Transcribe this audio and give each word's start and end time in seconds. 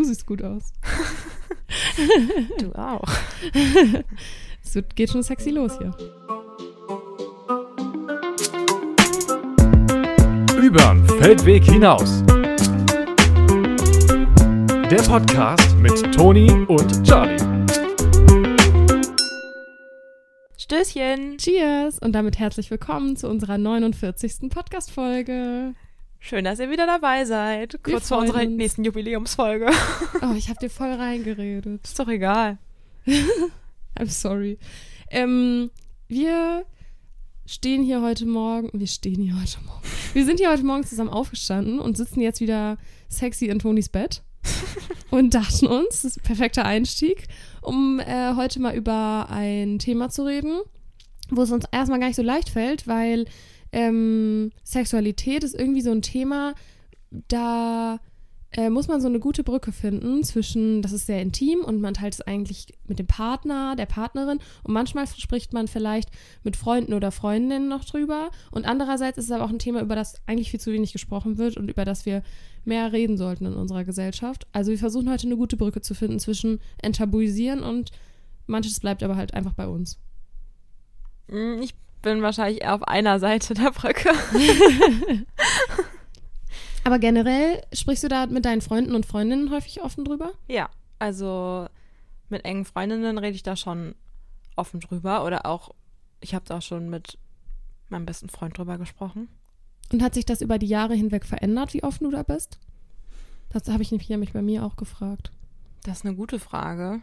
Du 0.00 0.04
siehst 0.04 0.24
gut 0.24 0.42
aus. 0.42 0.72
du 2.58 2.72
auch. 2.72 3.06
es 4.64 4.78
geht 4.94 5.10
schon 5.10 5.22
sexy 5.22 5.50
los 5.50 5.76
hier. 5.76 5.94
Übern 10.58 11.06
Feldweg 11.06 11.64
hinaus. 11.64 12.24
Der 14.90 15.02
Podcast 15.06 15.76
mit 15.76 16.14
Toni 16.14 16.50
und 16.50 17.06
Charlie. 17.06 17.36
Stößchen. 20.56 21.36
Cheers 21.36 21.98
und 21.98 22.12
damit 22.12 22.38
herzlich 22.38 22.70
willkommen 22.70 23.16
zu 23.16 23.28
unserer 23.28 23.58
49. 23.58 24.48
Podcast-Folge. 24.48 25.74
Schön, 26.22 26.44
dass 26.44 26.60
ihr 26.60 26.70
wieder 26.70 26.86
dabei 26.86 27.24
seid. 27.24 27.82
Kurz 27.82 28.08
vor 28.08 28.18
unserer 28.18 28.42
uns. 28.42 28.50
nächsten 28.50 28.84
Jubiläumsfolge. 28.84 29.70
Oh, 30.22 30.34
ich 30.36 30.50
habe 30.50 30.60
dir 30.60 30.68
voll 30.68 30.92
reingeredet. 30.92 31.80
Ist 31.82 31.98
doch 31.98 32.08
egal. 32.08 32.58
I'm 33.98 34.08
sorry. 34.08 34.58
Ähm, 35.10 35.70
wir 36.08 36.66
stehen 37.46 37.82
hier 37.82 38.02
heute 38.02 38.26
Morgen. 38.26 38.68
Wir 38.74 38.86
stehen 38.86 39.22
hier 39.22 39.40
heute 39.40 39.64
Morgen. 39.64 39.82
Wir 40.12 40.26
sind 40.26 40.40
hier 40.40 40.50
heute 40.50 40.62
Morgen 40.62 40.84
zusammen 40.84 41.08
aufgestanden 41.08 41.80
und 41.80 41.96
sitzen 41.96 42.20
jetzt 42.20 42.40
wieder 42.40 42.76
sexy 43.08 43.46
in 43.46 43.58
Tonis 43.58 43.88
Bett. 43.88 44.22
und 45.10 45.34
dachten 45.34 45.66
uns, 45.66 46.02
das 46.02 46.04
ist 46.04 46.18
ein 46.18 46.22
perfekter 46.22 46.66
Einstieg, 46.66 47.28
um 47.62 47.98
äh, 47.98 48.34
heute 48.36 48.60
mal 48.60 48.74
über 48.74 49.28
ein 49.30 49.78
Thema 49.78 50.10
zu 50.10 50.26
reden, 50.26 50.60
wo 51.30 51.42
es 51.42 51.50
uns 51.50 51.64
erstmal 51.72 51.98
gar 51.98 52.08
nicht 52.08 52.16
so 52.16 52.22
leicht 52.22 52.50
fällt, 52.50 52.86
weil 52.86 53.24
ähm, 53.72 54.50
Sexualität 54.64 55.44
ist 55.44 55.54
irgendwie 55.54 55.82
so 55.82 55.90
ein 55.90 56.02
Thema, 56.02 56.54
da 57.10 58.00
äh, 58.52 58.68
muss 58.68 58.88
man 58.88 59.00
so 59.00 59.06
eine 59.06 59.20
gute 59.20 59.44
Brücke 59.44 59.70
finden 59.70 60.24
zwischen, 60.24 60.82
das 60.82 60.92
ist 60.92 61.06
sehr 61.06 61.22
intim 61.22 61.60
und 61.60 61.80
man 61.80 61.94
teilt 61.94 62.14
es 62.14 62.20
eigentlich 62.20 62.74
mit 62.88 62.98
dem 62.98 63.06
Partner, 63.06 63.76
der 63.76 63.86
Partnerin 63.86 64.38
und 64.64 64.74
manchmal 64.74 65.06
spricht 65.06 65.52
man 65.52 65.68
vielleicht 65.68 66.10
mit 66.42 66.56
Freunden 66.56 66.94
oder 66.94 67.12
Freundinnen 67.12 67.68
noch 67.68 67.84
drüber 67.84 68.30
und 68.50 68.66
andererseits 68.66 69.18
ist 69.18 69.26
es 69.26 69.30
aber 69.30 69.44
auch 69.44 69.50
ein 69.50 69.60
Thema, 69.60 69.80
über 69.80 69.94
das 69.94 70.20
eigentlich 70.26 70.50
viel 70.50 70.60
zu 70.60 70.72
wenig 70.72 70.92
gesprochen 70.92 71.38
wird 71.38 71.56
und 71.56 71.70
über 71.70 71.84
das 71.84 72.06
wir 72.06 72.22
mehr 72.64 72.92
reden 72.92 73.16
sollten 73.16 73.46
in 73.46 73.54
unserer 73.54 73.84
Gesellschaft. 73.84 74.46
Also 74.52 74.72
wir 74.72 74.78
versuchen 74.78 75.10
heute 75.10 75.26
eine 75.26 75.36
gute 75.36 75.56
Brücke 75.56 75.80
zu 75.80 75.94
finden 75.94 76.18
zwischen 76.18 76.60
enttabuisieren 76.82 77.62
und 77.62 77.92
manches 78.46 78.80
bleibt 78.80 79.04
aber 79.04 79.16
halt 79.16 79.32
einfach 79.32 79.54
bei 79.54 79.68
uns. 79.68 79.98
Mm, 81.28 81.62
ich 81.62 81.74
bin 82.02 82.22
wahrscheinlich 82.22 82.62
eher 82.62 82.74
auf 82.74 82.82
einer 82.82 83.18
Seite 83.18 83.54
der 83.54 83.70
Brücke. 83.70 84.10
Aber 86.84 86.98
generell 86.98 87.62
sprichst 87.72 88.04
du 88.04 88.08
da 88.08 88.26
mit 88.26 88.44
deinen 88.44 88.62
Freunden 88.62 88.94
und 88.94 89.06
Freundinnen 89.06 89.50
häufig 89.50 89.82
offen 89.82 90.04
drüber? 90.04 90.32
Ja, 90.48 90.70
also 90.98 91.68
mit 92.28 92.44
engen 92.44 92.64
Freundinnen 92.64 93.18
rede 93.18 93.34
ich 93.34 93.42
da 93.42 93.56
schon 93.56 93.94
offen 94.56 94.80
drüber 94.80 95.24
oder 95.24 95.46
auch, 95.46 95.70
ich 96.20 96.34
habe 96.34 96.44
da 96.46 96.58
auch 96.58 96.62
schon 96.62 96.88
mit 96.88 97.18
meinem 97.88 98.06
besten 98.06 98.28
Freund 98.28 98.56
drüber 98.56 98.78
gesprochen. 98.78 99.28
Und 99.92 100.02
hat 100.02 100.14
sich 100.14 100.24
das 100.24 100.40
über 100.40 100.58
die 100.58 100.68
Jahre 100.68 100.94
hinweg 100.94 101.24
verändert, 101.24 101.74
wie 101.74 101.82
offen 101.82 102.04
du 102.04 102.10
da 102.10 102.22
bist? 102.22 102.58
Das 103.50 103.68
habe 103.68 103.82
ich 103.82 103.90
nämlich 103.90 104.32
bei 104.32 104.42
mir 104.42 104.64
auch 104.64 104.76
gefragt. 104.76 105.32
Das 105.82 105.98
ist 105.98 106.06
eine 106.06 106.14
gute 106.14 106.38
Frage. 106.38 107.00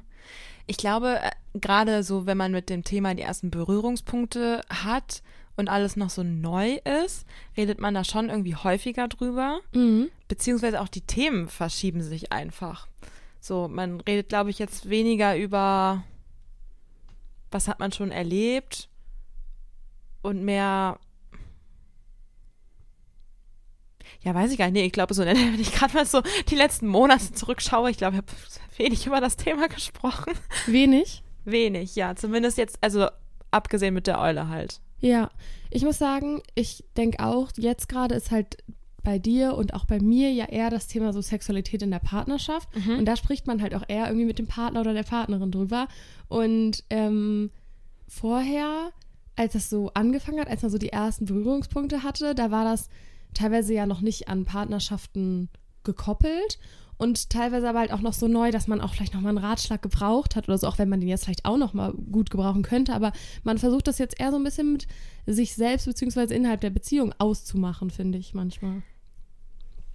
Ich 0.66 0.78
glaube, 0.78 1.20
äh, 1.22 1.32
gerade 1.62 2.04
so, 2.04 2.26
wenn 2.26 2.38
man 2.38 2.52
mit 2.52 2.70
dem 2.70 2.84
Thema 2.84 3.14
die 3.14 3.24
ersten 3.24 3.52
Berührungspunkte 3.52 4.62
hat 4.70 5.22
und 5.56 5.70
alles 5.70 5.96
noch 5.96 6.10
so 6.10 6.24
neu 6.24 6.78
ist, 7.04 7.26
redet 7.56 7.80
man 7.80 7.94
da 7.94 8.04
schon 8.04 8.30
irgendwie 8.30 8.56
häufiger 8.56 9.08
drüber. 9.08 9.60
Mhm. 9.74 10.10
Beziehungsweise 10.28 10.82
auch 10.82 10.88
die 10.88 11.02
Themen 11.02 11.48
verschieben 11.48 12.02
sich 12.02 12.32
einfach. 12.32 12.88
So, 13.40 13.68
man 13.68 14.02
redet, 14.02 14.30
glaube 14.30 14.50
ich, 14.50 14.60
jetzt 14.60 14.90
weniger 14.90 15.38
über, 15.38 16.04
was 17.52 17.68
hat 17.68 17.80
man 17.80 17.92
schon 17.92 18.12
erlebt 18.12 18.90
und 20.22 20.44
mehr 20.44 21.00
ja, 24.22 24.34
weiß 24.34 24.52
ich 24.52 24.58
gar 24.58 24.66
nicht. 24.66 24.74
Nee, 24.74 24.86
ich 24.86 24.92
glaube, 24.92 25.14
so, 25.14 25.26
wenn 25.26 25.60
ich 25.60 25.72
gerade 25.72 25.94
mal 25.94 26.06
so 26.06 26.22
die 26.50 26.56
letzten 26.56 26.88
Monate 26.88 27.32
zurückschaue, 27.32 27.92
ich 27.92 27.98
glaube, 27.98 28.18
ich 28.18 28.22
habe 28.22 28.32
wenig 28.78 29.06
über 29.06 29.22
das 29.22 29.38
Thema 29.38 29.68
gesprochen. 29.68 30.34
Wenig? 30.66 31.24
Wenig, 31.48 31.96
ja. 31.96 32.16
Zumindest 32.16 32.58
jetzt, 32.58 32.78
also 32.82 33.08
abgesehen 33.52 33.94
mit 33.94 34.08
der 34.08 34.20
Eule 34.20 34.50
halt. 34.50 34.80
Ja, 35.00 35.30
ich 35.70 35.84
muss 35.84 35.98
sagen, 35.98 36.42
ich 36.56 36.84
denke 36.96 37.24
auch, 37.24 37.50
jetzt 37.58 37.90
gerade 37.90 38.16
ist 38.16 38.32
halt 38.32 38.58
bei 39.04 39.20
dir 39.20 39.56
und 39.56 39.74
auch 39.74 39.86
bei 39.86 40.00
mir 40.00 40.32
ja 40.34 40.46
eher 40.46 40.70
das 40.70 40.88
Thema 40.88 41.14
so 41.14 41.22
Sexualität 41.22 41.82
in 41.82 41.92
der 41.92 42.00
Partnerschaft. 42.00 42.68
Mhm. 42.76 43.00
Und 43.00 43.06
da 43.06 43.16
spricht 43.16 43.48
man 43.48 43.62
halt 43.62 43.74
auch 43.74 43.84
eher 43.88 44.08
irgendwie 44.08 44.26
mit 44.26 44.38
dem 44.38 44.48
Partner 44.48 44.82
oder 44.82 44.94
der 44.94 45.04
Partnerin 45.04 45.52
drüber. 45.52 45.88
Und 46.28 46.84
ähm, 46.90 47.52
vorher, 48.08 48.92
als 49.38 49.54
das 49.54 49.70
so 49.70 49.92
angefangen 49.94 50.40
hat, 50.40 50.50
als 50.50 50.62
man 50.62 50.72
so 50.72 50.78
die 50.78 50.90
ersten 50.90 51.26
Berührungspunkte 51.26 52.04
hatte, 52.04 52.36
da 52.36 52.52
war 52.52 52.66
das 52.66 52.90
teilweise 53.34 53.74
ja 53.74 53.86
noch 53.86 54.02
nicht 54.02 54.28
an 54.28 54.46
Partnerschaften 54.46 55.50
gekoppelt 55.88 56.60
und 56.98 57.30
teilweise 57.30 57.70
aber 57.70 57.80
halt 57.80 57.92
auch 57.92 58.02
noch 58.02 58.14
so 58.14 58.28
neu, 58.28 58.52
dass 58.52 58.68
man 58.68 58.82
auch 58.82 58.94
vielleicht 58.94 59.14
nochmal 59.14 59.30
einen 59.30 59.46
Ratschlag 59.46 59.82
gebraucht 59.82 60.36
hat 60.36 60.48
oder 60.48 60.58
so, 60.58 60.68
auch 60.68 60.80
wenn 60.80 60.90
man 60.90 61.00
den 61.00 61.10
jetzt 61.10 61.26
vielleicht 61.26 61.46
auch 61.46 61.58
nochmal 61.58 61.94
gut 61.94 62.30
gebrauchen 62.30 62.64
könnte. 62.64 62.94
Aber 62.94 63.12
man 63.44 63.60
versucht 63.60 63.88
das 63.88 64.00
jetzt 64.00 64.20
eher 64.20 64.32
so 64.32 64.38
ein 64.38 64.44
bisschen 64.44 64.74
mit 64.74 64.88
sich 65.28 65.56
selbst 65.56 65.86
beziehungsweise 65.86 66.34
innerhalb 66.34 66.62
der 66.62 66.72
Beziehung 66.72 67.14
auszumachen, 67.20 67.92
finde 67.92 68.18
ich 68.18 68.34
manchmal. 68.34 68.82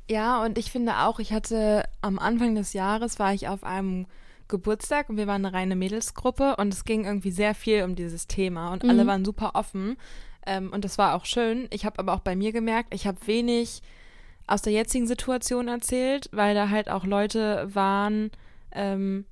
Ja, 0.09 0.45
und 0.45 0.59
ich 0.59 0.71
finde 0.71 0.99
auch, 0.99 1.19
ich 1.19 1.33
hatte 1.33 1.85
am 2.03 2.19
Anfang 2.19 2.55
des 2.55 2.73
Jahres 2.73 3.19
war 3.19 3.35
ich 3.35 3.49
auf 3.49 3.65
einem 3.65 4.07
Geburtstag 4.47 5.09
und 5.09 5.17
wir 5.17 5.27
waren 5.27 5.45
eine 5.45 5.57
reine 5.57 5.75
Mädelsgruppe 5.75 6.57
und 6.57 6.73
es 6.73 6.85
ging 6.85 7.05
irgendwie 7.05 7.31
sehr 7.31 7.55
viel 7.55 7.83
um 7.83 7.97
dieses 7.97 8.27
Thema 8.29 8.73
und 8.73 8.85
mhm. 8.85 8.91
alle 8.91 9.07
waren 9.07 9.25
super 9.25 9.53
offen. 9.55 9.97
Ähm, 10.47 10.71
und 10.73 10.85
das 10.85 10.99
war 10.99 11.15
auch 11.15 11.25
schön. 11.25 11.67
Ich 11.71 11.85
habe 11.85 11.99
aber 11.99 12.15
auch 12.15 12.21
bei 12.21 12.37
mir 12.37 12.53
gemerkt, 12.53 12.95
ich 12.95 13.07
habe 13.07 13.27
wenig 13.27 13.83
aus 14.47 14.63
der 14.63 14.73
jetzigen 14.73 15.07
Situation 15.07 15.69
erzählt, 15.69 16.29
weil 16.33 16.55
da 16.55 16.69
halt 16.69 16.91
auch 16.91 17.05
Leute 17.05 17.69
waren, 17.75 18.31
ähm, 18.73 19.25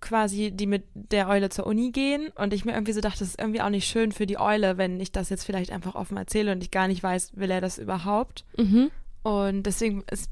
quasi, 0.00 0.50
die 0.52 0.66
mit 0.66 0.84
der 0.94 1.28
Eule 1.28 1.48
zur 1.48 1.66
Uni 1.66 1.90
gehen 1.90 2.28
und 2.36 2.52
ich 2.52 2.64
mir 2.64 2.72
irgendwie 2.72 2.92
so 2.92 3.00
dachte, 3.00 3.20
das 3.20 3.28
ist 3.28 3.40
irgendwie 3.40 3.60
auch 3.60 3.70
nicht 3.70 3.88
schön 3.88 4.12
für 4.12 4.26
die 4.26 4.38
Eule, 4.38 4.78
wenn 4.78 5.00
ich 5.00 5.12
das 5.12 5.30
jetzt 5.30 5.44
vielleicht 5.44 5.72
einfach 5.72 5.94
offen 5.94 6.16
erzähle 6.16 6.52
und 6.52 6.62
ich 6.62 6.70
gar 6.70 6.88
nicht 6.88 7.02
weiß, 7.02 7.32
will 7.36 7.50
er 7.50 7.60
das 7.60 7.78
überhaupt. 7.78 8.44
Mhm. 8.56 8.90
Und 9.22 9.64
deswegen 9.64 10.04
ist 10.10 10.30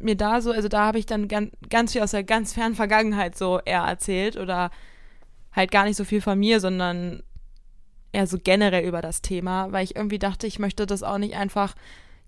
mir 0.00 0.16
da 0.16 0.40
so, 0.40 0.50
also 0.50 0.68
da 0.68 0.86
habe 0.86 0.98
ich 0.98 1.06
dann 1.06 1.28
ganz, 1.28 1.52
ganz 1.68 1.92
viel 1.92 2.02
aus 2.02 2.10
der 2.10 2.24
ganz 2.24 2.52
fernen 2.52 2.74
Vergangenheit 2.74 3.36
so 3.36 3.60
eher 3.64 3.82
erzählt 3.82 4.36
oder 4.36 4.70
halt 5.52 5.70
gar 5.70 5.84
nicht 5.84 5.96
so 5.96 6.04
viel 6.04 6.20
von 6.20 6.38
mir, 6.38 6.60
sondern 6.60 7.22
eher 8.12 8.26
so 8.26 8.38
generell 8.42 8.84
über 8.84 9.00
das 9.00 9.22
Thema, 9.22 9.70
weil 9.72 9.84
ich 9.84 9.96
irgendwie 9.96 10.18
dachte, 10.18 10.46
ich 10.46 10.58
möchte 10.58 10.86
das 10.86 11.02
auch 11.02 11.18
nicht 11.18 11.36
einfach 11.36 11.74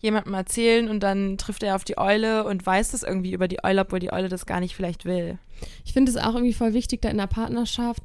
jemandem 0.04 0.34
erzählen 0.34 0.88
und 0.88 1.00
dann 1.00 1.38
trifft 1.38 1.62
er 1.62 1.74
auf 1.74 1.84
die 1.84 1.98
Eule 1.98 2.44
und 2.44 2.64
weiß 2.64 2.92
das 2.92 3.02
irgendwie 3.02 3.32
über 3.32 3.48
die 3.48 3.64
Eule, 3.64 3.80
obwohl 3.80 3.98
die 3.98 4.12
Eule 4.12 4.28
das 4.28 4.46
gar 4.46 4.60
nicht 4.60 4.76
vielleicht 4.76 5.04
will. 5.04 5.38
Ich 5.84 5.92
finde 5.92 6.10
es 6.10 6.18
auch 6.18 6.34
irgendwie 6.34 6.52
voll 6.52 6.74
wichtig, 6.74 7.02
da 7.02 7.08
in 7.08 7.18
der 7.18 7.26
Partnerschaft 7.26 8.02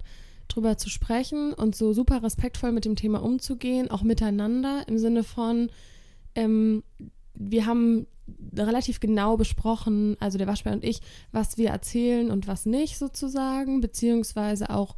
drüber 0.48 0.78
zu 0.78 0.90
sprechen 0.90 1.54
und 1.54 1.76
so 1.76 1.94
super 1.94 2.24
respektvoll 2.24 2.72
mit 2.72 2.86
dem 2.86 2.96
Thema 2.96 3.22
umzugehen, 3.22 3.92
auch 3.92 4.02
miteinander 4.02 4.84
im 4.88 4.98
Sinne 4.98 5.24
von, 5.24 5.70
ähm, 6.36 6.84
wir 7.36 7.66
haben 7.66 8.08
relativ 8.56 9.00
genau 9.00 9.38
besprochen, 9.38 10.16
also 10.20 10.38
der 10.38 10.48
Waschbär 10.48 10.74
und 10.74 10.84
ich, 10.84 11.02
was 11.32 11.58
wir 11.58 11.70
erzählen 11.70 12.32
und 12.32 12.48
was 12.48 12.66
nicht 12.66 12.98
sozusagen, 12.98 13.82
beziehungsweise 13.82 14.70
auch, 14.70 14.96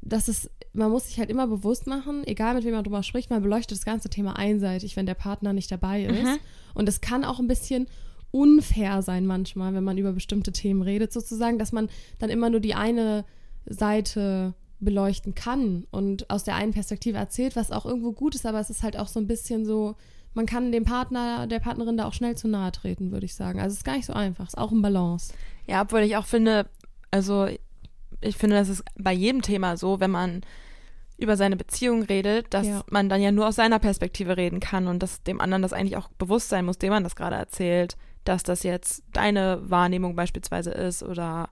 dass 0.00 0.28
es 0.28 0.50
man 0.74 0.90
muss 0.90 1.06
sich 1.06 1.18
halt 1.18 1.30
immer 1.30 1.46
bewusst 1.46 1.86
machen, 1.86 2.26
egal 2.26 2.54
mit 2.54 2.64
wem 2.64 2.72
man 2.72 2.84
drüber 2.84 3.02
spricht, 3.02 3.30
man 3.30 3.42
beleuchtet 3.42 3.78
das 3.78 3.84
ganze 3.84 4.10
Thema 4.10 4.36
einseitig, 4.36 4.96
wenn 4.96 5.06
der 5.06 5.14
Partner 5.14 5.52
nicht 5.52 5.70
dabei 5.70 6.04
ist. 6.04 6.24
Mhm. 6.24 6.38
Und 6.74 6.88
es 6.88 7.00
kann 7.00 7.24
auch 7.24 7.38
ein 7.38 7.46
bisschen 7.46 7.86
unfair 8.32 9.00
sein 9.02 9.26
manchmal, 9.26 9.72
wenn 9.74 9.84
man 9.84 9.96
über 9.96 10.12
bestimmte 10.12 10.50
Themen 10.50 10.82
redet, 10.82 11.12
sozusagen, 11.12 11.58
dass 11.58 11.70
man 11.70 11.88
dann 12.18 12.30
immer 12.30 12.50
nur 12.50 12.58
die 12.58 12.74
eine 12.74 13.24
Seite 13.66 14.54
beleuchten 14.80 15.36
kann 15.36 15.86
und 15.92 16.28
aus 16.28 16.42
der 16.42 16.56
einen 16.56 16.72
Perspektive 16.72 17.16
erzählt, 17.16 17.54
was 17.54 17.70
auch 17.70 17.86
irgendwo 17.86 18.12
gut 18.12 18.34
ist, 18.34 18.44
aber 18.44 18.58
es 18.58 18.70
ist 18.70 18.82
halt 18.82 18.98
auch 18.98 19.06
so 19.06 19.20
ein 19.20 19.28
bisschen 19.28 19.64
so, 19.64 19.94
man 20.34 20.46
kann 20.46 20.72
dem 20.72 20.84
Partner, 20.84 21.46
der 21.46 21.60
Partnerin 21.60 21.96
da 21.96 22.06
auch 22.06 22.12
schnell 22.12 22.36
zu 22.36 22.48
nahe 22.48 22.72
treten, 22.72 23.12
würde 23.12 23.24
ich 23.24 23.36
sagen. 23.36 23.60
Also 23.60 23.74
es 23.74 23.78
ist 23.78 23.84
gar 23.84 23.96
nicht 23.96 24.06
so 24.06 24.12
einfach, 24.12 24.48
es 24.48 24.54
ist 24.54 24.58
auch 24.58 24.72
ein 24.72 24.82
Balance. 24.82 25.32
Ja, 25.68 25.82
obwohl 25.82 26.00
ich 26.00 26.16
auch 26.16 26.26
finde, 26.26 26.66
also 27.12 27.46
ich 28.20 28.36
finde, 28.36 28.56
das 28.56 28.68
ist 28.68 28.84
bei 28.96 29.12
jedem 29.12 29.42
Thema 29.42 29.76
so, 29.76 30.00
wenn 30.00 30.10
man 30.10 30.42
über 31.16 31.36
seine 31.36 31.56
Beziehung 31.56 32.02
redet, 32.02 32.52
dass 32.52 32.66
ja. 32.66 32.84
man 32.90 33.08
dann 33.08 33.22
ja 33.22 33.30
nur 33.30 33.46
aus 33.46 33.56
seiner 33.56 33.78
Perspektive 33.78 34.36
reden 34.36 34.60
kann 34.60 34.88
und 34.88 35.02
dass 35.02 35.22
dem 35.22 35.40
anderen 35.40 35.62
das 35.62 35.72
eigentlich 35.72 35.96
auch 35.96 36.08
bewusst 36.18 36.48
sein 36.48 36.64
muss, 36.64 36.78
dem 36.78 36.90
man 36.90 37.04
das 37.04 37.16
gerade 37.16 37.36
erzählt, 37.36 37.96
dass 38.24 38.42
das 38.42 38.62
jetzt 38.62 39.02
deine 39.12 39.60
Wahrnehmung 39.62 40.16
beispielsweise 40.16 40.70
ist 40.70 41.02
oder 41.02 41.50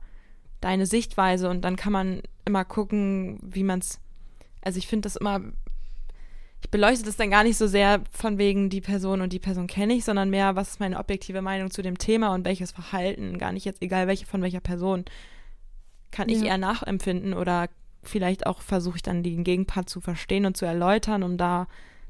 deine 0.61 0.87
Sichtweise 0.87 1.49
und 1.49 1.63
dann 1.63 1.77
kann 1.77 1.93
man 1.93 2.23
immer 2.45 2.65
gucken, 2.65 3.39
wie 3.43 3.63
man 3.63 3.81
es, 3.81 4.01
also 4.63 4.79
ich 4.79 4.89
finde 4.89 5.07
das 5.07 5.17
immer, 5.17 5.41
ich 6.61 6.71
beleuchte 6.71 7.05
das 7.05 7.17
dann 7.17 7.31
gar 7.31 7.45
nicht 7.45 7.57
so 7.57 7.67
sehr 7.67 8.03
von 8.11 8.39
wegen 8.39 8.71
die 8.71 8.81
Person 8.81 9.21
und 9.21 9.33
die 9.33 9.41
Person 9.41 9.67
kenne 9.67 9.95
ich, 9.95 10.05
sondern 10.05 10.31
mehr, 10.31 10.57
was 10.57 10.71
ist 10.71 10.81
meine 10.81 10.99
objektive 10.99 11.43
Meinung 11.43 11.71
zu 11.71 11.83
dem 11.83 11.99
Thema 11.99 12.35
und 12.35 12.45
welches 12.45 12.73
Verhalten, 12.73 13.39
gar 13.39 13.53
nicht 13.53 13.65
jetzt 13.65 13.83
egal 13.83 14.07
welche 14.07 14.27
von 14.27 14.43
welcher 14.43 14.61
Person, 14.61 15.05
kann 16.11 16.29
ich 16.29 16.41
Ja. 16.41 16.49
eher 16.49 16.59
nachempfinden 16.59 17.35
oder 17.35 17.69
vielleicht 18.03 18.47
auch 18.47 18.61
versuche 18.61 18.97
ich 18.97 19.03
dann 19.03 19.23
den 19.23 19.45
Gegenpart 19.45 19.89
zu 19.89 20.01
verstehen 20.01 20.47
und 20.47 20.57
zu 20.57 20.65
erläutern, 20.65 21.23
um 21.23 21.37
da 21.37 21.67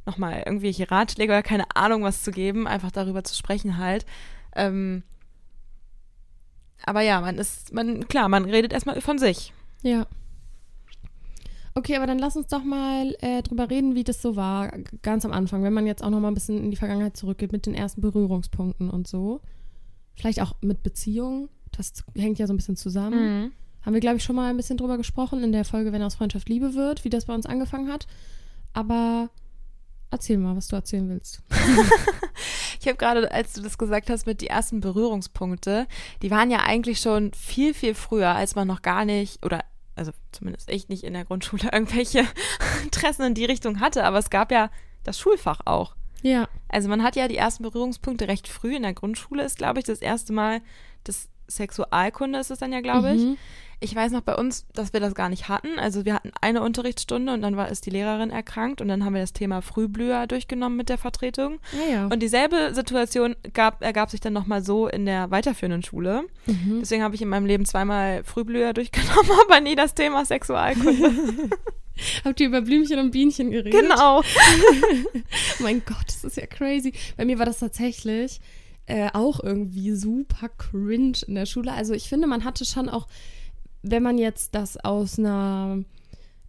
nochmal 0.06 0.42
irgendwelche 0.44 0.90
Ratschläge 0.90 1.32
oder 1.32 1.42
keine 1.42 1.64
Ahnung 1.74 2.02
was 2.02 2.22
zu 2.22 2.30
geben, 2.30 2.66
einfach 2.66 2.90
darüber 2.90 3.22
zu 3.24 3.34
sprechen 3.34 3.78
halt. 3.78 4.04
Ähm, 4.54 5.02
aber 6.84 7.02
ja, 7.02 7.20
man 7.20 7.38
ist, 7.38 7.72
man, 7.72 8.08
klar, 8.08 8.28
man 8.28 8.44
redet 8.44 8.72
erstmal 8.72 9.00
von 9.00 9.18
sich. 9.18 9.52
Ja. 9.82 10.06
Okay, 11.74 11.96
aber 11.96 12.06
dann 12.06 12.18
lass 12.18 12.36
uns 12.36 12.48
doch 12.48 12.64
mal 12.64 13.14
äh, 13.20 13.42
drüber 13.42 13.70
reden, 13.70 13.94
wie 13.94 14.04
das 14.04 14.20
so 14.20 14.36
war, 14.36 14.72
ganz 15.00 15.24
am 15.24 15.32
Anfang, 15.32 15.62
wenn 15.62 15.72
man 15.72 15.86
jetzt 15.86 16.04
auch 16.04 16.10
noch 16.10 16.20
mal 16.20 16.28
ein 16.28 16.34
bisschen 16.34 16.62
in 16.62 16.70
die 16.70 16.76
Vergangenheit 16.76 17.16
zurückgeht 17.16 17.52
mit 17.52 17.64
den 17.64 17.74
ersten 17.74 18.02
Berührungspunkten 18.02 18.90
und 18.90 19.08
so. 19.08 19.40
Vielleicht 20.14 20.42
auch 20.42 20.54
mit 20.60 20.82
Beziehungen, 20.82 21.48
das 21.70 21.92
hängt 22.14 22.38
ja 22.38 22.46
so 22.46 22.52
ein 22.52 22.58
bisschen 22.58 22.76
zusammen. 22.76 23.52
Haben 23.84 23.94
wir, 23.94 24.00
glaube 24.00 24.17
ich, 24.17 24.25
schon 24.25 24.37
mal 24.37 24.50
ein 24.50 24.56
bisschen 24.56 24.76
drüber 24.76 24.96
gesprochen 24.96 25.43
in 25.43 25.52
der 25.52 25.64
Folge, 25.64 25.93
wenn 25.93 26.02
aus 26.02 26.14
Freundschaft 26.14 26.49
Liebe 26.49 26.75
wird, 26.75 27.05
wie 27.05 27.11
das 27.11 27.26
bei 27.26 27.34
uns 27.34 27.46
angefangen 27.46 27.90
hat. 27.93 28.06
Aber 28.73 29.31
erzähl 30.11 30.38
mal, 30.38 30.56
was 30.56 30.69
du 30.69 30.76
erzählen 30.76 31.08
willst. 31.08 31.43
Ich 32.82 32.88
habe 32.88 32.96
gerade, 32.96 33.31
als 33.31 33.52
du 33.52 33.62
das 33.62 33.79
gesagt 33.79 34.11
hast, 34.11 34.26
mit 34.26 34.40
die 34.40 34.49
ersten 34.49 34.81
Berührungspunkte, 34.81 35.87
die 36.20 36.32
waren 36.32 36.50
ja 36.50 36.64
eigentlich 36.64 36.99
schon 36.99 37.32
viel, 37.32 37.75
viel 37.75 37.94
früher, 37.94 38.31
als 38.31 38.56
man 38.56 38.67
noch 38.67 38.82
gar 38.82 39.05
nicht, 39.05 39.46
oder 39.46 39.61
also 39.94 40.11
zumindest 40.32 40.69
ich 40.69 40.88
nicht 40.88 41.05
in 41.05 41.12
der 41.12 41.25
Grundschule 41.25 41.69
irgendwelche 41.73 42.26
Interessen 42.82 43.23
in 43.23 43.34
die 43.34 43.44
Richtung 43.44 43.79
hatte, 43.79 44.02
aber 44.02 44.19
es 44.19 44.31
gab 44.31 44.50
ja 44.50 44.69
das 45.05 45.17
Schulfach 45.17 45.61
auch. 45.64 45.94
Ja. 46.23 46.49
Also 46.69 46.88
man 46.88 47.05
hat 47.05 47.14
ja 47.14 47.29
die 47.29 47.37
ersten 47.37 47.62
Berührungspunkte 47.62 48.26
recht 48.26 48.49
früh 48.49 48.75
in 48.75 48.82
der 48.82 48.94
Grundschule, 48.94 49.44
ist, 49.44 49.58
glaube 49.58 49.79
ich, 49.79 49.84
das 49.84 50.00
erste 50.00 50.32
Mal 50.32 50.61
das 51.05 51.29
Sexualkunde 51.48 52.38
ist 52.38 52.50
es 52.50 52.58
dann 52.58 52.72
ja, 52.72 52.80
glaube 52.80 53.14
ich. 53.14 53.22
Mhm. 53.22 53.36
Ich 53.80 53.96
weiß 53.96 54.12
noch 54.12 54.20
bei 54.20 54.36
uns, 54.36 54.64
dass 54.74 54.92
wir 54.92 55.00
das 55.00 55.16
gar 55.16 55.28
nicht 55.28 55.48
hatten. 55.48 55.80
Also 55.80 56.04
wir 56.04 56.14
hatten 56.14 56.30
eine 56.40 56.62
Unterrichtsstunde 56.62 57.34
und 57.34 57.42
dann 57.42 57.56
war 57.56 57.68
ist 57.68 57.84
die 57.84 57.90
Lehrerin 57.90 58.30
erkrankt 58.30 58.80
und 58.80 58.86
dann 58.86 59.04
haben 59.04 59.14
wir 59.14 59.20
das 59.20 59.32
Thema 59.32 59.60
Frühblüher 59.60 60.28
durchgenommen 60.28 60.76
mit 60.76 60.88
der 60.88 60.98
Vertretung. 60.98 61.58
Ja, 61.72 61.92
ja. 61.92 62.06
Und 62.06 62.20
dieselbe 62.22 62.74
Situation 62.74 63.34
gab, 63.54 63.82
ergab 63.82 64.10
sich 64.10 64.20
dann 64.20 64.34
nochmal 64.34 64.62
so 64.62 64.86
in 64.86 65.04
der 65.04 65.32
weiterführenden 65.32 65.82
Schule. 65.82 66.22
mhm. 66.46 66.78
Deswegen 66.80 67.02
habe 67.02 67.16
ich 67.16 67.22
in 67.22 67.28
meinem 67.28 67.46
Leben 67.46 67.64
zweimal 67.64 68.22
Frühblüher 68.22 68.72
durchgenommen, 68.74 69.32
aber 69.46 69.60
nie 69.60 69.74
das 69.74 69.94
Thema 69.94 70.24
Sexualkunde. 70.24 71.10
Habt 72.24 72.40
ihr 72.40 72.46
über 72.46 72.60
Blümchen 72.60 73.00
und 73.00 73.10
Bienchen 73.10 73.50
geredet? 73.50 73.80
genau. 73.80 74.22
mein 75.58 75.82
Gott, 75.84 76.06
das 76.06 76.24
ist 76.24 76.36
ja 76.36 76.46
crazy. 76.46 76.92
Bei 77.16 77.24
mir 77.24 77.38
war 77.38 77.46
das 77.46 77.58
tatsächlich 77.58 78.40
äh, 78.87 79.11
auch 79.12 79.43
irgendwie 79.43 79.93
super 79.93 80.49
cringe 80.49 81.19
in 81.26 81.34
der 81.34 81.46
Schule. 81.46 81.73
Also 81.73 81.94
ich 81.94 82.08
finde, 82.08 82.26
man 82.26 82.44
hatte 82.44 82.64
schon 82.64 82.88
auch, 82.88 83.06
wenn 83.82 84.02
man 84.02 84.19
jetzt 84.19 84.55
das 84.55 84.76
aus 84.76 85.19
einer 85.19 85.84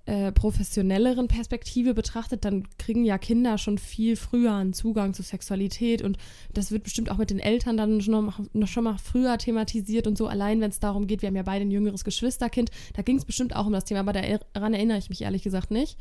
äh, 0.05 0.31
professionelleren 0.33 1.27
Perspektive 1.27 1.93
betrachtet, 1.93 2.43
dann 2.43 2.67
kriegen 2.77 3.05
ja 3.05 3.17
Kinder 3.17 3.57
schon 3.57 3.77
viel 3.77 4.17
früher 4.17 4.53
einen 4.53 4.73
Zugang 4.73 5.13
zu 5.13 5.23
Sexualität 5.23 6.01
und 6.01 6.17
das 6.53 6.71
wird 6.71 6.83
bestimmt 6.83 7.09
auch 7.09 7.17
mit 7.17 7.29
den 7.29 7.39
Eltern 7.39 7.77
dann 7.77 8.01
schon 8.01 8.25
mal, 8.25 8.33
noch 8.51 8.67
schon 8.67 8.83
mal 8.83 8.97
früher 8.97 9.37
thematisiert 9.37 10.05
und 10.05 10.17
so. 10.17 10.27
Allein 10.27 10.59
wenn 10.59 10.71
es 10.71 10.79
darum 10.79 11.07
geht, 11.07 11.21
wir 11.21 11.27
haben 11.27 11.37
ja 11.37 11.43
beide 11.43 11.63
ein 11.63 11.71
jüngeres 11.71 12.03
Geschwisterkind, 12.03 12.69
da 12.93 13.01
ging 13.01 13.17
es 13.17 13.23
bestimmt 13.23 13.55
auch 13.55 13.65
um 13.65 13.71
das 13.71 13.85
Thema, 13.85 14.01
aber 14.01 14.11
daran 14.11 14.73
erinnere 14.73 14.97
ich 14.97 15.09
mich 15.09 15.21
ehrlich 15.21 15.43
gesagt 15.43 15.71
nicht. 15.71 15.97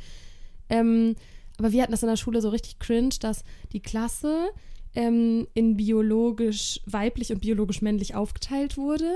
Ähm, 0.69 1.15
aber 1.59 1.71
wir 1.71 1.83
hatten 1.83 1.93
das 1.93 2.03
in 2.03 2.09
der 2.09 2.17
Schule 2.17 2.41
so 2.41 2.49
richtig 2.49 2.81
cringe, 2.81 3.15
dass 3.21 3.45
die 3.73 3.81
Klasse 3.81 4.49
ähm, 4.95 5.47
in 5.55 5.77
biologisch 5.77 6.81
weiblich 6.87 7.33
und 7.33 7.41
biologisch 7.41 7.83
männlich 7.83 8.15
aufgeteilt 8.15 8.77
wurde 8.77 9.11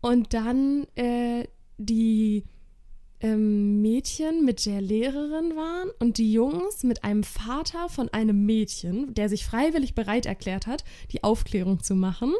und 0.00 0.34
dann 0.34 0.86
äh, 0.96 1.46
die 1.78 2.44
ähm, 3.20 3.80
Mädchen 3.80 4.44
mit 4.44 4.66
der 4.66 4.82
Lehrerin 4.82 5.56
waren 5.56 5.90
und 5.98 6.18
die 6.18 6.30
Jungs 6.32 6.82
mit 6.82 7.04
einem 7.04 7.24
Vater 7.24 7.88
von 7.88 8.10
einem 8.10 8.44
Mädchen, 8.44 9.14
der 9.14 9.28
sich 9.28 9.46
freiwillig 9.46 9.94
bereit 9.94 10.26
erklärt 10.26 10.66
hat, 10.66 10.84
die 11.10 11.24
Aufklärung 11.24 11.82
zu 11.82 11.94
machen. 11.94 12.34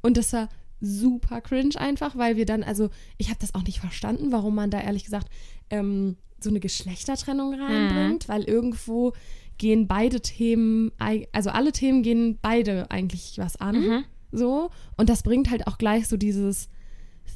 Und 0.00 0.16
das 0.16 0.32
war 0.32 0.48
super 0.80 1.40
cringe 1.40 1.76
einfach, 1.76 2.16
weil 2.16 2.36
wir 2.36 2.46
dann, 2.46 2.62
also 2.62 2.88
ich 3.18 3.28
habe 3.28 3.40
das 3.40 3.54
auch 3.54 3.64
nicht 3.64 3.80
verstanden, 3.80 4.32
warum 4.32 4.54
man 4.54 4.70
da 4.70 4.80
ehrlich 4.80 5.04
gesagt 5.04 5.28
ähm, 5.70 6.16
so 6.40 6.50
eine 6.50 6.60
Geschlechtertrennung 6.60 7.60
reinbringt, 7.60 8.28
weil 8.28 8.44
irgendwo 8.44 9.12
gehen 9.58 9.86
beide 9.86 10.20
Themen, 10.20 10.92
also 11.32 11.50
alle 11.50 11.72
Themen 11.72 12.02
gehen 12.02 12.38
beide 12.40 12.90
eigentlich 12.90 13.34
was 13.38 13.56
an. 13.56 13.80
Mhm. 13.80 14.04
So. 14.32 14.70
Und 14.96 15.08
das 15.08 15.22
bringt 15.22 15.50
halt 15.50 15.66
auch 15.66 15.78
gleich 15.78 16.08
so 16.08 16.16
dieses 16.16 16.68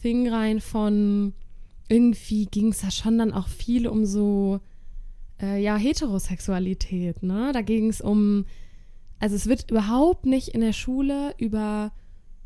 Thing 0.02 0.28
rein 0.28 0.60
von 0.60 1.34
irgendwie 1.88 2.46
ging 2.46 2.68
es 2.68 2.80
da 2.80 2.90
schon 2.90 3.18
dann 3.18 3.32
auch 3.32 3.48
viel 3.48 3.86
um 3.86 4.06
so, 4.06 4.60
äh, 5.40 5.62
ja, 5.62 5.76
Heterosexualität, 5.76 7.22
ne? 7.22 7.50
Da 7.52 7.60
ging 7.60 7.88
es 7.88 8.00
um, 8.00 8.46
also 9.18 9.36
es 9.36 9.46
wird 9.46 9.70
überhaupt 9.70 10.24
nicht 10.24 10.48
in 10.48 10.62
der 10.62 10.72
Schule 10.72 11.34
über, 11.36 11.92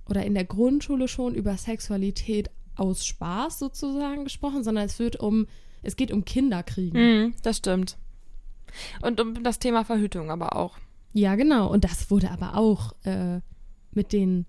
oder 0.09 0.25
in 0.25 0.35
der 0.35 0.45
Grundschule 0.45 1.07
schon 1.07 1.35
über 1.35 1.57
Sexualität 1.57 2.51
aus 2.75 3.07
Spaß 3.07 3.61
sozusagen 3.61 4.25
gesprochen, 4.25 4.65
sondern 4.65 4.87
es 4.87 4.99
wird 4.99 5.17
um, 5.17 5.47
es 5.83 5.95
geht 5.97 6.11
um 6.11 6.25
Kinderkriegen. 6.25 7.01
Mhm, 7.01 7.35
das 7.43 7.59
stimmt. 7.59 7.97
Und 9.03 9.21
um 9.21 9.43
das 9.43 9.59
Thema 9.59 9.85
Verhütung 9.85 10.31
aber 10.31 10.57
auch. 10.57 10.79
Ja, 11.13 11.35
genau. 11.35 11.71
Und 11.71 11.85
das 11.85 12.11
wurde 12.11 12.31
aber 12.31 12.57
auch 12.57 12.93
äh, 13.05 13.41
mit 13.93 14.13
den 14.13 14.47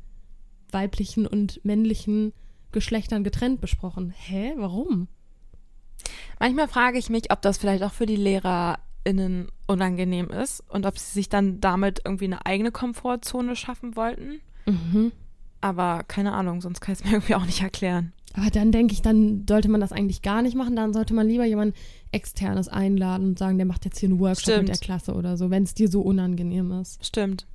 weiblichen 0.71 1.25
und 1.25 1.63
männlichen 1.63 2.33
Geschlechtern 2.71 3.23
getrennt 3.23 3.61
besprochen. 3.61 4.13
Hä? 4.15 4.53
Warum? 4.57 5.07
Manchmal 6.39 6.67
frage 6.67 6.97
ich 6.97 7.09
mich, 7.09 7.31
ob 7.31 7.41
das 7.41 7.57
vielleicht 7.57 7.83
auch 7.83 7.93
für 7.93 8.05
die 8.05 8.17
LehrerInnen 8.17 9.47
unangenehm 9.65 10.29
ist 10.29 10.61
und 10.69 10.85
ob 10.85 10.99
sie 10.99 11.11
sich 11.13 11.29
dann 11.29 11.59
damit 11.61 12.01
irgendwie 12.05 12.25
eine 12.25 12.45
eigene 12.45 12.71
Komfortzone 12.71 13.55
schaffen 13.55 13.95
wollten. 13.95 14.41
Mhm. 14.65 15.11
Aber 15.61 16.03
keine 16.07 16.33
Ahnung, 16.33 16.61
sonst 16.61 16.81
kann 16.81 16.93
ich 16.93 16.99
es 16.99 17.05
mir 17.05 17.11
irgendwie 17.17 17.35
auch 17.35 17.45
nicht 17.45 17.61
erklären. 17.61 18.13
Aber 18.33 18.49
dann 18.51 18.71
denke 18.71 18.93
ich, 18.93 19.01
dann 19.01 19.45
sollte 19.49 19.67
man 19.69 19.81
das 19.81 19.91
eigentlich 19.91 20.21
gar 20.21 20.41
nicht 20.43 20.55
machen. 20.55 20.75
Dann 20.75 20.93
sollte 20.93 21.13
man 21.15 21.27
lieber 21.27 21.45
jemand 21.45 21.75
externes 22.11 22.67
einladen 22.67 23.29
und 23.29 23.39
sagen, 23.39 23.57
der 23.57 23.65
macht 23.65 23.83
jetzt 23.85 23.97
hier 23.99 24.09
einen 24.09 24.19
Workshop 24.19 24.41
Stimmt. 24.53 24.59
mit 24.59 24.69
der 24.69 24.77
Klasse 24.77 25.13
oder 25.15 25.37
so, 25.37 25.49
wenn 25.49 25.63
es 25.63 25.73
dir 25.73 25.87
so 25.89 26.01
unangenehm 26.01 26.71
ist. 26.73 27.03
Stimmt. 27.03 27.47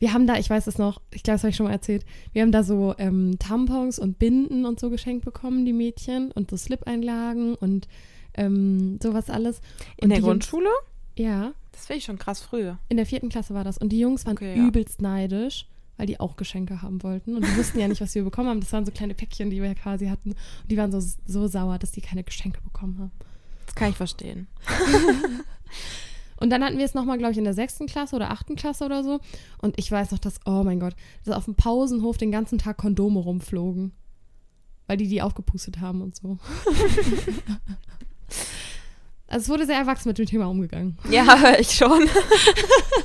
Wir 0.00 0.12
haben 0.12 0.26
da, 0.26 0.36
ich 0.36 0.48
weiß 0.48 0.66
es 0.68 0.78
noch, 0.78 1.00
ich 1.12 1.22
glaube, 1.24 1.36
das 1.36 1.42
habe 1.42 1.50
ich 1.50 1.56
schon 1.56 1.66
mal 1.66 1.72
erzählt, 1.72 2.04
wir 2.32 2.42
haben 2.42 2.52
da 2.52 2.62
so 2.62 2.94
ähm, 2.98 3.36
Tampons 3.40 3.98
und 3.98 4.18
Binden 4.18 4.64
und 4.64 4.78
so 4.78 4.90
geschenkt 4.90 5.24
bekommen, 5.24 5.64
die 5.64 5.72
Mädchen, 5.72 6.30
und 6.32 6.50
so 6.50 6.56
Slip-Einlagen 6.56 7.54
und 7.56 7.88
ähm, 8.34 8.98
sowas 9.02 9.28
alles. 9.28 9.60
In 9.96 10.04
Und 10.04 10.08
der 10.10 10.18
die 10.18 10.22
Jungs- 10.24 10.26
Grundschule? 10.50 10.68
Ja, 11.16 11.52
Das 11.72 11.86
finde 11.86 11.98
ich 11.98 12.04
schon 12.04 12.18
krass 12.18 12.40
früh. 12.40 12.70
in 12.88 12.96
der 12.96 13.06
vierten 13.06 13.28
Klasse 13.28 13.54
war 13.54 13.64
das. 13.64 13.76
Und 13.78 13.88
die 13.90 13.98
Jungs 13.98 14.24
waren 14.24 14.36
Okay, 14.36 14.56
ja. 14.56 14.66
übelst 14.68 15.02
neidisch, 15.02 15.66
weil 15.98 16.06
die 16.06 16.18
auch 16.18 16.36
Geschenke 16.36 16.80
haben 16.80 17.02
wollten. 17.02 17.34
Und 17.36 17.44
die 17.44 17.56
wussten 17.56 17.78
ja 17.78 17.88
nicht, 17.88 18.00
was 18.00 18.14
wir 18.14 18.24
bekommen 18.24 18.48
haben. 18.48 18.60
Das 18.60 18.72
waren 18.72 18.86
so 18.86 18.92
kleine 18.92 19.14
Päckchen, 19.14 19.50
die 19.50 19.60
wir 19.60 19.74
quasi 19.74 20.06
hatten. 20.06 20.30
Und 20.30 20.70
die 20.70 20.78
waren 20.78 20.92
so, 20.92 21.00
so 21.26 21.46
sauer, 21.48 21.78
dass 21.78 21.90
die 21.90 22.00
keine 22.00 22.24
Geschenke 22.24 22.62
bekommen 22.62 22.98
haben. 22.98 23.12
Das 23.66 23.74
kann 23.74 23.90
ich 23.90 23.96
verstehen. 23.96 24.46
Und 26.40 26.50
dann 26.50 26.62
hatten 26.62 26.78
wir 26.78 26.84
es 26.84 26.94
nochmal, 26.94 27.18
glaube 27.18 27.32
ich, 27.32 27.38
in 27.38 27.44
der 27.44 27.52
sechsten 27.52 27.86
Klasse 27.86 28.14
oder 28.14 28.30
achten 28.30 28.54
Klasse 28.54 28.84
oder 28.84 29.02
so. 29.02 29.18
Und 29.60 29.76
ich 29.76 29.90
weiß 29.90 30.12
noch, 30.12 30.20
dass, 30.20 30.38
oh 30.46 30.62
mein 30.62 30.78
Gott, 30.78 30.94
dass 31.24 31.36
auf 31.36 31.46
dem 31.46 31.56
Pausenhof 31.56 32.16
den 32.16 32.30
ganzen 32.30 32.58
Tag 32.58 32.76
Kondome 32.76 33.18
rumflogen. 33.18 33.90
Weil 34.86 34.98
die 34.98 35.08
die 35.08 35.20
aufgepustet 35.20 35.80
haben 35.80 36.00
und 36.00 36.14
so. 36.14 36.38
also 39.28 39.44
es 39.44 39.48
wurde 39.50 39.66
sehr 39.66 39.76
erwachsen 39.76 40.08
mit 40.08 40.18
dem 40.18 40.26
Thema 40.26 40.46
umgegangen. 40.46 40.98
Ja, 41.10 41.54
ich 41.58 41.72
schon. 41.72 42.08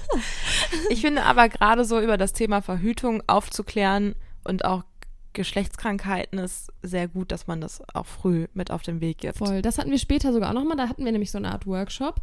ich 0.89 1.01
finde 1.01 1.23
aber 1.23 1.49
gerade 1.49 1.83
so 1.85 1.99
über 1.99 2.17
das 2.17 2.33
Thema 2.33 2.61
Verhütung 2.61 3.21
aufzuklären 3.27 4.15
und 4.43 4.65
auch 4.65 4.83
Geschlechtskrankheiten 5.33 6.39
ist 6.39 6.71
sehr 6.81 7.07
gut, 7.07 7.31
dass 7.31 7.47
man 7.47 7.59
das 7.59 7.81
auch 7.93 8.05
früh 8.05 8.47
mit 8.53 8.71
auf 8.71 8.83
den 8.83 9.01
Weg 9.01 9.17
gibt. 9.17 9.37
Voll. 9.37 9.61
Das 9.61 9.77
hatten 9.77 9.91
wir 9.91 9.97
später 9.97 10.31
sogar 10.31 10.49
auch 10.49 10.53
nochmal. 10.53 10.77
Da 10.77 10.87
hatten 10.87 11.03
wir 11.03 11.11
nämlich 11.11 11.31
so 11.31 11.39
eine 11.39 11.51
Art 11.51 11.65
Workshop. 11.65 12.21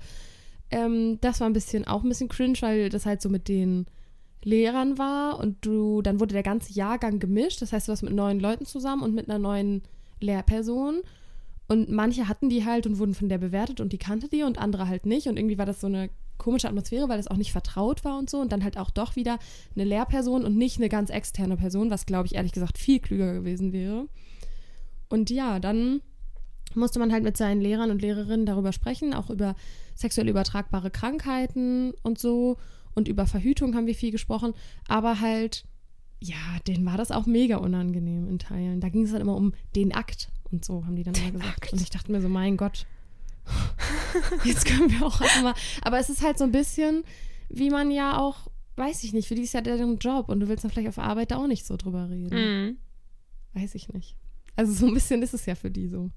Ähm, 0.71 1.19
das 1.21 1.41
war 1.41 1.49
ein 1.49 1.53
bisschen, 1.53 1.87
auch 1.87 2.03
ein 2.03 2.09
bisschen 2.09 2.29
cringe, 2.29 2.59
weil 2.61 2.89
das 2.89 3.07
halt 3.07 3.21
so 3.21 3.29
mit 3.29 3.49
den 3.49 3.87
Lehrern 4.43 4.97
war 4.97 5.39
und 5.39 5.59
du, 5.67 6.01
dann 6.03 6.21
wurde 6.21 6.33
der 6.33 6.43
ganze 6.43 6.73
Jahrgang 6.73 7.19
gemischt. 7.19 7.61
Das 7.61 7.73
heißt, 7.73 7.89
du 7.89 7.91
warst 7.91 8.03
mit 8.03 8.15
neuen 8.15 8.41
Leuten 8.41 8.65
zusammen 8.65 9.03
und 9.03 9.15
mit 9.15 9.29
einer 9.29 9.39
neuen 9.39 9.83
Lehrperson. 10.21 11.03
Und 11.71 11.89
manche 11.89 12.27
hatten 12.27 12.49
die 12.49 12.65
halt 12.65 12.89
und 12.89 12.99
wurden 12.99 13.15
von 13.15 13.29
der 13.29 13.39
bewertet 13.39 13.81
und 13.81 13.93
die 13.93 13.99
kannte 13.99 14.29
die 14.29 14.43
und 14.43 14.59
andere 14.59 14.89
halt 14.89 15.07
nicht. 15.07 15.29
Und 15.29 15.37
irgendwie 15.37 15.57
war 15.57 15.67
das 15.67 15.81
so 15.81 15.87
eine 15.87 16.11
komische 16.37 16.67
Atmosphäre, 16.67 17.09
weil 17.09 17.19
das 17.19 17.29
auch 17.29 17.37
nicht 17.37 17.53
vertraut 17.53 18.05
war 18.05 18.19
und 18.19 18.29
so. 18.29 18.41
Und 18.41 18.51
dann 18.51 18.65
halt 18.65 18.77
auch 18.77 18.91
doch 18.91 19.15
wieder 19.15 19.39
eine 19.77 19.85
Lehrperson 19.85 20.45
und 20.45 20.57
nicht 20.57 20.79
eine 20.79 20.89
ganz 20.89 21.11
externe 21.11 21.57
Person, 21.57 21.89
was, 21.89 22.07
glaube 22.07 22.27
ich, 22.27 22.35
ehrlich 22.35 22.51
gesagt 22.51 22.77
viel 22.77 22.99
klüger 22.99 23.33
gewesen 23.33 23.73
wäre. 23.73 24.09
Und 25.09 25.31
ja, 25.31 25.61
dann 25.61 26.01
musste 26.75 26.99
man 26.99 27.13
halt 27.13 27.23
mit 27.23 27.37
seinen 27.37 27.61
Lehrern 27.61 27.93
und 27.93 28.03
Lehrerinnen 28.03 28.47
darüber 28.47 28.73
sprechen, 28.73 29.15
auch 29.15 29.31
über 29.31 29.55
sexuell 29.95 30.29
übertragbare 30.29 30.91
Krankheiten 30.91 31.93
und 32.03 32.19
so 32.19 32.57
und 32.97 33.07
über 33.07 33.27
Verhütung 33.27 33.77
haben 33.77 33.87
wir 33.87 33.95
viel 33.95 34.11
gesprochen, 34.11 34.55
aber 34.89 35.21
halt, 35.21 35.67
ja, 36.21 36.37
denen 36.67 36.85
war 36.85 36.97
das 36.97 37.11
auch 37.11 37.27
mega 37.27 37.57
unangenehm 37.57 38.29
in 38.29 38.39
Teilen. 38.39 38.81
Da 38.81 38.89
ging 38.89 39.05
es 39.05 39.13
dann 39.13 39.21
immer 39.21 39.37
um 39.37 39.55
den 39.75 39.95
Akt 39.95 40.31
und 40.51 40.65
so, 40.65 40.85
haben 40.85 40.97
die 40.97 41.03
dann 41.03 41.15
immer 41.15 41.33
gesagt. 41.33 41.63
Akt. 41.65 41.73
Und 41.73 41.81
ich 41.81 41.91
dachte 41.91 42.13
mir 42.13 42.21
so, 42.21 42.29
mein 42.29 42.57
Gott, 42.57 42.87
jetzt 44.45 44.67
können 44.67 44.91
wir 44.91 45.05
auch 45.05 45.21
mal. 45.43 45.55
Aber 45.83 45.99
es 45.99 46.11
ist 46.11 46.23
halt 46.23 46.39
so 46.39 46.45
ein 46.45 46.53
bisschen, 46.53 47.05
wie 47.49 47.71
man 47.71 47.91
ja 47.91 48.19
auch, 48.19 48.49
weiß 48.77 49.03
ich 49.05 49.13
nicht, 49.13 49.29
für 49.29 49.35
die 49.35 49.43
ist 49.43 49.55
ja 49.55 49.63
deren 49.63 49.99
Job 49.99 50.29
und 50.29 50.41
du 50.41 50.49
willst 50.49 50.65
dann 50.65 50.71
vielleicht 50.71 50.89
auf 50.89 50.99
Arbeit 50.99 51.31
da 51.31 51.39
auch 51.39 51.47
nicht 51.47 51.67
so 51.67 51.77
drüber 51.77 52.09
reden. 52.11 52.29
Mhm. 52.35 52.79
Weiß 53.55 53.75
ich 53.75 53.89
nicht. 53.89 54.15
Also 54.57 54.73
so 54.73 54.87
ein 54.87 54.95
bisschen 54.95 55.23
ist 55.23 55.35
es 55.35 55.47
ja 55.47 55.55
für 55.55 55.71
die 55.71 55.89
so. 55.89 56.11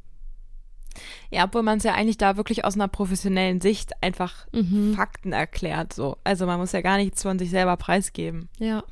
Ja, 1.31 1.45
obwohl 1.45 1.63
man 1.63 1.77
es 1.77 1.83
ja 1.83 1.93
eigentlich 1.93 2.17
da 2.17 2.37
wirklich 2.37 2.65
aus 2.65 2.75
einer 2.75 2.87
professionellen 2.87 3.61
Sicht 3.61 3.91
einfach 4.03 4.47
mhm. 4.51 4.93
Fakten 4.93 5.33
erklärt. 5.33 5.93
So. 5.93 6.17
Also 6.23 6.45
man 6.45 6.59
muss 6.59 6.71
ja 6.71 6.81
gar 6.81 6.97
nichts 6.97 7.23
von 7.23 7.39
sich 7.39 7.49
selber 7.49 7.77
preisgeben. 7.77 8.49
Ja. 8.59 8.83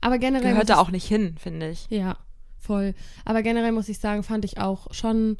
Aber 0.00 0.18
generell. 0.18 0.52
Gehört 0.52 0.70
da 0.70 0.78
auch 0.78 0.90
nicht 0.90 1.06
hin, 1.06 1.36
finde 1.38 1.70
ich. 1.70 1.86
Ja, 1.90 2.18
voll. 2.58 2.94
Aber 3.24 3.42
generell 3.42 3.72
muss 3.72 3.88
ich 3.88 3.98
sagen, 3.98 4.22
fand 4.22 4.44
ich 4.44 4.58
auch 4.58 4.92
schon 4.92 5.38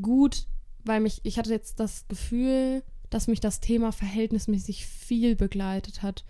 gut, 0.00 0.46
weil 0.84 1.00
mich, 1.00 1.20
ich 1.24 1.38
hatte 1.38 1.50
jetzt 1.50 1.80
das 1.80 2.06
Gefühl, 2.08 2.82
dass 3.10 3.28
mich 3.28 3.40
das 3.40 3.60
Thema 3.60 3.92
verhältnismäßig 3.92 4.86
viel 4.86 5.36
begleitet 5.36 6.02
hat. 6.02 6.24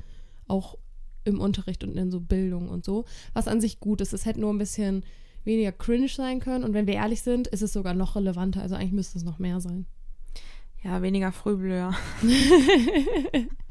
Auch 0.47 0.79
im 1.25 1.41
Unterricht 1.41 1.83
und 1.83 1.97
in 1.97 2.11
so 2.11 2.21
Bildung 2.21 2.69
und 2.69 2.85
so. 2.85 3.05
Was 3.33 3.49
an 3.49 3.61
sich 3.61 3.81
gut 3.81 4.01
ist. 4.01 4.13
Es 4.13 4.27
hätte 4.27 4.41
nur 4.41 4.53
ein 4.53 4.59
bisschen 4.59 5.05
weniger 5.45 5.73
cringe 5.73 6.09
sein 6.09 6.41
können. 6.41 6.65
Und 6.65 6.75
wenn 6.75 6.87
wir 6.87 6.95
ehrlich 6.95 7.23
sind, 7.23 7.49
ist 7.49 7.63
es 7.63 7.73
sogar 7.73 7.95
noch 7.95 8.17
relevanter. 8.17 8.63
Also 8.63 8.77
eigentlich 8.77 8.93
müsste 8.93 9.19
es 9.19 9.25
noch 9.25 9.39
mehr 9.39 9.61
sein. 9.61 9.87
Ja, 10.83 11.03
weniger 11.03 11.33
Frühblöher. 11.33 11.95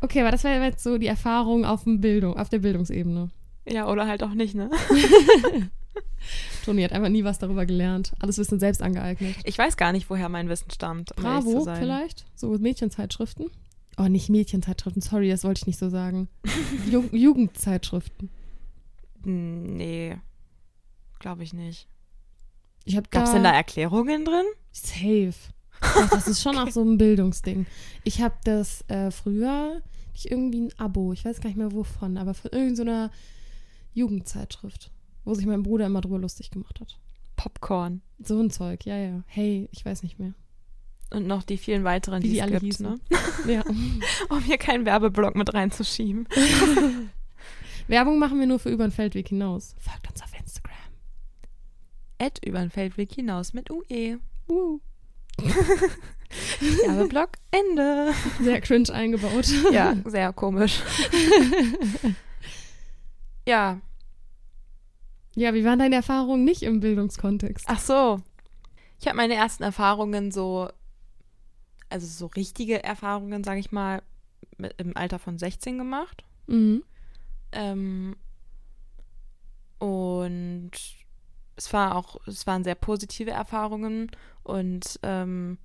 okay, 0.00 0.20
aber 0.20 0.30
das 0.30 0.44
wäre 0.44 0.64
jetzt 0.64 0.82
so 0.82 0.98
die 0.98 1.06
Erfahrung 1.06 1.64
auf, 1.64 1.84
dem 1.84 2.00
Bildung, 2.00 2.36
auf 2.36 2.48
der 2.48 2.58
Bildungsebene. 2.60 3.30
Ja, 3.68 3.88
oder 3.88 4.06
halt 4.06 4.22
auch 4.22 4.34
nicht, 4.34 4.54
ne? 4.54 4.70
Toni 6.64 6.82
hat 6.82 6.92
einfach 6.92 7.08
nie 7.08 7.24
was 7.24 7.38
darüber 7.38 7.66
gelernt. 7.66 8.12
Alles 8.20 8.38
Wissen 8.38 8.60
selbst 8.60 8.82
angeeignet. 8.82 9.36
Ich 9.44 9.56
weiß 9.56 9.76
gar 9.76 9.92
nicht, 9.92 10.10
woher 10.10 10.28
mein 10.28 10.48
Wissen 10.48 10.70
stammt. 10.70 11.16
Um 11.16 11.22
Bravo, 11.22 11.64
vielleicht? 11.64 12.26
So 12.34 12.50
Mädchenzeitschriften? 12.50 13.50
Oh, 13.96 14.08
nicht 14.08 14.28
Mädchenzeitschriften, 14.30 15.02
sorry, 15.02 15.28
das 15.28 15.44
wollte 15.44 15.60
ich 15.60 15.66
nicht 15.66 15.78
so 15.78 15.88
sagen. 15.88 16.28
Ju 16.90 17.04
Jugendzeitschriften. 17.12 18.30
Nee. 19.24 20.16
Glaube 21.18 21.42
ich 21.42 21.52
nicht. 21.52 21.86
Ich 22.84 22.96
hab 22.96 23.10
Gab 23.10 23.24
es 23.24 23.32
denn 23.32 23.44
da 23.44 23.52
Erklärungen 23.52 24.24
drin? 24.24 24.46
Safe. 24.72 25.34
Ach, 25.80 26.10
das 26.10 26.28
ist 26.28 26.42
schon 26.42 26.58
auch 26.58 26.70
so 26.70 26.82
ein 26.82 26.98
Bildungsding. 26.98 27.66
Ich 28.04 28.20
habe 28.20 28.34
das 28.44 28.84
äh, 28.88 29.10
früher, 29.10 29.82
nicht 30.12 30.30
irgendwie 30.30 30.60
ein 30.62 30.78
Abo, 30.78 31.12
ich 31.12 31.24
weiß 31.24 31.40
gar 31.40 31.48
nicht 31.48 31.56
mehr 31.56 31.72
wovon, 31.72 32.18
aber 32.18 32.34
von 32.34 32.50
irgendeiner 32.52 33.10
Jugendzeitschrift, 33.94 34.90
wo 35.24 35.34
sich 35.34 35.46
mein 35.46 35.62
Bruder 35.62 35.86
immer 35.86 36.00
drüber 36.00 36.18
lustig 36.18 36.50
gemacht 36.50 36.80
hat. 36.80 36.98
Popcorn. 37.36 38.02
So 38.22 38.38
ein 38.38 38.50
Zeug, 38.50 38.84
ja, 38.84 38.98
ja. 38.98 39.22
Hey, 39.26 39.68
ich 39.72 39.84
weiß 39.84 40.02
nicht 40.02 40.18
mehr. 40.18 40.34
Und 41.10 41.26
noch 41.26 41.42
die 41.42 41.56
vielen 41.56 41.84
weiteren, 41.84 42.22
die, 42.22 42.30
die 42.30 42.42
alle 42.42 42.52
gibt, 42.52 42.64
hießen. 42.64 42.86
ne? 42.86 43.00
Ja. 43.46 43.64
um 44.28 44.42
hier 44.42 44.58
keinen 44.58 44.84
Werbeblock 44.84 45.34
mit 45.34 45.52
reinzuschieben. 45.54 46.28
Werbung 47.88 48.18
machen 48.18 48.38
wir 48.38 48.46
nur 48.46 48.58
für 48.58 48.70
über 48.70 48.86
den 48.86 48.92
Feldweg 48.92 49.28
hinaus. 49.28 49.74
Folgt 49.78 50.08
uns 50.08 50.22
auf 50.22 50.38
Instagram. 50.38 50.76
At 52.18 52.38
über 52.44 52.60
den 52.60 52.70
Feldweg 52.70 53.12
hinaus 53.12 53.52
mit 53.52 53.70
UE. 53.70 54.18
Uh. 54.48 54.80
Werbeblock 56.86 57.30
Ende. 57.50 58.12
Sehr 58.40 58.60
cringe 58.60 58.92
eingebaut. 58.92 59.48
Ja, 59.72 59.96
sehr 60.04 60.32
komisch. 60.32 60.82
ja. 63.46 63.80
Ja, 65.34 65.54
wie 65.54 65.64
waren 65.64 65.78
deine 65.78 65.96
Erfahrungen 65.96 66.44
nicht 66.44 66.62
im 66.62 66.80
Bildungskontext? 66.80 67.66
Ach 67.68 67.80
so. 67.80 68.20
Ich 69.00 69.06
habe 69.06 69.16
meine 69.16 69.34
ersten 69.34 69.62
Erfahrungen 69.62 70.30
so, 70.30 70.68
also 71.88 72.06
so 72.06 72.26
richtige 72.26 72.82
Erfahrungen, 72.82 73.42
sage 73.44 73.60
ich 73.60 73.72
mal, 73.72 74.02
mit, 74.58 74.74
im 74.78 74.96
Alter 74.96 75.18
von 75.18 75.38
16 75.38 75.78
gemacht. 75.78 76.24
Mhm. 76.46 76.84
Ähm, 77.52 78.16
und 79.78 80.72
es 81.60 81.72
war 81.74 81.94
auch, 81.94 82.16
es 82.26 82.46
waren 82.46 82.64
sehr 82.64 82.74
positive 82.74 83.30
Erfahrungen 83.30 84.10
und 84.42 84.98
ähm, 85.02 85.58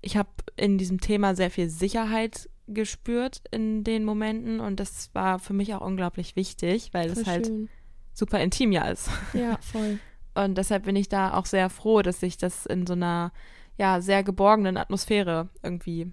ich 0.00 0.16
habe 0.16 0.30
in 0.56 0.78
diesem 0.78 1.00
Thema 1.00 1.36
sehr 1.36 1.50
viel 1.50 1.68
Sicherheit 1.68 2.50
gespürt 2.66 3.42
in 3.52 3.84
den 3.84 4.04
Momenten 4.04 4.58
und 4.58 4.80
das 4.80 5.10
war 5.14 5.38
für 5.38 5.52
mich 5.52 5.74
auch 5.74 5.80
unglaublich 5.80 6.34
wichtig, 6.34 6.90
weil 6.92 7.10
es 7.10 7.24
halt 7.26 7.46
schön. 7.46 7.68
super 8.12 8.40
intim 8.40 8.72
ja 8.72 8.88
ist. 8.88 9.08
Ja, 9.32 9.58
voll. 9.60 10.00
Und 10.34 10.58
deshalb 10.58 10.84
bin 10.84 10.96
ich 10.96 11.08
da 11.08 11.34
auch 11.34 11.46
sehr 11.46 11.70
froh, 11.70 12.02
dass 12.02 12.22
ich 12.22 12.36
das 12.36 12.66
in 12.66 12.86
so 12.86 12.94
einer 12.94 13.32
ja 13.78 14.00
sehr 14.00 14.24
geborgenen 14.24 14.76
Atmosphäre 14.76 15.48
irgendwie 15.62 16.12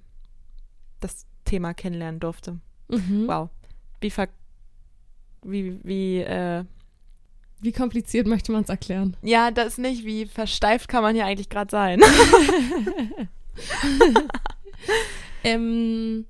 das 0.99 1.25
Thema 1.45 1.73
kennenlernen 1.73 2.19
durfte. 2.19 2.59
Mhm. 2.89 3.27
Wow. 3.27 3.49
Wie 4.01 4.11
ver 4.11 4.27
wie, 5.43 5.79
wie, 5.83 6.19
äh, 6.19 6.65
wie 7.59 7.71
kompliziert 7.71 8.27
möchte 8.27 8.51
man 8.51 8.63
es 8.63 8.69
erklären? 8.69 9.15
Ja, 9.21 9.51
das 9.51 9.77
nicht. 9.77 10.05
Wie 10.05 10.25
versteift 10.25 10.87
kann 10.87 11.03
man 11.03 11.15
hier 11.15 11.25
eigentlich 11.25 11.49
gerade 11.49 11.71
sein? 11.71 12.01
ähm, 15.43 16.25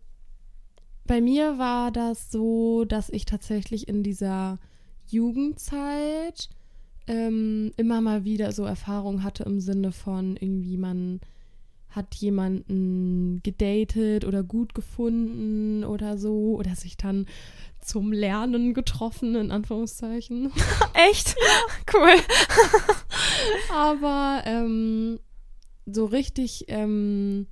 bei 1.06 1.22
mir 1.22 1.58
war 1.58 1.92
das 1.92 2.32
so, 2.32 2.86
dass 2.86 3.10
ich 3.10 3.26
tatsächlich 3.26 3.88
in 3.88 4.04
dieser 4.04 4.60
Jugendzeit 5.08 6.50
ähm, 7.08 7.72
immer 7.78 8.02
mal 8.02 8.26
wieder 8.26 8.52
so 8.52 8.66
Erfahrungen 8.66 9.24
hatte 9.24 9.44
im 9.44 9.60
Sinne 9.60 9.92
von 9.92 10.36
irgendwie 10.38 10.78
man 10.78 11.22
hat 11.90 12.14
jemanden 12.16 13.42
gedatet 13.44 14.26
oder 14.26 14.44
gut 14.44 14.76
gefunden 14.76 15.84
oder 15.84 16.18
so 16.18 16.56
oder 16.58 16.76
sich 16.76 16.98
dann 16.98 17.26
zum 17.82 18.12
Lernen 18.12 18.74
getroffen, 18.74 19.36
in 19.36 19.52
Anführungszeichen. 19.52 20.52
Echt? 20.94 21.36
cool. 21.94 22.16
Aber 23.74 24.42
ähm, 24.46 25.20
so 25.86 26.06
richtig 26.06 26.66
ähm, 26.68 27.48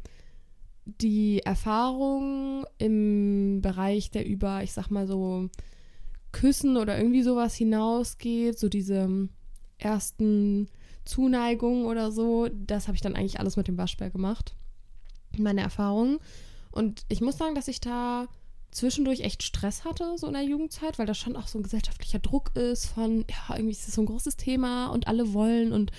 die 0.86 1.40
Erfahrung 1.40 2.66
im 2.78 3.62
Bereich 3.62 4.12
der 4.12 4.26
über, 4.26 4.62
ich 4.64 4.74
sag 4.74 4.90
mal 4.90 5.08
so, 5.08 5.50
Küssen 6.32 6.76
oder 6.78 6.98
irgendwie 6.98 7.24
sowas 7.24 7.56
hinausgeht, 7.56 8.60
so 8.60 8.68
diese 8.68 9.30
ersten 9.78 10.68
Zuneigung 11.06 11.86
oder 11.86 12.12
so, 12.12 12.50
das 12.50 12.88
habe 12.88 12.96
ich 12.96 13.02
dann 13.02 13.16
eigentlich 13.16 13.40
alles 13.40 13.56
mit 13.56 13.68
dem 13.68 13.78
Waschbär 13.78 14.10
gemacht. 14.10 14.56
Meine 15.38 15.62
Erfahrungen. 15.62 16.20
Und 16.72 17.06
ich 17.08 17.22
muss 17.22 17.38
sagen, 17.38 17.56
dass 17.56 17.68
ich 17.68 17.80
da 17.80 18.28
zwischendurch 18.76 19.22
echt 19.22 19.44
Stress 19.44 19.86
hatte, 19.86 20.18
so 20.18 20.28
in 20.28 20.34
der 20.34 20.44
Jugendzeit, 20.44 21.00
weil 21.00 21.06
da 21.06 21.14
schon 21.14 21.36
auch 21.36 21.48
so 21.48 21.60
ein 21.60 21.64
gesellschaftlicher 21.64 22.20
Druck 22.20 22.56
ist 22.56 22.88
von, 22.88 23.26
ja, 23.30 23.56
irgendwie 23.56 23.72
ist 23.72 23.88
das 23.88 23.96
so 23.96 24.02
ein 24.02 24.08
großes 24.08 24.38
Thema 24.38 24.88
und 24.88 25.08
alle 25.08 25.34
wollen 25.34 25.72
und 25.72 25.92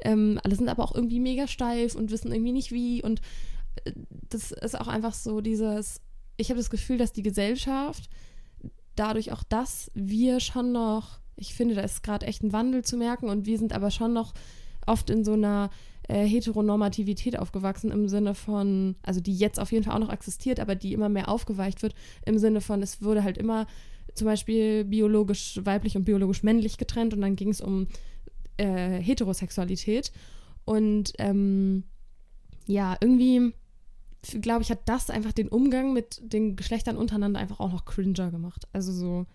ähm, 0.00 0.38
alle 0.44 0.54
sind 0.54 0.68
aber 0.68 0.84
auch 0.84 0.94
irgendwie 0.94 1.20
mega 1.20 1.48
steif 1.48 1.94
und 1.94 2.10
wissen 2.10 2.30
irgendwie 2.30 2.52
nicht 2.52 2.70
wie. 2.70 3.02
Und 3.02 3.20
äh, 3.84 3.92
das 4.28 4.52
ist 4.52 4.78
auch 4.78 4.88
einfach 4.88 5.14
so 5.14 5.40
dieses, 5.40 6.00
ich 6.36 6.50
habe 6.50 6.58
das 6.58 6.70
Gefühl, 6.70 6.98
dass 6.98 7.12
die 7.12 7.22
Gesellschaft 7.22 8.08
dadurch 8.94 9.32
auch, 9.32 9.42
dass 9.42 9.90
wir 9.94 10.40
schon 10.40 10.72
noch 10.72 11.18
ich 11.38 11.54
finde, 11.54 11.74
da 11.74 11.82
ist 11.82 12.02
gerade 12.02 12.26
echt 12.26 12.42
ein 12.42 12.52
Wandel 12.52 12.84
zu 12.84 12.96
merken 12.96 13.28
und 13.28 13.46
wir 13.46 13.58
sind 13.58 13.72
aber 13.72 13.90
schon 13.90 14.12
noch 14.12 14.34
oft 14.86 15.08
in 15.10 15.24
so 15.24 15.32
einer 15.34 15.70
äh, 16.08 16.26
Heteronormativität 16.26 17.38
aufgewachsen 17.38 17.90
im 17.90 18.08
Sinne 18.08 18.34
von, 18.34 18.96
also 19.02 19.20
die 19.20 19.36
jetzt 19.36 19.60
auf 19.60 19.70
jeden 19.72 19.84
Fall 19.84 19.94
auch 19.94 20.04
noch 20.04 20.12
existiert, 20.12 20.58
aber 20.58 20.74
die 20.74 20.92
immer 20.92 21.08
mehr 21.08 21.28
aufgeweicht 21.28 21.82
wird, 21.82 21.94
im 22.24 22.38
Sinne 22.38 22.60
von, 22.60 22.82
es 22.82 23.02
wurde 23.02 23.22
halt 23.22 23.38
immer 23.38 23.66
zum 24.14 24.26
Beispiel 24.26 24.84
biologisch 24.84 25.60
weiblich 25.62 25.96
und 25.96 26.04
biologisch 26.04 26.42
männlich 26.42 26.78
getrennt 26.78 27.14
und 27.14 27.20
dann 27.20 27.36
ging 27.36 27.50
es 27.50 27.60
um 27.60 27.86
äh, 28.56 29.00
Heterosexualität. 29.00 30.12
Und 30.64 31.12
ähm, 31.18 31.84
ja, 32.66 32.96
irgendwie, 33.00 33.52
glaube 34.40 34.62
ich, 34.62 34.70
hat 34.70 34.80
das 34.86 35.10
einfach 35.10 35.32
den 35.32 35.48
Umgang 35.48 35.92
mit 35.92 36.20
den 36.22 36.56
Geschlechtern 36.56 36.96
untereinander 36.96 37.40
einfach 37.40 37.60
auch 37.60 37.72
noch 37.72 37.84
cringer 37.84 38.30
gemacht. 38.30 38.66
Also 38.72 38.92
so, 38.92 39.26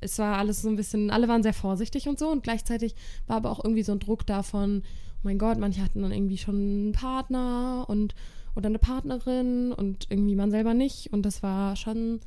es 0.00 0.18
war 0.18 0.36
alles 0.36 0.62
so 0.62 0.68
ein 0.68 0.76
bisschen, 0.76 1.10
alle 1.10 1.28
waren 1.28 1.42
sehr 1.42 1.54
vorsichtig 1.54 2.08
und 2.08 2.18
so 2.18 2.28
und 2.28 2.42
gleichzeitig 2.42 2.94
war 3.26 3.36
aber 3.36 3.50
auch 3.50 3.64
irgendwie 3.64 3.82
so 3.82 3.92
ein 3.92 3.98
Druck 3.98 4.26
davon, 4.26 4.82
oh 5.18 5.20
mein 5.24 5.38
Gott, 5.38 5.58
manche 5.58 5.82
hatten 5.82 6.02
dann 6.02 6.12
irgendwie 6.12 6.38
schon 6.38 6.54
einen 6.54 6.92
Partner 6.92 7.84
und 7.88 8.14
oder 8.54 8.66
eine 8.66 8.78
Partnerin 8.78 9.72
und 9.72 10.06
irgendwie 10.10 10.34
man 10.34 10.50
selber 10.50 10.74
nicht 10.74 11.12
und 11.12 11.22
das 11.22 11.42
war 11.42 11.76
schon 11.76 12.20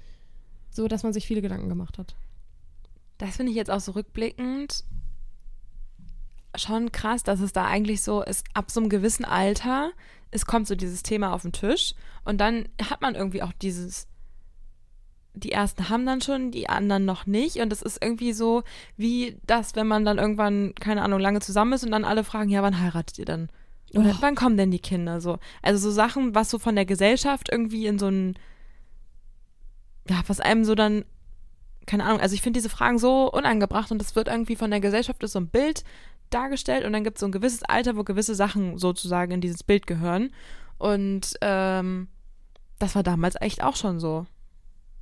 so, 0.69 0.88
dass 0.88 1.03
man 1.03 1.13
sich 1.13 1.27
viele 1.27 1.41
Gedanken 1.41 1.69
gemacht 1.69 1.98
hat. 1.98 2.15
Das 3.17 3.38
finde 3.38 3.51
ich 3.51 3.57
jetzt 3.57 3.69
auch 3.69 3.79
so 3.79 3.91
rückblickend 3.91 4.83
schon 6.55 6.91
krass, 6.91 7.24
dass 7.24 7.39
es 7.39 7.53
da 7.53 7.65
eigentlich 7.65 8.01
so 8.01 8.21
ist, 8.24 8.45
ab 8.53 8.71
so 8.71 8.79
einem 8.79 8.89
gewissen 8.89 9.25
Alter, 9.25 9.91
es 10.31 10.45
kommt 10.45 10.67
so 10.67 10.75
dieses 10.75 11.03
Thema 11.03 11.33
auf 11.33 11.43
den 11.43 11.53
Tisch 11.53 11.93
und 12.25 12.39
dann 12.39 12.67
hat 12.81 13.01
man 13.01 13.15
irgendwie 13.15 13.43
auch 13.43 13.53
dieses, 13.53 14.07
die 15.34 15.52
ersten 15.52 15.90
haben 15.90 16.06
dann 16.06 16.22
schon, 16.22 16.52
die 16.52 16.70
anderen 16.70 17.06
noch 17.06 17.26
nicht. 17.26 17.58
Und 17.58 17.72
es 17.72 17.82
ist 17.82 18.04
irgendwie 18.04 18.34
so 18.34 18.64
wie 18.98 19.38
das, 19.46 19.76
wenn 19.76 19.88
man 19.88 20.06
dann 20.06 20.18
irgendwann, 20.18 20.74
keine 20.76 21.02
Ahnung, 21.04 21.20
lange 21.20 21.40
zusammen 21.40 21.74
ist 21.74 21.84
und 21.84 21.92
dann 21.92 22.06
alle 22.06 22.24
fragen, 22.24 22.50
ja, 22.50 22.62
wann 22.62 22.80
heiratet 22.80 23.18
ihr 23.20 23.26
dann? 23.26 23.50
Oder 23.94 24.16
oh. 24.18 24.22
wann 24.22 24.36
kommen 24.36 24.58
denn 24.58 24.72
die 24.72 24.80
Kinder 24.80 25.22
so? 25.22 25.40
Also 25.62 25.90
so 25.90 25.92
Sachen, 25.92 26.36
was 26.36 26.50
so 26.50 26.60
von 26.60 26.76
der 26.76 26.86
Gesellschaft 26.86 27.50
irgendwie 27.52 27.88
in 27.88 28.00
so 28.00 28.08
ein, 28.08 28.38
ja, 30.10 30.22
was 30.28 30.40
einem 30.40 30.64
so 30.64 30.76
dann, 30.76 31.06
keine 31.86 32.06
Ahnung, 32.06 32.22
also 32.22 32.34
ich 32.34 32.42
finde 32.42 32.58
diese 32.58 32.70
Fragen 32.70 33.00
so 33.00 33.32
unangebracht 33.32 33.92
und 33.92 34.00
das 34.00 34.16
wird 34.16 34.28
irgendwie 34.28 34.56
von 34.56 34.72
der 34.72 34.80
Gesellschaft 34.80 35.24
ist 35.24 35.34
so 35.34 35.40
ein 35.40 35.50
Bild 35.50 35.84
dargestellt 36.30 36.86
und 36.86 36.94
dann 36.94 37.04
gibt 37.04 37.18
es 37.18 37.20
so 37.22 37.26
ein 37.26 37.34
gewisses 37.34 37.64
Alter, 37.64 37.98
wo 37.98 38.04
gewisse 38.04 38.36
Sachen 38.36 38.78
sozusagen 38.78 39.32
in 39.32 39.42
dieses 39.42 39.64
Bild 39.64 39.88
gehören. 39.88 40.32
Und 40.78 41.36
ähm, 41.42 42.08
das 42.80 42.96
war 42.96 43.04
damals 43.04 43.36
echt 43.40 43.62
auch 43.62 43.76
schon 43.76 44.00
so. 44.00 44.26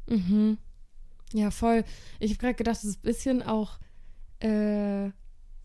Mhm. 0.09 0.57
Ja, 1.33 1.51
voll. 1.51 1.83
Ich 2.19 2.31
habe 2.31 2.39
gerade 2.39 2.55
gedacht, 2.55 2.77
das 2.77 2.83
ist 2.83 2.99
ein 2.99 3.07
bisschen 3.07 3.43
auch 3.43 3.79
äh, 4.39 5.11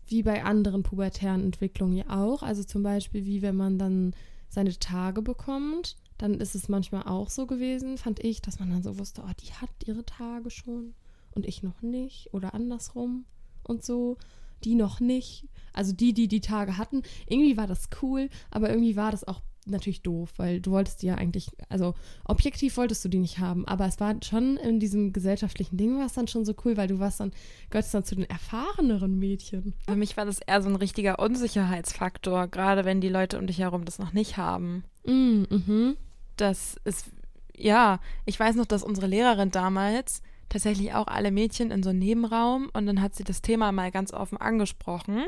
wie 0.07 0.23
bei 0.23 0.43
anderen 0.43 0.83
pubertären 0.83 1.43
Entwicklungen 1.43 1.97
ja 1.97 2.09
auch. 2.09 2.43
Also 2.43 2.63
zum 2.63 2.83
Beispiel, 2.83 3.25
wie 3.25 3.41
wenn 3.41 3.55
man 3.55 3.79
dann 3.79 4.13
seine 4.49 4.77
Tage 4.77 5.21
bekommt, 5.21 5.97
dann 6.17 6.35
ist 6.35 6.55
es 6.55 6.69
manchmal 6.69 7.03
auch 7.03 7.29
so 7.29 7.45
gewesen, 7.47 7.97
fand 7.97 8.23
ich, 8.23 8.41
dass 8.41 8.59
man 8.59 8.69
dann 8.69 8.83
so 8.83 8.99
wusste, 8.99 9.23
oh, 9.25 9.31
die 9.41 9.53
hat 9.53 9.69
ihre 9.85 10.05
Tage 10.05 10.49
schon 10.49 10.93
und 11.33 11.45
ich 11.45 11.63
noch 11.63 11.81
nicht 11.81 12.33
oder 12.33 12.53
andersrum 12.53 13.25
und 13.63 13.83
so. 13.83 14.17
Die 14.63 14.75
noch 14.75 14.99
nicht. 14.99 15.47
Also 15.73 15.91
die, 15.91 16.13
die 16.13 16.27
die 16.27 16.39
Tage 16.39 16.77
hatten. 16.77 17.03
Irgendwie 17.27 17.57
war 17.57 17.67
das 17.67 17.89
cool, 18.01 18.29
aber 18.49 18.69
irgendwie 18.69 18.95
war 18.95 19.11
das 19.11 19.25
auch 19.25 19.41
natürlich 19.65 20.01
doof, 20.01 20.33
weil 20.37 20.61
du 20.61 20.71
wolltest 20.71 21.01
die 21.01 21.07
ja 21.07 21.15
eigentlich, 21.15 21.51
also 21.69 21.93
objektiv 22.23 22.77
wolltest 22.77 23.03
du 23.03 23.09
die 23.09 23.19
nicht 23.19 23.39
haben, 23.39 23.67
aber 23.67 23.85
es 23.85 23.99
war 23.99 24.15
schon 24.23 24.57
in 24.57 24.79
diesem 24.79 25.13
gesellschaftlichen 25.13 25.77
Ding 25.77 25.97
war 25.97 26.05
es 26.05 26.13
dann 26.13 26.27
schon 26.27 26.45
so 26.45 26.53
cool, 26.63 26.77
weil 26.77 26.87
du 26.87 26.99
warst 26.99 27.19
dann, 27.19 27.31
gehörst 27.69 27.93
dann 27.93 28.03
zu 28.03 28.15
den 28.15 28.29
erfahreneren 28.29 29.17
Mädchen. 29.17 29.73
Für 29.87 29.95
mich 29.95 30.17
war 30.17 30.25
das 30.25 30.39
eher 30.39 30.61
so 30.61 30.69
ein 30.69 30.75
richtiger 30.75 31.19
Unsicherheitsfaktor, 31.19 32.47
gerade 32.47 32.85
wenn 32.85 33.01
die 33.01 33.09
Leute 33.09 33.37
um 33.39 33.47
dich 33.47 33.59
herum 33.59 33.85
das 33.85 33.99
noch 33.99 34.13
nicht 34.13 34.37
haben. 34.37 34.83
Mm, 35.05 35.43
mhm. 35.49 35.97
Das 36.37 36.75
ist, 36.83 37.11
ja, 37.55 37.99
ich 38.25 38.39
weiß 38.39 38.55
noch, 38.55 38.65
dass 38.65 38.83
unsere 38.83 39.07
Lehrerin 39.07 39.51
damals 39.51 40.21
tatsächlich 40.55 40.93
auch 40.93 41.07
alle 41.07 41.31
Mädchen 41.31 41.69
in 41.69 41.83
so 41.83 41.89
einen 41.89 41.99
Nebenraum 41.99 42.69
und 42.71 42.85
dann 42.85 43.01
hat 43.01 43.13
sie 43.13 43.25
das 43.25 43.41
Thema 43.41 43.73
mal 43.73 43.91
ganz 43.91 44.13
offen 44.13 44.37
angesprochen 44.37 45.25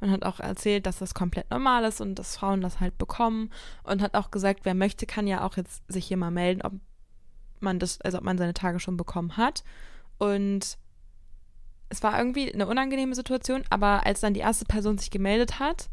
und 0.00 0.10
hat 0.10 0.24
auch 0.24 0.40
erzählt, 0.40 0.84
dass 0.86 0.98
das 0.98 1.14
komplett 1.14 1.48
normal 1.52 1.84
ist 1.84 2.00
und 2.00 2.16
dass 2.16 2.36
Frauen 2.36 2.60
das 2.60 2.80
halt 2.80 2.98
bekommen 2.98 3.50
und 3.84 4.02
hat 4.02 4.16
auch 4.16 4.32
gesagt, 4.32 4.62
wer 4.64 4.74
möchte, 4.74 5.06
kann 5.06 5.28
ja 5.28 5.46
auch 5.46 5.56
jetzt 5.56 5.84
sich 5.86 6.06
hier 6.06 6.16
mal 6.16 6.32
melden, 6.32 6.62
ob 6.62 6.72
man 7.60 7.78
das, 7.78 8.00
also 8.00 8.18
ob 8.18 8.24
man 8.24 8.36
seine 8.36 8.52
Tage 8.52 8.80
schon 8.80 8.96
bekommen 8.96 9.36
hat. 9.36 9.62
Und 10.18 10.76
es 11.88 12.02
war 12.02 12.18
irgendwie 12.18 12.52
eine 12.52 12.66
unangenehme 12.66 13.14
Situation, 13.14 13.62
aber 13.70 14.04
als 14.04 14.22
dann 14.22 14.34
die 14.34 14.40
erste 14.40 14.64
Person 14.64 14.98
sich 14.98 15.12
gemeldet 15.12 15.60
hat, 15.60 15.88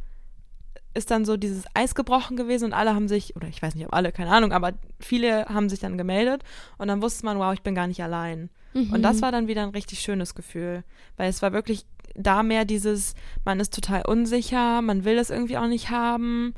ist 0.96 1.12
dann 1.12 1.24
so 1.24 1.38
dieses 1.38 1.66
Eis 1.76 1.94
gebrochen 1.94 2.36
gewesen 2.36 2.66
und 2.66 2.74
alle 2.74 2.96
haben 2.96 3.08
sich, 3.08 3.36
oder 3.36 3.48
ich 3.48 3.62
weiß 3.62 3.76
nicht, 3.76 3.86
ob 3.86 3.94
alle, 3.94 4.12
keine 4.12 4.32
Ahnung, 4.32 4.54
aber 4.54 4.74
viele 5.00 5.46
haben 5.46 5.70
sich 5.70 5.80
dann 5.80 6.00
gemeldet 6.00 6.44
und 6.80 6.88
dann 6.88 7.04
wusste 7.04 7.28
man, 7.28 7.38
wow, 7.38 7.54
ich 7.54 7.62
bin 7.62 7.76
gar 7.76 7.86
nicht 7.86 8.02
allein. 8.02 8.50
Mhm. 8.74 8.94
Und 8.94 9.01
das 9.04 9.22
war 9.22 9.32
dann 9.32 9.48
wieder 9.48 9.63
ein 9.63 9.70
richtig 9.70 10.00
schönes 10.00 10.36
Gefühl, 10.36 10.84
weil 11.18 11.30
es 11.30 11.42
war 11.42 11.54
wirklich 11.54 11.86
da 12.16 12.44
mehr 12.44 12.66
dieses, 12.66 13.16
man 13.46 13.60
ist 13.60 13.74
total 13.74 14.04
unsicher, 14.06 14.82
man 14.82 15.06
will 15.06 15.16
das 15.16 15.30
irgendwie 15.30 15.58
auch 15.58 15.68
nicht 15.68 15.90
haben, 15.90 16.54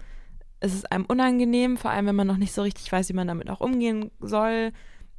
es 0.59 0.73
ist 0.73 0.91
einem 0.91 1.05
unangenehm, 1.05 1.77
vor 1.77 1.91
allem 1.91 2.05
wenn 2.05 2.15
man 2.15 2.27
noch 2.27 2.37
nicht 2.37 2.53
so 2.53 2.61
richtig 2.61 2.91
weiß, 2.91 3.09
wie 3.09 3.13
man 3.13 3.27
damit 3.27 3.49
auch 3.49 3.59
umgehen 3.59 4.11
soll. 4.21 4.71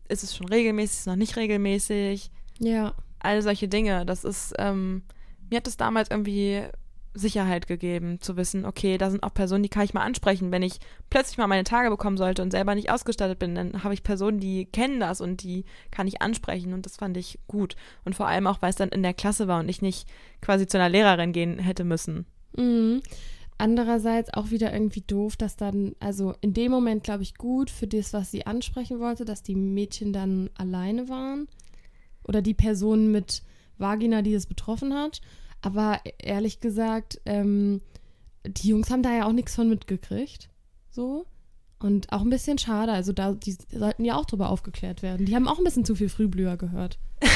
Ist 0.09 0.23
es 0.23 0.35
schon 0.35 0.49
regelmäßig, 0.49 0.93
ist 0.93 1.01
es 1.01 1.07
noch 1.07 1.17
nicht 1.17 1.37
regelmäßig? 1.37 2.31
Ja. 2.61 2.95
All 3.19 3.43
solche 3.43 3.69
Dinge, 3.69 4.07
das 4.07 4.25
ist, 4.25 4.55
ähm, 4.59 5.03
mir 5.51 5.57
hat 5.59 5.67
es 5.67 5.77
damals 5.77 6.11
irgendwie 6.11 6.63
Sicherheit 7.15 7.67
gegeben, 7.69 8.21
zu 8.21 8.37
wissen, 8.37 8.65
okay, 8.65 8.99
da 8.99 9.11
sind 9.11 9.23
auch 9.23 9.33
Personen, 9.33 9.63
die 9.63 9.69
kann 9.69 9.85
ich 9.85 9.95
mal 9.95 10.03
ansprechen. 10.03 10.51
Wenn 10.51 10.63
ich 10.63 10.79
plötzlich 11.11 11.39
mal 11.39 11.47
meine 11.47 11.65
Tage 11.65 11.89
bekommen 11.89 12.17
sollte 12.17 12.43
und 12.43 12.51
selber 12.51 12.75
nicht 12.75 12.91
ausgestattet 12.91 13.39
bin, 13.39 13.55
dann 13.55 13.85
habe 13.85 13.95
ich 13.95 14.03
Personen, 14.03 14.41
die 14.41 14.67
kennen 14.67 15.01
das 15.01 15.21
und 15.21 15.43
die 15.43 15.65
kann 15.91 16.09
ich 16.09 16.21
ansprechen 16.21 16.73
und 16.73 16.87
das 16.87 16.97
fand 16.97 17.17
ich 17.17 17.39
gut. 17.47 17.77
Und 18.05 18.15
vor 18.15 18.27
allem 18.27 18.47
auch, 18.49 18.61
weil 18.63 18.71
es 18.71 18.77
dann 18.77 18.89
in 18.89 19.03
der 19.03 19.15
Klasse 19.15 19.47
war 19.47 19.61
und 19.61 19.69
ich 19.69 19.81
nicht 19.81 20.09
quasi 20.41 20.67
zu 20.67 20.77
einer 20.77 20.89
Lehrerin 20.89 21.33
gehen 21.33 21.59
hätte 21.59 21.85
müssen. 21.85 22.27
Mhm. 22.57 23.01
Andererseits 23.57 24.35
auch 24.35 24.51
wieder 24.51 24.73
irgendwie 24.73 25.03
doof, 25.03 25.37
dass 25.37 25.57
dann, 25.57 25.95
also 26.01 26.35
in 26.41 26.53
dem 26.55 26.73
Moment 26.73 27.05
glaube 27.05 27.23
ich 27.23 27.37
gut 27.37 27.71
für 27.71 27.87
das, 27.87 28.13
was 28.13 28.33
sie 28.33 28.47
ansprechen 28.47 28.99
wollte, 28.99 29.25
dass 29.25 29.45
die 29.45 29.55
Mädchen 29.55 30.13
dann 30.13 30.51
alleine 30.57 31.09
waren. 31.09 31.47
Oder 32.25 32.43
die 32.43 32.55
Person 32.55 33.13
mit 33.13 33.43
Vagina, 33.79 34.23
die 34.23 34.35
es 34.35 34.47
betroffen 34.47 34.95
hat. 34.95 35.21
Aber 35.65 36.01
ehrlich 36.19 36.61
gesagt, 36.61 37.23
ähm, 37.25 37.81
die 38.47 38.69
Jungs 38.69 38.91
haben 38.91 39.03
da 39.03 39.17
ja 39.17 39.25
auch 39.25 39.33
nichts 39.33 39.55
von 39.55 39.67
mitgekriegt. 39.67 40.51
So. 40.91 41.25
Und 41.85 42.11
auch 42.15 42.23
ein 42.23 42.31
bisschen 42.31 42.57
schade. 42.57 42.93
Also 42.93 43.13
da, 43.13 43.33
die 43.33 43.59
sollten 43.71 44.07
ja 44.07 44.17
auch 44.17 44.25
drüber 44.25 44.49
aufgeklärt 44.49 45.03
werden. 45.03 45.27
Die 45.27 45.35
haben 45.35 45.47
auch 45.47 45.59
ein 45.59 45.65
bisschen 45.65 45.85
zu 45.85 45.95
viel 45.95 46.09
Frühblüher 46.09 46.57
gehört. 46.57 46.97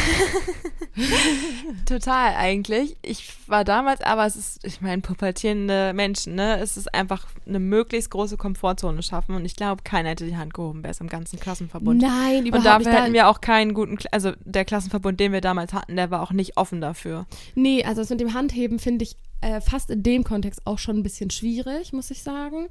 Total 1.84 2.34
eigentlich. 2.34 2.96
Ich 3.02 3.30
war 3.46 3.64
damals, 3.64 4.00
aber 4.00 4.24
es 4.24 4.36
ist, 4.36 4.64
ich 4.64 4.80
meine, 4.80 5.02
pubertierende 5.02 5.92
Menschen, 5.92 6.34
ne? 6.34 6.58
Es 6.60 6.78
ist 6.78 6.94
einfach 6.94 7.26
eine 7.46 7.60
möglichst 7.60 8.10
große 8.10 8.38
Komfortzone 8.38 9.02
schaffen. 9.02 9.34
Und 9.34 9.44
ich 9.44 9.54
glaube, 9.54 9.82
keiner 9.82 10.08
hätte 10.08 10.24
die 10.24 10.38
Hand 10.38 10.54
gehoben, 10.54 10.82
wäre 10.82 10.92
es 10.92 11.00
im 11.02 11.10
ganzen 11.10 11.38
Klassenverbund. 11.38 12.00
Nein, 12.00 12.46
überhaupt 12.46 12.56
Und 12.56 12.64
dafür 12.64 12.92
nicht. 12.92 13.02
hätten 13.02 13.12
wir 13.12 13.28
auch 13.28 13.42
keinen 13.42 13.74
guten, 13.74 13.98
also 14.12 14.32
der 14.46 14.64
Klassenverbund, 14.64 15.20
den 15.20 15.32
wir 15.32 15.42
damals 15.42 15.74
hatten, 15.74 15.94
der 15.96 16.10
war 16.10 16.22
auch 16.22 16.32
nicht 16.32 16.56
offen 16.56 16.80
dafür. 16.80 17.26
Nee, 17.54 17.84
also 17.84 18.00
das 18.00 18.08
mit 18.08 18.20
dem 18.20 18.32
Handheben 18.32 18.78
finde 18.78 19.02
ich 19.02 19.18
äh, 19.42 19.60
fast 19.60 19.90
in 19.90 20.02
dem 20.02 20.24
Kontext 20.24 20.66
auch 20.66 20.78
schon 20.78 20.96
ein 20.96 21.02
bisschen 21.02 21.28
schwierig, 21.28 21.92
muss 21.92 22.10
ich 22.10 22.22
sagen. 22.22 22.68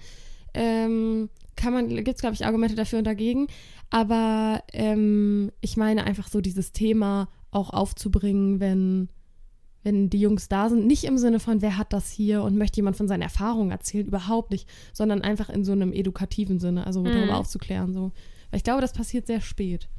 Ähm, 0.56 1.30
kann 1.58 1.74
man, 1.74 1.90
gibt 1.90 2.16
es, 2.16 2.22
glaube 2.22 2.36
ich, 2.36 2.46
Argumente 2.46 2.76
dafür 2.76 3.00
und 3.00 3.08
dagegen. 3.08 3.48
Aber 3.90 4.64
ähm, 4.72 5.52
ich 5.60 5.76
meine 5.76 6.06
einfach 6.06 6.30
so 6.30 6.40
dieses 6.40 6.72
Thema 6.72 7.28
auch 7.52 7.72
aufzubringen, 7.72 8.60
wenn, 8.60 9.10
wenn 9.84 10.10
die 10.10 10.20
Jungs 10.20 10.48
da 10.48 10.70
sind. 10.70 10.88
Nicht 10.88 11.04
im 11.04 11.18
Sinne 11.18 11.40
von, 11.40 11.62
wer 11.62 11.78
hat 11.78 11.92
das 11.92 12.10
hier 12.10 12.44
und 12.44 12.58
möchte 12.58 12.78
jemand 12.78 12.96
von 12.96 13.08
seinen 13.08 13.22
Erfahrungen 13.24 13.72
erzählen, 13.72 14.08
überhaupt 14.08 14.52
nicht, 14.52 14.70
sondern 14.94 15.22
einfach 15.22 15.50
in 15.50 15.66
so 15.66 15.74
einem 15.74 15.92
edukativen 15.92 16.60
Sinne, 16.60 16.86
also 16.86 17.02
mhm. 17.02 17.06
darüber 17.06 17.38
aufzuklären. 17.38 17.94
So. 17.94 18.12
Weil 18.52 18.58
ich 18.58 18.64
glaube, 18.64 18.82
das 18.82 18.94
passiert 18.94 19.28
sehr 19.28 19.42
spät. 19.42 19.90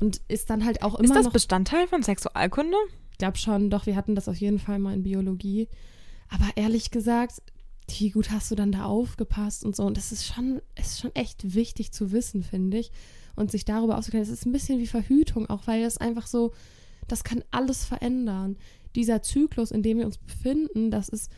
Und 0.00 0.20
ist 0.28 0.50
dann 0.50 0.64
halt 0.64 0.82
auch 0.82 0.94
immer. 0.94 1.04
Ist 1.04 1.14
das 1.14 1.24
noch, 1.24 1.32
Bestandteil 1.32 1.86
von 1.86 2.02
Sexualkunde? 2.02 2.76
Ich 3.12 3.18
glaube 3.18 3.36
schon, 3.36 3.68
doch, 3.70 3.86
wir 3.86 3.96
hatten 3.96 4.14
das 4.14 4.28
auf 4.28 4.36
jeden 4.36 4.58
Fall 4.58 4.78
mal 4.78 4.94
in 4.94 5.02
Biologie. 5.02 5.68
Aber 6.28 6.46
ehrlich 6.56 6.90
gesagt, 6.90 7.42
wie 7.96 8.10
gut 8.10 8.30
hast 8.30 8.50
du 8.50 8.54
dann 8.54 8.72
da 8.72 8.84
aufgepasst 8.84 9.64
und 9.64 9.74
so. 9.74 9.84
Und 9.84 9.96
das 9.96 10.12
ist 10.12 10.26
schon, 10.26 10.60
ist 10.78 11.00
schon 11.00 11.14
echt 11.14 11.54
wichtig 11.54 11.92
zu 11.92 12.12
wissen, 12.12 12.42
finde 12.42 12.78
ich. 12.78 12.90
Und 13.36 13.50
sich 13.50 13.64
darüber 13.64 13.98
aufzuklären. 13.98 14.26
Das 14.26 14.32
ist 14.32 14.46
ein 14.46 14.52
bisschen 14.52 14.78
wie 14.78 14.86
Verhütung 14.86 15.48
auch, 15.48 15.66
weil 15.66 15.82
das 15.82 15.98
einfach 15.98 16.26
so, 16.26 16.52
das 17.06 17.24
kann 17.24 17.44
alles 17.50 17.84
verändern. 17.84 18.56
Dieser 18.94 19.22
Zyklus, 19.22 19.70
in 19.70 19.82
dem 19.82 19.98
wir 19.98 20.06
uns 20.06 20.18
befinden, 20.18 20.90
das 20.90 21.08
ist, 21.08 21.30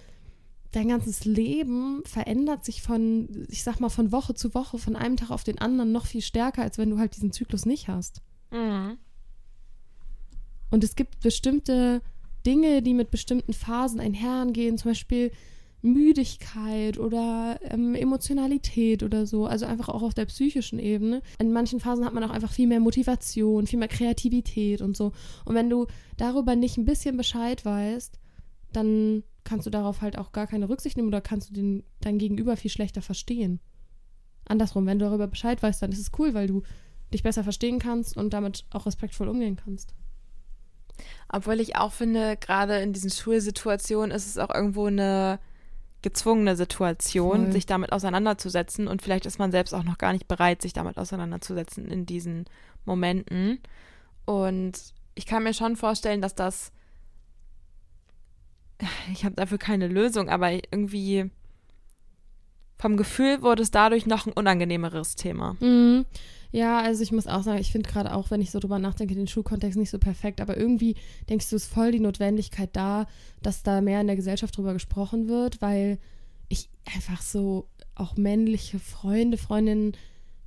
dein 0.73 0.89
ganzes 0.89 1.25
Leben 1.25 2.03
verändert 2.05 2.65
sich 2.65 2.81
von, 2.83 3.47
ich 3.49 3.63
sag 3.63 3.81
mal, 3.81 3.89
von 3.89 4.13
Woche 4.13 4.35
zu 4.35 4.55
Woche, 4.55 4.79
von 4.79 4.97
einem 4.97 5.17
Tag 5.17 5.31
auf 5.31 5.45
den 5.45 5.59
anderen 5.59 5.93
noch 5.93 6.07
viel 6.07 6.23
stärker, 6.23 6.63
als 6.63 6.79
wenn 6.79 6.91
du 6.91 6.99
halt 6.99 7.17
diesen 7.17 7.33
Zyklus 7.33 7.67
nicht 7.67 7.89
hast. 7.89 8.23
Mhm. 8.51 8.99
Und 10.71 10.85
es 10.85 10.95
gibt 10.95 11.21
bestimmte 11.21 12.03
Dinge, 12.47 12.83
die 12.83 12.95
mit 12.95 13.11
bestimmten 13.11 13.53
Phasen 13.53 14.01
einhergehen, 14.01 14.79
zum 14.79 14.93
Beispiel 14.93 15.33
Müdigkeit 15.83 16.99
oder 16.99 17.59
ähm, 17.63 17.95
Emotionalität 17.95 19.03
oder 19.03 19.27
so, 19.27 19.47
also 19.47 19.67
einfach 19.67 19.89
auch 19.89 20.03
auf 20.03 20.15
der 20.15 20.27
psychischen 20.27 20.79
Ebene. 20.79 21.23
In 21.39 21.53
manchen 21.53 21.81
Phasen 21.81 22.05
hat 22.05 22.13
man 22.13 22.25
auch 22.25 22.31
einfach 22.31 22.53
viel 22.53 22.67
mehr 22.67 22.81
Motivation, 22.81 23.67
viel 23.67 23.79
mehr 23.79 23.89
Kreativität 23.89 24.83
und 24.83 24.97
so. 24.97 25.13
Und 25.45 25.55
wenn 25.55 25.71
du 25.71 25.87
darüber 26.17 26.55
nicht 26.55 26.77
ein 26.77 26.85
bisschen 26.85 27.17
Bescheid 27.17 27.65
weißt, 27.65 28.19
dann 28.73 29.23
kannst 29.45 29.67
du 29.67 29.71
darauf 29.71 30.03
halt 30.03 30.19
auch 30.19 30.33
gar 30.33 30.47
keine 30.47 30.69
Rücksicht 30.69 30.97
nehmen 30.97 31.09
oder 31.09 31.21
kannst 31.21 31.51
du 31.51 31.55
den, 31.55 31.83
dein 32.01 32.19
Gegenüber 32.19 32.57
viel 32.57 32.71
schlechter 32.71 33.03
verstehen. 33.03 33.61
Andersrum, 34.47 34.87
wenn 34.87 34.99
du 34.99 35.07
darüber 35.07 35.29
Bescheid 35.29 35.63
weißt, 35.63 35.83
dann 35.83 35.93
ist 35.93 36.01
es 36.01 36.11
cool, 36.19 36.35
weil 36.35 36.47
du 36.47 36.63
dich 37.13 37.23
besser 37.23 37.43
verstehen 37.43 37.79
kannst 37.79 38.17
und 38.17 38.33
damit 38.35 38.65
auch 38.71 38.87
respektvoll 38.87 39.29
umgehen 39.29 39.57
kannst. 39.57 39.95
Obwohl 41.29 41.61
ich 41.61 41.77
auch 41.77 41.93
finde, 41.93 42.37
gerade 42.37 42.81
in 42.81 42.93
diesen 42.93 43.11
Schulsituationen 43.11 44.11
ist 44.11 44.27
es 44.27 44.39
auch 44.39 44.55
irgendwo 44.55 44.87
eine 44.87 45.39
gezwungene 46.03 46.57
Situation, 46.57 47.45
Voll. 47.45 47.53
sich 47.53 47.67
damit 47.67 47.93
auseinanderzusetzen. 47.93 48.89
Und 48.89 49.03
vielleicht 49.03 49.27
ist 49.27 49.39
man 49.39 49.53
selbst 49.53 49.75
auch 49.75 49.85
noch 49.85 49.99
gar 49.99 50.13
nicht 50.13 50.29
bereit, 50.29 50.63
sich 50.63 50.73
damit 50.73 50.99
auseinanderzusetzen 50.99 51.89
in 51.89 52.07
diesen 52.07 52.47
Momenten. 52.85 53.61
Und 54.25 54.79
ich 55.15 55.27
kann 55.27 55.43
mir 55.43 55.55
schon 55.55 55.77
vorstellen, 55.77 56.23
dass 56.23 56.35
das, 56.35 56.73
ich 59.13 59.25
habe 59.25 59.35
dafür 59.35 59.59
keine 59.59 59.89
Lösung, 59.89 60.29
aber 60.29 60.53
irgendwie 60.53 61.31
vom 62.81 62.97
Gefühl 62.97 63.43
wurde 63.43 63.63
es 63.63 63.71
dadurch 63.71 64.07
noch 64.07 64.27
ein 64.27 64.33
unangenehmeres 64.33 65.15
Thema. 65.15 65.55
Mhm. 65.61 66.07
Ja, 66.51 66.81
also 66.81 67.03
ich 67.03 67.13
muss 67.13 67.27
auch 67.27 67.43
sagen, 67.43 67.61
ich 67.61 67.71
finde 67.71 67.89
gerade 67.89 68.15
auch, 68.15 68.31
wenn 68.31 68.41
ich 68.41 68.51
so 68.51 68.59
drüber 68.59 68.79
nachdenke, 68.79 69.15
den 69.15 69.29
Schulkontext 69.29 69.79
nicht 69.79 69.91
so 69.91 69.99
perfekt, 69.99 70.41
aber 70.41 70.57
irgendwie 70.57 70.97
denkst 71.29 71.51
du, 71.51 71.57
es 71.57 71.65
ist 71.65 71.73
voll 71.73 71.93
die 71.93 72.01
Notwendigkeit 72.01 72.71
da, 72.73 73.07
dass 73.43 73.63
da 73.63 73.83
mehr 73.83 74.01
in 74.01 74.07
der 74.07 74.17
Gesellschaft 74.17 74.57
drüber 74.57 74.73
gesprochen 74.73 75.29
wird, 75.29 75.61
weil 75.61 75.99
ich 76.49 76.71
einfach 76.97 77.21
so 77.21 77.69
auch 77.95 78.17
männliche 78.17 78.79
Freunde, 78.79 79.37
Freundinnen, 79.37 79.93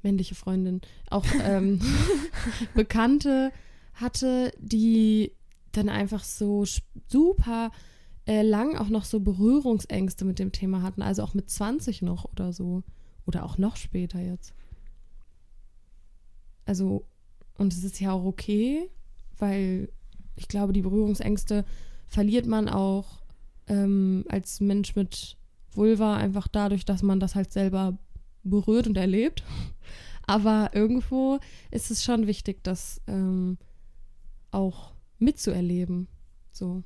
männliche 0.01 0.35
Freundinnen, 0.35 0.81
auch 1.11 1.25
ähm, 1.43 1.79
Bekannte 2.73 3.51
hatte, 3.93 4.51
die 4.57 5.33
dann 5.71 5.87
einfach 5.87 6.23
so 6.23 6.65
super 7.07 7.71
äh, 8.25 8.41
lang 8.41 8.77
auch 8.77 8.89
noch 8.89 9.05
so 9.05 9.19
Berührungsängste 9.19 10.25
mit 10.25 10.39
dem 10.39 10.51
Thema 10.51 10.81
hatten, 10.81 11.01
also 11.01 11.23
auch 11.23 11.33
mit 11.33 11.49
20 11.49 12.01
noch 12.01 12.25
oder 12.25 12.53
so. 12.53 12.83
Oder 13.25 13.45
auch 13.45 13.57
noch 13.57 13.77
später 13.77 14.19
jetzt. 14.19 14.53
Also, 16.65 17.05
und 17.57 17.73
es 17.73 17.83
ist 17.83 17.99
ja 17.99 18.11
auch 18.11 18.25
okay, 18.25 18.89
weil 19.37 19.89
ich 20.35 20.47
glaube, 20.47 20.73
die 20.73 20.81
Berührungsängste 20.81 21.65
verliert 22.07 22.47
man 22.47 22.67
auch 22.69 23.21
ähm, 23.67 24.25
als 24.29 24.59
Mensch 24.59 24.95
mit 24.95 25.37
Vulva 25.71 26.17
einfach 26.17 26.47
dadurch, 26.47 26.85
dass 26.85 27.01
man 27.01 27.19
das 27.19 27.35
halt 27.35 27.51
selber 27.51 27.97
berührt 28.43 28.87
und 28.87 28.97
erlebt. 28.97 29.43
Aber 30.25 30.71
irgendwo 30.73 31.39
ist 31.71 31.91
es 31.91 32.03
schon 32.03 32.27
wichtig, 32.27 32.63
das 32.63 33.01
ähm, 33.07 33.57
auch 34.51 34.93
mitzuerleben. 35.19 36.07
So. 36.51 36.83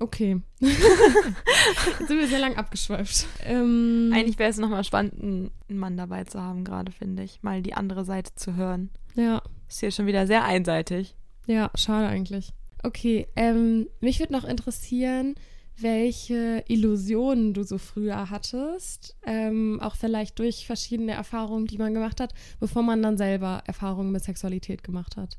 Okay. 0.00 0.40
Jetzt 0.60 2.08
sind 2.08 2.18
wir 2.18 2.26
sehr 2.26 2.38
lang 2.38 2.56
abgeschweift. 2.56 3.26
Ähm, 3.44 4.10
Eigentlich 4.14 4.38
wäre 4.38 4.48
es 4.48 4.56
nochmal 4.56 4.82
spannend, 4.82 5.22
einen 5.22 5.50
Mann 5.68 5.98
dabei 5.98 6.24
zu 6.24 6.40
haben, 6.40 6.64
gerade 6.64 6.90
finde 6.90 7.22
ich. 7.22 7.42
Mal 7.42 7.60
die 7.60 7.74
andere 7.74 8.06
Seite 8.06 8.34
zu 8.34 8.56
hören. 8.56 8.88
Ja. 9.14 9.42
Ist 9.68 9.80
hier 9.80 9.90
schon 9.90 10.06
wieder 10.06 10.26
sehr 10.26 10.44
einseitig. 10.44 11.14
Ja, 11.46 11.70
schade 11.74 12.08
eigentlich. 12.08 12.52
Okay, 12.82 13.26
ähm, 13.36 13.88
mich 14.00 14.20
würde 14.20 14.32
noch 14.32 14.44
interessieren, 14.44 15.34
welche 15.76 16.64
Illusionen 16.66 17.52
du 17.52 17.62
so 17.62 17.76
früher 17.76 18.30
hattest, 18.30 19.16
ähm, 19.26 19.80
auch 19.82 19.96
vielleicht 19.96 20.38
durch 20.38 20.66
verschiedene 20.66 21.12
Erfahrungen, 21.12 21.66
die 21.66 21.78
man 21.78 21.92
gemacht 21.92 22.20
hat, 22.20 22.32
bevor 22.58 22.82
man 22.82 23.02
dann 23.02 23.18
selber 23.18 23.62
Erfahrungen 23.66 24.12
mit 24.12 24.24
Sexualität 24.24 24.82
gemacht 24.82 25.18
hat. 25.18 25.36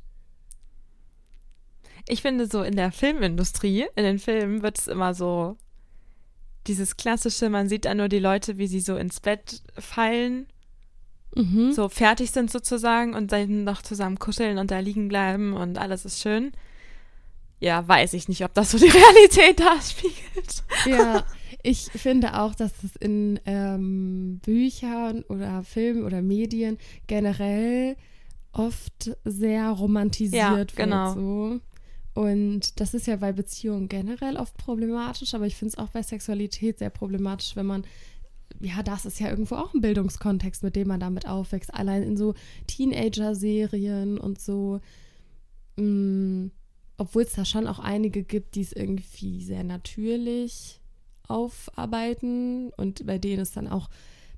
Ich 2.07 2.21
finde 2.21 2.47
so 2.47 2.61
in 2.63 2.75
der 2.75 2.91
Filmindustrie, 2.91 3.85
in 3.95 4.03
den 4.03 4.19
Filmen 4.19 4.61
wird 4.61 4.79
es 4.79 4.87
immer 4.87 5.13
so 5.13 5.57
dieses 6.67 6.97
klassische, 6.97 7.49
man 7.49 7.69
sieht 7.69 7.85
dann 7.85 7.97
nur 7.97 8.09
die 8.09 8.19
Leute, 8.19 8.57
wie 8.57 8.67
sie 8.67 8.81
so 8.81 8.95
ins 8.95 9.19
Bett 9.19 9.61
fallen, 9.77 10.47
mhm. 11.35 11.71
so 11.71 11.89
fertig 11.89 12.31
sind 12.31 12.51
sozusagen 12.51 13.13
und 13.13 13.31
dann 13.31 13.63
noch 13.63 13.81
zusammen 13.81 14.19
kuscheln 14.19 14.57
und 14.57 14.71
da 14.71 14.79
liegen 14.79 15.07
bleiben 15.07 15.53
und 15.53 15.77
alles 15.77 16.05
ist 16.05 16.21
schön. 16.21 16.51
Ja, 17.59 17.87
weiß 17.87 18.13
ich 18.13 18.27
nicht, 18.27 18.43
ob 18.43 18.53
das 18.53 18.71
so 18.71 18.77
die 18.77 18.85
Realität 18.89 19.59
darspiegelt. 19.59 20.63
Ja, 20.85 21.25
ich 21.63 21.83
finde 21.91 22.39
auch, 22.39 22.55
dass 22.55 22.71
es 22.83 22.95
in 22.95 23.39
ähm, 23.45 24.39
Büchern 24.43 25.23
oder 25.29 25.63
Filmen 25.63 26.03
oder 26.03 26.21
Medien 26.21 26.77
generell 27.05 27.95
oft 28.51 29.15
sehr 29.23 29.69
romantisiert 29.69 30.41
ja, 30.41 30.57
wird. 30.57 30.75
Genau. 30.75 31.13
So. 31.13 31.59
Und 32.13 32.79
das 32.79 32.93
ist 32.93 33.07
ja 33.07 33.15
bei 33.15 33.31
Beziehungen 33.31 33.87
generell 33.87 34.35
oft 34.35 34.57
problematisch, 34.57 35.33
aber 35.33 35.47
ich 35.47 35.55
finde 35.55 35.73
es 35.73 35.77
auch 35.77 35.89
bei 35.89 36.03
Sexualität 36.03 36.79
sehr 36.79 36.89
problematisch, 36.89 37.55
wenn 37.55 37.65
man, 37.65 37.85
ja, 38.59 38.83
das 38.83 39.05
ist 39.05 39.19
ja 39.19 39.29
irgendwo 39.29 39.55
auch 39.55 39.73
ein 39.73 39.81
Bildungskontext, 39.81 40.63
mit 40.63 40.75
dem 40.75 40.89
man 40.89 40.99
damit 40.99 41.27
aufwächst. 41.27 41.73
Allein 41.73 42.03
in 42.03 42.17
so 42.17 42.33
Teenager-Serien 42.67 44.17
und 44.17 44.41
so, 44.41 44.81
mm, 45.77 46.47
obwohl 46.97 47.23
es 47.23 47.33
da 47.33 47.45
schon 47.45 47.65
auch 47.65 47.79
einige 47.79 48.23
gibt, 48.23 48.55
die 48.55 48.61
es 48.61 48.73
irgendwie 48.73 49.41
sehr 49.41 49.63
natürlich 49.63 50.81
aufarbeiten 51.29 52.71
und 52.75 53.05
bei 53.05 53.17
denen 53.17 53.41
es 53.41 53.51
dann 53.51 53.69
auch 53.69 53.89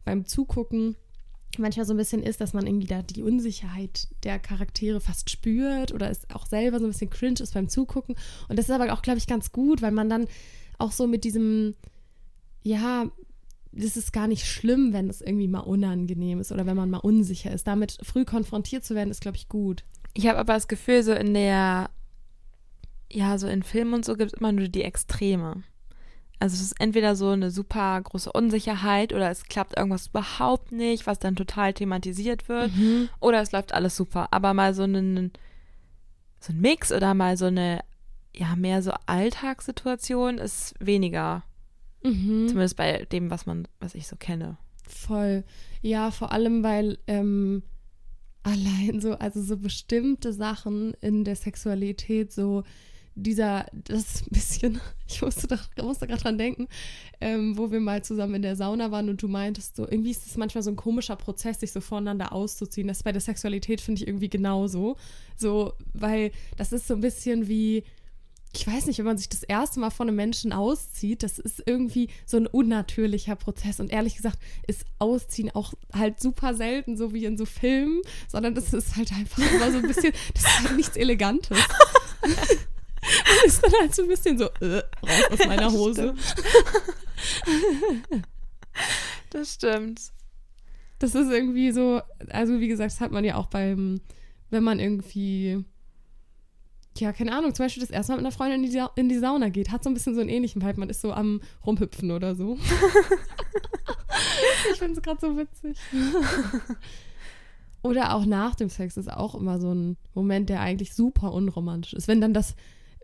beim 0.06 0.26
Zugucken 0.26 0.96
manchmal 1.60 1.86
so 1.86 1.94
ein 1.94 1.98
bisschen 1.98 2.24
ist, 2.24 2.42
dass 2.42 2.54
man 2.54 2.66
irgendwie 2.66 2.88
da 2.88 3.02
die 3.02 3.24
Unsicherheit 3.24 4.08
der 4.24 4.40
Charaktere 4.40 5.00
fast 5.00 5.30
spürt 5.30 5.94
oder 5.94 6.10
es 6.10 6.30
auch 6.30 6.46
selber 6.46 6.80
so 6.80 6.86
ein 6.86 6.92
bisschen 6.92 7.10
cringe 7.10 7.40
ist 7.40 7.54
beim 7.54 7.70
Zugucken. 7.70 8.16
Und 8.48 8.58
das 8.58 8.70
ist 8.70 8.76
aber 8.76 8.92
auch, 8.94 9.02
glaube 9.02 9.20
ich, 9.20 9.28
ganz 9.28 9.52
gut, 9.52 9.82
weil 9.82 9.92
man 9.92 10.10
dann 10.10 10.28
auch 10.78 10.92
so 10.92 11.08
mit 11.08 11.24
diesem, 11.24 11.76
ja, 12.64 13.10
das 13.72 13.98
ist 13.98 14.14
gar 14.14 14.28
nicht 14.28 14.46
schlimm, 14.46 14.94
wenn 14.94 15.10
es 15.10 15.22
irgendwie 15.22 15.48
mal 15.48 15.62
unangenehm 15.62 16.40
ist 16.40 16.52
oder 16.52 16.66
wenn 16.66 16.78
man 16.78 16.90
mal 16.90 16.98
unsicher 16.98 17.52
ist. 17.52 17.68
Damit 17.68 17.98
früh 18.04 18.26
konfrontiert 18.26 18.86
zu 18.86 18.96
werden, 18.96 19.10
ist, 19.10 19.22
glaube 19.22 19.38
ich, 19.38 19.50
gut. 19.50 19.84
Ich 20.14 20.28
habe 20.28 20.38
aber 20.38 20.54
das 20.54 20.68
Gefühl, 20.68 21.02
so 21.04 21.12
in 21.14 21.34
der, 21.34 21.90
ja, 23.12 23.38
so 23.38 23.48
in 23.48 23.64
Filmen 23.64 23.96
und 23.96 24.06
so 24.06 24.16
gibt 24.16 24.34
es 24.34 24.40
immer 24.40 24.52
nur 24.52 24.68
die 24.68 24.84
Extreme. 24.84 25.64
Also 26.44 26.56
es 26.56 26.62
ist 26.62 26.82
entweder 26.82 27.16
so 27.16 27.30
eine 27.30 27.52
super 27.52 28.02
große 28.02 28.30
Unsicherheit 28.30 29.14
oder 29.14 29.32
es 29.32 29.46
klappt 29.46 29.78
irgendwas 29.78 30.08
überhaupt 30.08 30.74
nicht, 30.74 31.08
was 31.08 31.18
dann 31.18 31.38
total 31.38 31.74
thematisiert 31.74 32.50
wird. 32.50 32.76
Mhm. 32.76 33.08
Oder 33.22 33.40
es 33.40 33.54
läuft 33.54 33.74
alles 33.74 33.96
super. 33.96 34.28
Aber 34.32 34.54
mal 34.54 34.74
so 34.74 34.84
einen, 34.84 35.32
so 36.42 36.52
ein 36.52 36.60
Mix 36.60 36.92
oder 36.92 37.14
mal 37.14 37.38
so 37.38 37.46
eine, 37.46 37.80
ja, 38.36 38.58
mehr 38.58 38.82
so 38.82 38.92
Alltagssituation 39.06 40.38
ist 40.38 40.76
weniger. 40.82 41.46
Mhm. 42.04 42.50
Zumindest 42.50 42.76
bei 42.76 43.06
dem, 43.06 43.32
was 43.32 43.46
man, 43.46 43.66
was 43.80 43.96
ich 43.96 44.06
so 44.06 44.18
kenne. 44.18 44.58
Voll. 44.86 45.46
Ja, 45.82 46.12
vor 46.12 46.34
allem, 46.34 46.62
weil 46.62 46.98
ähm, 47.08 47.64
allein 48.44 49.00
so, 49.00 49.14
also 49.14 49.42
so 49.42 49.56
bestimmte 49.56 50.34
Sachen 50.34 50.94
in 51.00 51.24
der 51.24 51.38
Sexualität 51.38 52.34
so 52.34 52.66
dieser, 53.16 53.66
das 53.74 54.00
ist 54.00 54.28
ein 54.28 54.32
bisschen, 54.32 54.82
ich 55.08 55.22
musste, 55.22 55.48
da, 55.48 55.60
musste 55.82 56.08
gerade 56.08 56.22
dran 56.22 56.38
denken, 56.38 56.68
ähm, 57.22 57.58
wo 57.58 57.72
wir 57.72 57.80
mal 57.80 58.04
zusammen 58.04 58.36
in 58.36 58.42
der 58.42 58.56
Sauna 58.56 58.92
waren 58.92 59.10
und 59.10 59.22
du 59.22 59.28
meintest 59.28 59.76
so, 59.76 59.84
irgendwie 59.84 60.12
ist 60.12 60.26
es 60.26 60.38
manchmal 60.38 60.64
so 60.64 60.72
ein 60.72 60.76
komischer 60.76 61.16
Prozess, 61.16 61.60
sich 61.60 61.72
so 61.72 61.82
voneinander 61.82 62.34
auszuziehen. 62.34 62.88
Das 62.88 62.98
ist 62.98 63.04
bei 63.04 63.12
der 63.12 63.22
Sexualität, 63.22 63.82
finde 63.82 64.02
ich, 64.02 64.08
irgendwie 64.08 64.30
genauso. 64.30 64.98
So, 65.38 65.74
weil 65.94 66.32
das 66.58 66.72
ist 66.72 66.88
so 66.88 66.96
ein 66.96 67.02
bisschen 67.02 67.48
wie, 67.48 67.84
ich 68.56 68.68
weiß 68.68 68.86
nicht, 68.86 69.00
wenn 69.00 69.06
man 69.06 69.18
sich 69.18 69.30
das 69.30 69.42
erste 69.42 69.80
Mal 69.80 69.90
von 69.90 70.08
einem 70.08 70.16
Menschen 70.16 70.54
auszieht, 70.54 71.24
das 71.24 71.40
ist 71.40 71.64
irgendwie 71.66 72.10
so 72.26 72.38
ein 72.38 72.46
unnatürlicher 72.46 73.36
Prozess. 73.36 73.80
Und 73.80 73.92
ehrlich 73.92 74.16
gesagt 74.16 74.38
ist 74.68 74.86
Ausziehen 75.00 75.50
auch 75.56 75.74
halt 75.92 76.20
super 76.20 76.54
selten, 76.54 76.96
so 76.96 77.14
wie 77.14 77.26
in 77.26 77.38
so 77.38 77.46
Filmen, 77.46 78.02
sondern 78.28 78.54
das 78.54 78.74
ist 78.74 78.96
halt 78.96 79.12
einfach 79.12 79.40
immer 79.40 79.72
so 79.72 79.80
ein 79.80 79.88
bisschen, 79.88 80.14
das 80.34 80.44
ist 80.44 80.64
halt 80.64 80.78
nichts 80.78 80.96
Elegantes. 80.96 81.58
ist 83.46 83.64
dann 83.64 83.72
halt 83.80 83.96
so 83.96 84.04
ein 84.04 84.08
bisschen 84.08 84.38
so 84.38 84.46
äh, 84.62 84.84
raus 85.02 85.24
aus 85.32 85.46
meiner 85.46 85.72
Hose. 85.72 86.14
das 89.30 89.54
stimmt. 89.54 90.02
Das 91.00 91.16
ist 91.16 91.32
irgendwie 91.32 91.72
so, 91.72 92.02
also 92.30 92.60
wie 92.60 92.68
gesagt, 92.68 92.92
das 92.92 93.02
hat 93.02 93.12
man 93.12 93.26
ja 93.26 93.36
auch 93.36 93.48
beim, 93.48 94.00
wenn 94.50 94.64
man 94.64 94.80
irgendwie, 94.80 95.66
ja, 96.98 97.12
keine 97.12 97.36
Ahnung, 97.36 97.54
zum 97.54 97.66
Beispiel 97.66 97.82
das 97.82 97.90
erste 97.90 98.14
Mal 98.14 98.18
mit 98.18 98.26
einer 98.26 98.36
Freundin 98.36 98.64
in 98.64 98.72
die, 98.72 98.86
in 98.96 99.10
die 99.10 99.20
Sauna 99.20 99.50
geht, 99.50 99.72
hat 99.72 99.84
so 99.84 99.90
ein 99.90 99.94
bisschen 99.94 100.16
so 100.16 100.22
einen 100.22 100.30
ähnlichen 100.30 100.62
Vibe, 100.62 100.80
man 100.80 100.90
ist 100.90 101.02
so 101.02 101.12
am 101.12 101.42
Rumhüpfen 101.66 102.12
oder 102.12 102.36
so. 102.36 102.58
ich 104.72 104.80
finde 104.80 104.94
es 104.94 105.02
gerade 105.02 105.20
so 105.20 105.38
witzig. 105.38 105.78
Oder 107.84 108.16
auch 108.16 108.26
nach 108.26 108.56
dem 108.56 108.70
Sex 108.70 108.96
ist 108.96 109.12
auch 109.12 109.36
immer 109.36 109.60
so 109.60 109.74
ein 109.74 109.98
Moment, 110.14 110.50
der 110.50 110.62
eigentlich 110.62 110.94
super 110.94 111.34
unromantisch 111.34 111.94
ist. 111.94 112.08
Wenn 112.08 112.22
dann 112.22 112.34
das 112.34 112.56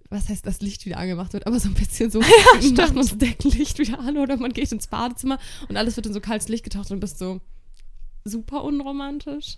was 0.10 0.30
heißt, 0.30 0.46
das 0.46 0.62
Licht 0.62 0.86
wieder 0.86 0.98
angemacht 0.98 1.34
wird, 1.34 1.46
aber 1.46 1.60
so 1.60 1.70
ein 1.70 1.76
bisschen 1.76 2.10
so, 2.10 2.22
ja, 2.62 2.72
macht 2.76 2.96
man 2.96 3.06
das 3.06 3.18
Deckenlicht 3.18 3.78
wieder 3.80 4.00
an 4.00 4.18
oder 4.18 4.38
man 4.38 4.54
geht 4.54 4.72
ins 4.72 4.88
Badezimmer 4.88 5.38
und 5.68 5.78
alles 5.78 5.96
wird 5.96 6.08
in 6.08 6.14
so 6.14 6.22
kaltes 6.22 6.48
Licht 6.48 6.64
getaucht 6.64 6.92
und 6.92 7.00
bist 7.00 7.20
so 7.20 7.42
super 8.24 8.64
unromantisch. 8.64 9.58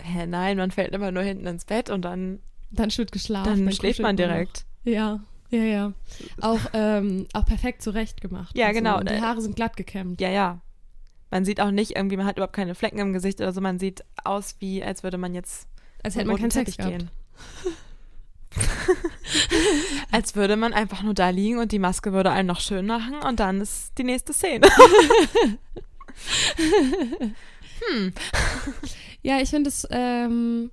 Hä, 0.00 0.26
nein, 0.26 0.56
man 0.56 0.70
fällt 0.70 0.94
immer 0.94 1.12
nur 1.12 1.22
hinten 1.22 1.46
ins 1.46 1.64
Bett 1.64 1.90
und 1.90 2.02
dann. 2.02 2.40
Dann 2.70 2.90
wird 2.96 3.12
geschlafen. 3.12 3.50
Dann, 3.50 3.64
dann 3.66 3.74
schläft 3.74 4.00
man 4.00 4.16
direkt. 4.16 4.64
Ja, 4.82 5.20
ja, 5.50 5.62
ja. 5.62 5.92
Auch, 6.40 6.60
ähm, 6.72 7.26
auch 7.32 7.44
perfekt 7.44 7.82
zurecht 7.82 8.20
gemacht. 8.20 8.56
Ja, 8.56 8.72
genau. 8.72 8.94
So. 8.94 9.00
Und 9.00 9.10
die 9.10 9.20
Haare 9.20 9.40
sind 9.40 9.54
glatt 9.54 9.76
gekämmt. 9.76 10.20
Ja, 10.20 10.28
ja. 10.28 10.60
Man 11.30 11.44
sieht 11.44 11.60
auch 11.60 11.70
nicht 11.70 11.96
irgendwie, 11.96 12.16
man 12.16 12.26
hat 12.26 12.36
überhaupt 12.36 12.54
keine 12.54 12.74
Flecken 12.74 12.98
im 12.98 13.12
Gesicht 13.12 13.40
oder 13.40 13.52
so. 13.52 13.60
Man 13.60 13.78
sieht 13.78 14.04
aus, 14.24 14.56
wie 14.58 14.82
als 14.82 15.02
würde 15.02 15.18
man 15.18 15.34
jetzt. 15.34 15.68
Als 16.02 16.16
hätte 16.16 16.26
man 16.26 16.36
keinen 16.36 16.50
Sex 16.50 16.76
gehabt. 16.76 17.06
Als 20.10 20.34
würde 20.34 20.56
man 20.56 20.72
einfach 20.72 21.02
nur 21.02 21.14
da 21.14 21.30
liegen 21.30 21.58
und 21.58 21.72
die 21.72 21.78
Maske 21.78 22.12
würde 22.12 22.30
einen 22.30 22.48
noch 22.48 22.60
schön 22.60 22.86
machen 22.86 23.16
und 23.26 23.40
dann 23.40 23.60
ist 23.60 23.92
die 23.98 24.04
nächste 24.04 24.32
Szene. 24.32 24.68
hm. 27.88 28.12
Ja, 29.22 29.40
ich 29.40 29.48
finde 29.48 29.70
es 29.70 29.88
ähm, 29.90 30.70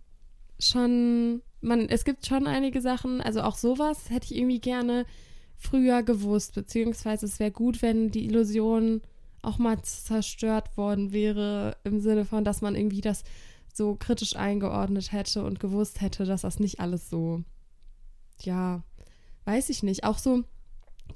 schon 0.60 1.42
man, 1.62 1.88
es 1.90 2.04
gibt 2.04 2.26
schon 2.26 2.48
einige 2.48 2.82
Sachen, 2.82 3.22
also 3.22 3.42
auch 3.42 3.56
sowas 3.56 4.10
hätte 4.10 4.26
ich 4.26 4.36
irgendwie 4.36 4.60
gerne 4.60 5.06
früher 5.58 6.04
gewusst, 6.04 6.56
beziehungsweise 6.56 7.26
es 7.28 7.40
wäre 7.40 7.52
gut, 7.52 7.82
wenn 7.82 8.10
die 8.10 8.26
Illusion 8.26 9.02
auch 9.44 9.58
mal 9.58 9.82
zerstört 9.84 10.76
worden 10.76 11.12
wäre, 11.12 11.78
im 11.84 12.00
Sinne 12.00 12.26
von, 12.26 12.44
dass 12.44 12.62
man 12.62 12.76
irgendwie 12.76 13.02
das 13.02 13.24
so 13.74 13.96
kritisch 13.96 14.36
eingeordnet 14.36 15.12
hätte 15.12 15.44
und 15.44 15.60
gewusst 15.60 16.02
hätte, 16.02 16.26
dass 16.26 16.42
das 16.42 16.60
nicht 16.60 16.80
alles 16.80 17.10
so, 17.10 17.44
ja, 18.40 18.84
weiß 19.46 19.70
ich 19.70 19.84
nicht, 19.84 20.04
auch 20.04 20.18
so, 20.18 20.44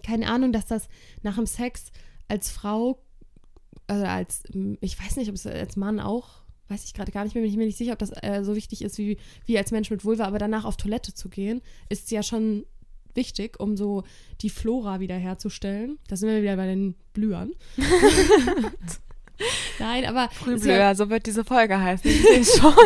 keine 0.03 0.29
Ahnung, 0.29 0.51
dass 0.51 0.65
das 0.65 0.87
nach 1.21 1.35
dem 1.35 1.45
Sex 1.45 1.91
als 2.27 2.49
Frau, 2.49 2.99
also 3.87 4.05
als, 4.05 4.43
ich 4.81 4.99
weiß 4.99 5.17
nicht, 5.17 5.29
ob 5.29 5.35
es 5.35 5.45
als 5.45 5.75
Mann 5.75 5.99
auch 5.99 6.45
weiß 6.67 6.83
ich 6.85 6.95
gerade 6.95 7.11
gar 7.11 7.23
nicht 7.23 7.35
mehr, 7.35 7.43
bin 7.43 7.51
ich 7.51 7.57
mir 7.57 7.65
nicht 7.65 7.77
sicher, 7.77 7.93
ob 7.93 7.99
das 7.99 8.11
äh, 8.23 8.41
so 8.43 8.55
wichtig 8.55 8.81
ist 8.81 8.97
wie, 8.97 9.17
wie 9.45 9.55
als 9.55 9.69
Mensch 9.69 9.91
mit 9.91 10.03
Vulva, 10.03 10.25
aber 10.25 10.39
danach 10.39 10.65
auf 10.65 10.77
Toilette 10.77 11.13
zu 11.13 11.29
gehen, 11.29 11.61
ist 11.89 12.09
ja 12.09 12.23
schon 12.23 12.65
wichtig, 13.13 13.59
um 13.59 13.77
so 13.77 14.03
die 14.41 14.49
Flora 14.49 14.99
wiederherzustellen. 14.99 15.99
Da 16.07 16.15
sind 16.15 16.29
wir 16.29 16.41
wieder 16.41 16.55
bei 16.55 16.65
den 16.65 16.95
Blühern. 17.13 17.51
Nein, 19.79 20.05
aber. 20.05 20.29
Frühblöher, 20.29 20.77
ja, 20.77 20.95
so 20.95 21.09
wird 21.09 21.25
diese 21.25 21.43
Folge 21.43 21.79
heißen. 21.79 22.09
Ich 22.09 22.21
sehe 22.21 22.45
schon. 22.59 22.73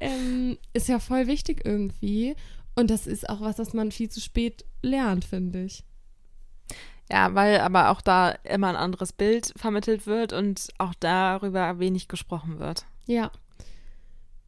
ähm, 0.00 0.58
ist 0.72 0.88
ja 0.88 0.98
voll 0.98 1.26
wichtig 1.26 1.62
irgendwie. 1.64 2.34
Und 2.74 2.90
das 2.90 3.06
ist 3.06 3.28
auch 3.28 3.40
was, 3.40 3.58
was 3.58 3.74
man 3.74 3.90
viel 3.90 4.08
zu 4.08 4.20
spät 4.20 4.64
lernt, 4.82 5.24
finde 5.24 5.64
ich. 5.64 5.84
Ja, 7.10 7.34
weil 7.34 7.60
aber 7.60 7.90
auch 7.90 8.00
da 8.00 8.32
immer 8.44 8.68
ein 8.68 8.76
anderes 8.76 9.12
Bild 9.12 9.52
vermittelt 9.56 10.06
wird 10.06 10.32
und 10.32 10.68
auch 10.78 10.94
darüber 11.00 11.78
wenig 11.78 12.08
gesprochen 12.08 12.58
wird. 12.58 12.84
Ja. 13.06 13.30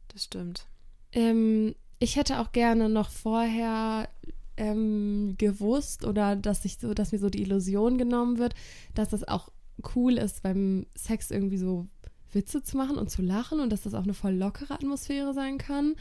Das 0.09 0.25
stimmt. 0.25 0.67
Ähm, 1.11 1.75
ich 1.99 2.15
hätte 2.15 2.39
auch 2.39 2.51
gerne 2.51 2.89
noch 2.89 3.09
vorher 3.09 4.09
ähm, 4.57 5.35
gewusst 5.37 6.05
oder 6.05 6.35
dass 6.35 6.65
ich 6.65 6.77
so, 6.77 6.93
dass 6.93 7.11
mir 7.11 7.19
so 7.19 7.29
die 7.29 7.41
Illusion 7.41 7.97
genommen 7.97 8.37
wird, 8.37 8.53
dass 8.93 9.09
das 9.09 9.27
auch 9.27 9.49
cool 9.95 10.17
ist, 10.17 10.43
beim 10.43 10.85
Sex 10.95 11.31
irgendwie 11.31 11.57
so 11.57 11.87
Witze 12.33 12.63
zu 12.63 12.77
machen 12.77 12.97
und 12.97 13.09
zu 13.09 13.21
lachen 13.21 13.59
und 13.59 13.71
dass 13.71 13.83
das 13.83 13.93
auch 13.93 14.03
eine 14.03 14.13
voll 14.13 14.33
lockere 14.33 14.73
Atmosphäre 14.73 15.33
sein 15.33 15.57
kann. 15.57 15.95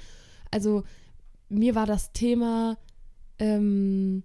Also 0.51 0.85
mir 1.49 1.75
war 1.75 1.87
das 1.87 2.13
Thema 2.13 2.79
ähm, 3.39 4.23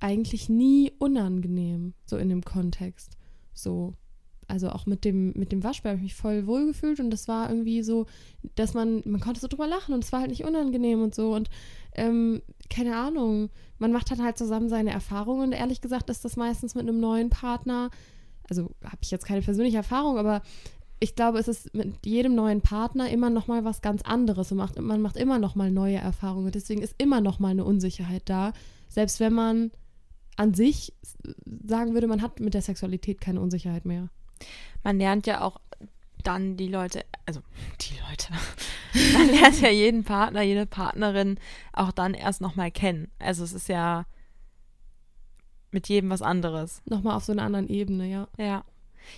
eigentlich 0.00 0.48
nie 0.48 0.92
unangenehm, 0.98 1.94
so 2.04 2.16
in 2.16 2.28
dem 2.28 2.44
Kontext. 2.44 3.16
So. 3.54 3.94
Also 4.48 4.70
auch 4.70 4.86
mit 4.86 5.04
dem, 5.04 5.32
mit 5.32 5.50
dem 5.50 5.64
Waschbär 5.64 5.90
habe 5.90 5.98
ich 5.98 6.04
mich 6.04 6.14
voll 6.14 6.46
wohl 6.46 6.66
gefühlt 6.66 7.00
und 7.00 7.10
das 7.10 7.26
war 7.26 7.50
irgendwie 7.50 7.82
so, 7.82 8.06
dass 8.54 8.74
man, 8.74 9.02
man 9.04 9.20
konnte 9.20 9.40
so 9.40 9.48
drüber 9.48 9.66
lachen 9.66 9.92
und 9.92 10.04
es 10.04 10.12
war 10.12 10.20
halt 10.20 10.30
nicht 10.30 10.44
unangenehm 10.44 11.02
und 11.02 11.16
so. 11.16 11.34
Und 11.34 11.50
ähm, 11.96 12.42
keine 12.70 12.96
Ahnung, 12.96 13.50
man 13.78 13.90
macht 13.90 14.10
halt 14.10 14.22
halt 14.22 14.38
zusammen 14.38 14.68
seine 14.68 14.92
Erfahrungen 14.92 15.48
und 15.48 15.52
ehrlich 15.52 15.80
gesagt 15.80 16.10
ist 16.10 16.24
das 16.24 16.36
meistens 16.36 16.76
mit 16.76 16.88
einem 16.88 17.00
neuen 17.00 17.28
Partner, 17.28 17.90
also 18.48 18.70
habe 18.84 18.98
ich 19.00 19.10
jetzt 19.10 19.26
keine 19.26 19.42
persönliche 19.42 19.78
Erfahrung, 19.78 20.16
aber 20.16 20.42
ich 20.98 21.14
glaube, 21.14 21.38
es 21.38 21.48
ist 21.48 21.74
mit 21.74 22.06
jedem 22.06 22.34
neuen 22.34 22.62
Partner 22.62 23.10
immer 23.10 23.28
noch 23.28 23.48
mal 23.48 23.64
was 23.64 23.82
ganz 23.82 24.02
anderes 24.02 24.50
und 24.50 24.58
macht, 24.58 24.80
man 24.80 25.02
macht 25.02 25.16
immer 25.16 25.38
noch 25.38 25.54
mal 25.54 25.70
neue 25.70 25.96
Erfahrungen. 25.96 26.52
Deswegen 26.52 26.82
ist 26.82 26.94
immer 26.98 27.20
noch 27.20 27.38
mal 27.38 27.50
eine 27.50 27.64
Unsicherheit 27.64 28.22
da, 28.26 28.52
selbst 28.88 29.20
wenn 29.20 29.32
man 29.32 29.70
an 30.36 30.54
sich 30.54 30.94
sagen 31.66 31.94
würde, 31.94 32.06
man 32.06 32.22
hat 32.22 32.40
mit 32.40 32.54
der 32.54 32.62
Sexualität 32.62 33.20
keine 33.20 33.40
Unsicherheit 33.40 33.84
mehr. 33.84 34.08
Man 34.82 34.98
lernt 34.98 35.26
ja 35.26 35.42
auch 35.42 35.60
dann 36.22 36.56
die 36.56 36.68
Leute, 36.68 37.04
also 37.26 37.40
die 37.80 37.94
Leute, 38.08 38.32
man 39.18 39.28
lernt 39.28 39.60
ja 39.60 39.70
jeden 39.70 40.04
Partner, 40.04 40.42
jede 40.42 40.66
Partnerin 40.66 41.38
auch 41.72 41.92
dann 41.92 42.14
erst 42.14 42.40
nochmal 42.40 42.70
kennen. 42.70 43.10
Also 43.18 43.44
es 43.44 43.52
ist 43.52 43.68
ja 43.68 44.06
mit 45.70 45.88
jedem 45.88 46.08
was 46.08 46.22
anderes. 46.22 46.80
Nochmal 46.86 47.16
auf 47.16 47.24
so 47.24 47.32
einer 47.32 47.42
anderen 47.42 47.68
Ebene, 47.68 48.06
ja. 48.06 48.28
Ja. 48.38 48.64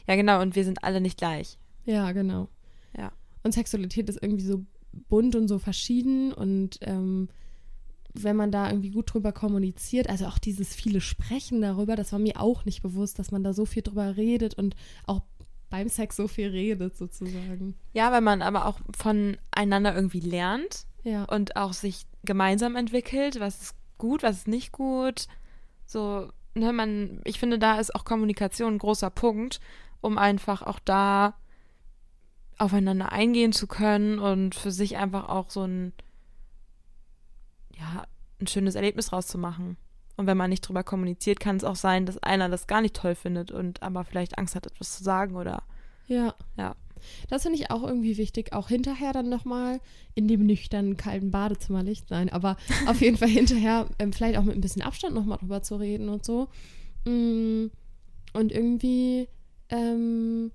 Ja, 0.06 0.16
genau, 0.16 0.42
und 0.42 0.54
wir 0.54 0.64
sind 0.64 0.84
alle 0.84 1.00
nicht 1.00 1.18
gleich. 1.18 1.56
Ja, 1.88 2.12
genau. 2.12 2.48
Ja. 2.96 3.12
Und 3.42 3.52
Sexualität 3.52 4.08
ist 4.10 4.22
irgendwie 4.22 4.44
so 4.44 4.64
bunt 5.08 5.34
und 5.34 5.48
so 5.48 5.58
verschieden 5.58 6.32
und 6.32 6.78
ähm, 6.82 7.28
wenn 8.12 8.36
man 8.36 8.50
da 8.50 8.68
irgendwie 8.68 8.90
gut 8.90 9.12
drüber 9.12 9.32
kommuniziert, 9.32 10.08
also 10.08 10.26
auch 10.26 10.38
dieses 10.38 10.74
viele 10.74 11.00
Sprechen 11.00 11.60
darüber, 11.62 11.96
das 11.96 12.12
war 12.12 12.18
mir 12.18 12.40
auch 12.40 12.64
nicht 12.64 12.82
bewusst, 12.82 13.18
dass 13.18 13.30
man 13.30 13.42
da 13.42 13.52
so 13.52 13.64
viel 13.64 13.82
drüber 13.82 14.16
redet 14.16 14.54
und 14.54 14.76
auch 15.06 15.22
beim 15.70 15.88
Sex 15.88 16.16
so 16.16 16.28
viel 16.28 16.48
redet 16.48 16.96
sozusagen. 16.96 17.74
Ja, 17.92 18.10
weil 18.12 18.22
man 18.22 18.42
aber 18.42 18.66
auch 18.66 18.80
voneinander 18.96 19.94
irgendwie 19.94 20.20
lernt 20.20 20.86
ja. 21.04 21.24
und 21.24 21.56
auch 21.56 21.72
sich 21.72 22.06
gemeinsam 22.24 22.76
entwickelt, 22.76 23.40
was 23.40 23.62
ist 23.62 23.74
gut, 23.98 24.22
was 24.22 24.38
ist 24.38 24.48
nicht 24.48 24.72
gut. 24.72 25.26
So, 25.86 26.30
ne, 26.54 26.72
man, 26.72 27.20
ich 27.24 27.38
finde, 27.38 27.58
da 27.58 27.78
ist 27.78 27.94
auch 27.94 28.04
Kommunikation 28.04 28.74
ein 28.74 28.78
großer 28.78 29.10
Punkt, 29.10 29.60
um 30.00 30.18
einfach 30.18 30.62
auch 30.62 30.80
da 30.80 31.34
aufeinander 32.58 33.12
eingehen 33.12 33.52
zu 33.52 33.66
können 33.66 34.18
und 34.18 34.54
für 34.54 34.70
sich 34.70 34.96
einfach 34.96 35.28
auch 35.28 35.50
so 35.50 35.62
ein 35.64 35.92
ja, 37.78 38.04
ein 38.40 38.46
schönes 38.46 38.74
Erlebnis 38.74 39.12
rauszumachen. 39.12 39.76
Und 40.16 40.26
wenn 40.26 40.36
man 40.36 40.50
nicht 40.50 40.62
drüber 40.62 40.82
kommuniziert, 40.82 41.38
kann 41.38 41.56
es 41.56 41.64
auch 41.64 41.76
sein, 41.76 42.04
dass 42.04 42.18
einer 42.18 42.48
das 42.48 42.66
gar 42.66 42.80
nicht 42.80 42.96
toll 42.96 43.14
findet 43.14 43.52
und 43.52 43.82
aber 43.82 44.04
vielleicht 44.04 44.36
Angst 44.36 44.56
hat, 44.56 44.66
etwas 44.66 44.96
zu 44.96 45.04
sagen 45.04 45.36
oder. 45.36 45.62
Ja. 46.08 46.34
Ja. 46.56 46.74
Das 47.28 47.42
finde 47.42 47.58
ich 47.58 47.70
auch 47.70 47.84
irgendwie 47.84 48.16
wichtig, 48.16 48.52
auch 48.52 48.68
hinterher 48.68 49.12
dann 49.12 49.28
nochmal 49.28 49.80
in 50.16 50.26
dem 50.26 50.44
nüchternen, 50.44 50.96
kalten 50.96 51.30
Badezimmerlicht. 51.30 52.10
Nein, 52.10 52.28
aber 52.30 52.56
auf 52.86 53.00
jeden 53.00 53.16
Fall 53.16 53.28
hinterher 53.28 53.86
ähm, 54.00 54.12
vielleicht 54.12 54.36
auch 54.36 54.42
mit 54.42 54.56
ein 54.56 54.60
bisschen 54.60 54.82
Abstand 54.82 55.14
nochmal 55.14 55.38
drüber 55.38 55.62
zu 55.62 55.76
reden 55.76 56.08
und 56.08 56.24
so. 56.24 56.48
Mm, 57.04 57.66
und 58.32 58.50
irgendwie 58.50 59.28
ähm, 59.68 60.50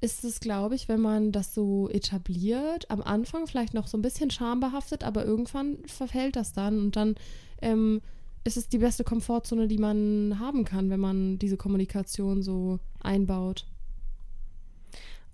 ist 0.00 0.24
es, 0.24 0.40
glaube 0.40 0.74
ich, 0.74 0.88
wenn 0.88 1.00
man 1.00 1.32
das 1.32 1.54
so 1.54 1.88
etabliert, 1.88 2.90
am 2.90 3.02
Anfang 3.02 3.46
vielleicht 3.46 3.74
noch 3.74 3.88
so 3.88 3.98
ein 3.98 4.02
bisschen 4.02 4.30
schambehaftet, 4.30 5.02
aber 5.02 5.24
irgendwann 5.24 5.78
verfällt 5.86 6.36
das 6.36 6.52
dann 6.52 6.78
und 6.78 6.96
dann 6.96 7.16
ähm, 7.60 8.00
ist 8.44 8.56
es 8.56 8.68
die 8.68 8.78
beste 8.78 9.04
Komfortzone, 9.04 9.66
die 9.66 9.78
man 9.78 10.38
haben 10.38 10.64
kann, 10.64 10.90
wenn 10.90 11.00
man 11.00 11.38
diese 11.38 11.56
Kommunikation 11.56 12.42
so 12.42 12.78
einbaut. 13.00 13.66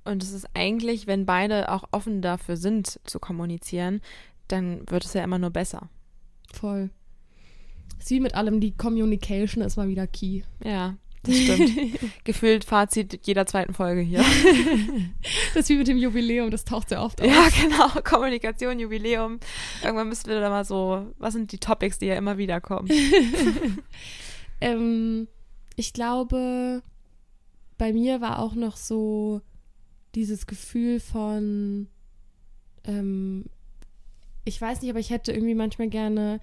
Und 0.04 0.22
es 0.22 0.32
ist 0.32 0.48
eigentlich, 0.54 1.06
wenn 1.06 1.26
beide 1.26 1.70
auch 1.70 1.84
offen 1.90 2.22
dafür 2.22 2.56
sind 2.56 3.00
zu 3.04 3.18
kommunizieren, 3.18 4.00
dann 4.48 4.82
wird 4.90 5.04
es 5.04 5.14
ja 5.14 5.24
immer 5.24 5.38
nur 5.38 5.50
besser. 5.50 5.88
Voll. 6.52 6.90
Ist 7.98 8.10
wie 8.10 8.20
mit 8.20 8.34
allem, 8.34 8.60
die 8.60 8.76
Communication 8.76 9.62
ist 9.62 9.76
mal 9.76 9.88
wieder 9.88 10.06
key. 10.06 10.42
Ja, 10.62 10.96
das 11.24 11.36
stimmt. 11.36 11.98
Gefühlt 12.24 12.64
Fazit 12.64 13.20
jeder 13.26 13.46
zweiten 13.46 13.74
Folge 13.74 14.00
hier. 14.00 14.18
das 15.54 15.64
ist 15.64 15.68
wie 15.68 15.76
mit 15.76 15.88
dem 15.88 15.96
Jubiläum, 15.96 16.50
das 16.50 16.64
taucht 16.64 16.90
sehr 16.90 17.02
oft 17.02 17.20
auf. 17.20 17.26
Ja, 17.26 17.48
genau. 17.60 17.88
Kommunikation, 18.04 18.78
Jubiläum. 18.78 19.40
Irgendwann 19.82 20.08
müssten 20.08 20.28
wir 20.28 20.40
da 20.40 20.50
mal 20.50 20.64
so, 20.64 21.06
was 21.18 21.34
sind 21.34 21.52
die 21.52 21.58
Topics, 21.58 21.98
die 21.98 22.06
ja 22.06 22.14
immer 22.14 22.38
wieder 22.38 22.60
kommen? 22.60 22.88
ähm, 24.60 25.28
ich 25.76 25.92
glaube, 25.92 26.82
bei 27.78 27.92
mir 27.92 28.20
war 28.20 28.38
auch 28.38 28.54
noch 28.54 28.76
so 28.76 29.40
dieses 30.14 30.46
Gefühl 30.46 31.00
von, 31.00 31.88
ähm, 32.84 33.46
ich 34.44 34.60
weiß 34.60 34.82
nicht, 34.82 34.90
aber 34.90 35.00
ich 35.00 35.10
hätte 35.10 35.32
irgendwie 35.32 35.54
manchmal 35.54 35.88
gerne 35.88 36.40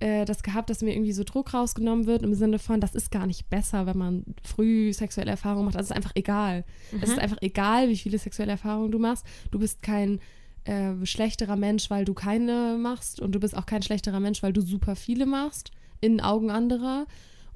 äh, 0.00 0.24
das 0.24 0.42
gehabt, 0.42 0.70
dass 0.70 0.82
mir 0.82 0.92
irgendwie 0.92 1.12
so 1.12 1.24
Druck 1.24 1.54
rausgenommen 1.54 2.06
wird 2.06 2.22
im 2.22 2.34
Sinne 2.34 2.58
von, 2.58 2.80
das 2.80 2.94
ist 2.94 3.10
gar 3.10 3.26
nicht 3.26 3.48
besser, 3.48 3.86
wenn 3.86 3.98
man 3.98 4.24
früh 4.42 4.92
sexuelle 4.92 5.30
Erfahrungen 5.30 5.66
macht. 5.66 5.76
Das 5.76 5.86
ist 5.86 5.92
einfach 5.92 6.12
egal. 6.14 6.64
Mhm. 6.92 7.00
Es 7.02 7.10
ist 7.10 7.18
einfach 7.18 7.38
egal, 7.40 7.88
wie 7.88 7.96
viele 7.96 8.18
sexuelle 8.18 8.52
Erfahrungen 8.52 8.90
du 8.90 8.98
machst. 8.98 9.24
Du 9.50 9.58
bist 9.58 9.82
kein 9.82 10.20
äh, 10.64 10.94
schlechterer 11.04 11.56
Mensch, 11.56 11.90
weil 11.90 12.04
du 12.04 12.14
keine 12.14 12.76
machst 12.78 13.20
und 13.20 13.32
du 13.32 13.40
bist 13.40 13.56
auch 13.56 13.66
kein 13.66 13.82
schlechterer 13.82 14.20
Mensch, 14.20 14.42
weil 14.42 14.52
du 14.52 14.60
super 14.60 14.96
viele 14.96 15.26
machst 15.26 15.70
in 16.00 16.20
Augen 16.20 16.50
anderer 16.50 17.06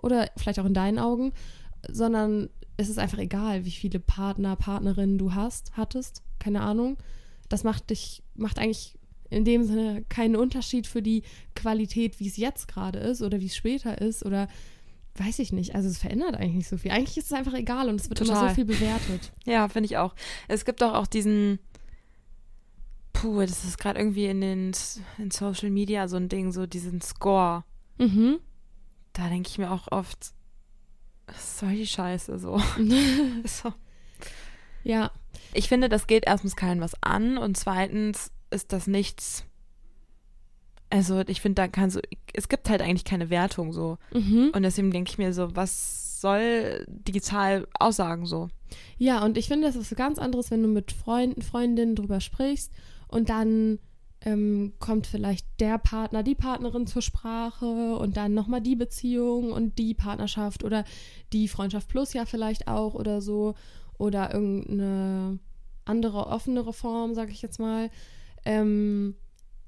oder 0.03 0.31
vielleicht 0.37 0.61
auch 0.61 0.65
in 0.65 0.75
deinen 0.75 0.99
Augen, 0.99 1.33
sondern 1.89 2.49
es 2.77 2.89
ist 2.89 2.99
einfach 2.99 3.19
egal, 3.19 3.65
wie 3.65 3.71
viele 3.71 4.01
Partner, 4.01 4.57
Partnerinnen 4.57 5.19
du 5.19 5.35
hast, 5.35 5.77
hattest, 5.77 6.23
keine 6.39 6.63
Ahnung. 6.63 6.97
Das 7.49 7.65
macht 7.65 7.91
dich, 7.91 8.23
macht 8.35 8.59
eigentlich 8.59 8.99
in 9.31 9.45
dem 9.45 9.65
Sinne 9.65 10.05
keinen 10.09 10.37
Unterschied 10.37 10.87
für 10.87 11.03
die 11.03 11.23
Qualität, 11.55 12.21
wie 12.21 12.29
es 12.29 12.37
jetzt 12.37 12.69
gerade 12.69 12.99
ist 12.99 13.23
oder 13.23 13.41
wie 13.41 13.47
es 13.47 13.57
später 13.57 14.01
ist 14.01 14.25
oder 14.25 14.49
weiß 15.15 15.39
ich 15.39 15.53
nicht. 15.53 15.75
Also 15.75 15.89
es 15.89 15.99
verändert 15.99 16.35
eigentlich 16.35 16.55
nicht 16.55 16.69
so 16.69 16.77
viel. 16.77 16.91
Eigentlich 16.91 17.17
ist 17.17 17.27
es 17.27 17.33
einfach 17.33 17.55
egal 17.55 17.89
und 17.89 18.01
es 18.01 18.09
wird 18.09 18.19
Total. 18.19 18.37
immer 18.37 18.49
so 18.49 18.55
viel 18.55 18.65
bewertet. 18.65 19.33
Ja, 19.45 19.69
finde 19.69 19.87
ich 19.87 19.97
auch. 19.97 20.15
Es 20.49 20.65
gibt 20.65 20.83
doch 20.83 20.95
auch 20.95 21.07
diesen 21.07 21.59
Puh, 23.13 23.41
das 23.41 23.65
ist 23.65 23.79
gerade 23.79 23.99
irgendwie 23.99 24.27
in 24.27 24.41
den 24.41 24.73
in 25.19 25.31
Social 25.31 25.71
Media 25.71 26.09
so 26.09 26.17
ein 26.17 26.29
Ding, 26.29 26.53
so 26.53 26.67
diesen 26.67 27.01
Score. 27.01 27.65
Mhm. 27.99 28.39
Da 29.13 29.29
denke 29.29 29.49
ich 29.51 29.59
mir 29.59 29.71
auch 29.71 29.89
oft, 29.91 30.33
was 31.27 31.59
soll 31.59 31.75
die 31.75 31.87
Scheiße 31.87 32.39
so. 32.39 32.59
so. 33.45 33.75
Ja. 34.85 35.11
Ich 35.53 35.69
finde, 35.69 35.89
das 35.89 36.07
geht 36.07 36.25
erstens 36.27 36.57
keinem 36.57 36.81
was 36.81 36.95
an 37.03 37.37
und 37.37 37.57
zweitens 37.57 38.31
ist 38.51 38.73
das 38.73 38.87
nichts. 38.87 39.45
Also 40.91 41.21
ich 41.27 41.41
finde, 41.41 41.63
da 41.63 41.69
kann 41.69 41.91
so, 41.91 42.01
es 42.35 42.49
gibt 42.49 42.69
halt 42.69 42.83
eigentlich 42.83 43.05
keine 43.05 43.31
Wertung 43.31 43.73
so. 43.73 43.99
Mhm. 44.13 44.51
Und 44.55 44.63
deswegen 44.63 44.91
denke 44.91 45.11
ich 45.11 45.19
mir 45.19 45.33
so, 45.33 45.55
was 45.55 46.21
soll 46.21 46.85
Zahl 47.23 47.67
aussagen 47.79 48.27
so? 48.27 48.49
Ja, 48.99 49.25
und 49.25 49.39
ich 49.39 49.49
finde, 49.49 49.67
das 49.67 49.77
ist 49.77 49.91
was 49.91 49.97
ganz 49.97 50.19
anderes, 50.19 50.51
wenn 50.51 50.63
du 50.63 50.69
mit 50.69 50.93
Freunden, 50.93 51.43
Freundinnen 51.43 51.97
drüber 51.97 52.21
sprichst 52.21 52.73
und 53.09 53.29
dann 53.29 53.79
ähm, 54.23 54.75
kommt 54.79 55.07
vielleicht 55.07 55.47
der 55.61 55.79
Partner, 55.79 56.23
die 56.23 56.35
Partnerin 56.35 56.87
zur 56.87 57.03
Sprache 57.03 57.97
und 57.97 58.17
dann 58.17 58.35
nochmal 58.35 58.61
die 58.61 58.77
Beziehung 58.77 59.53
und 59.53 59.79
die 59.79 59.95
Partnerschaft 59.95 60.63
oder 60.63 60.85
die 61.33 61.49
Freundschaft 61.49 61.89
plus 61.89 62.13
ja 62.13 62.27
vielleicht 62.27 62.69
auch 62.69 62.95
oder 62.95 63.23
so 63.23 63.55
oder 63.97 64.33
irgendeine 64.35 65.39
andere 65.85 66.27
offenere 66.27 66.73
Form, 66.73 67.15
sag 67.15 67.31
ich 67.31 67.43
jetzt 67.43 67.59
mal. 67.59 67.91
Ähm, 68.45 69.15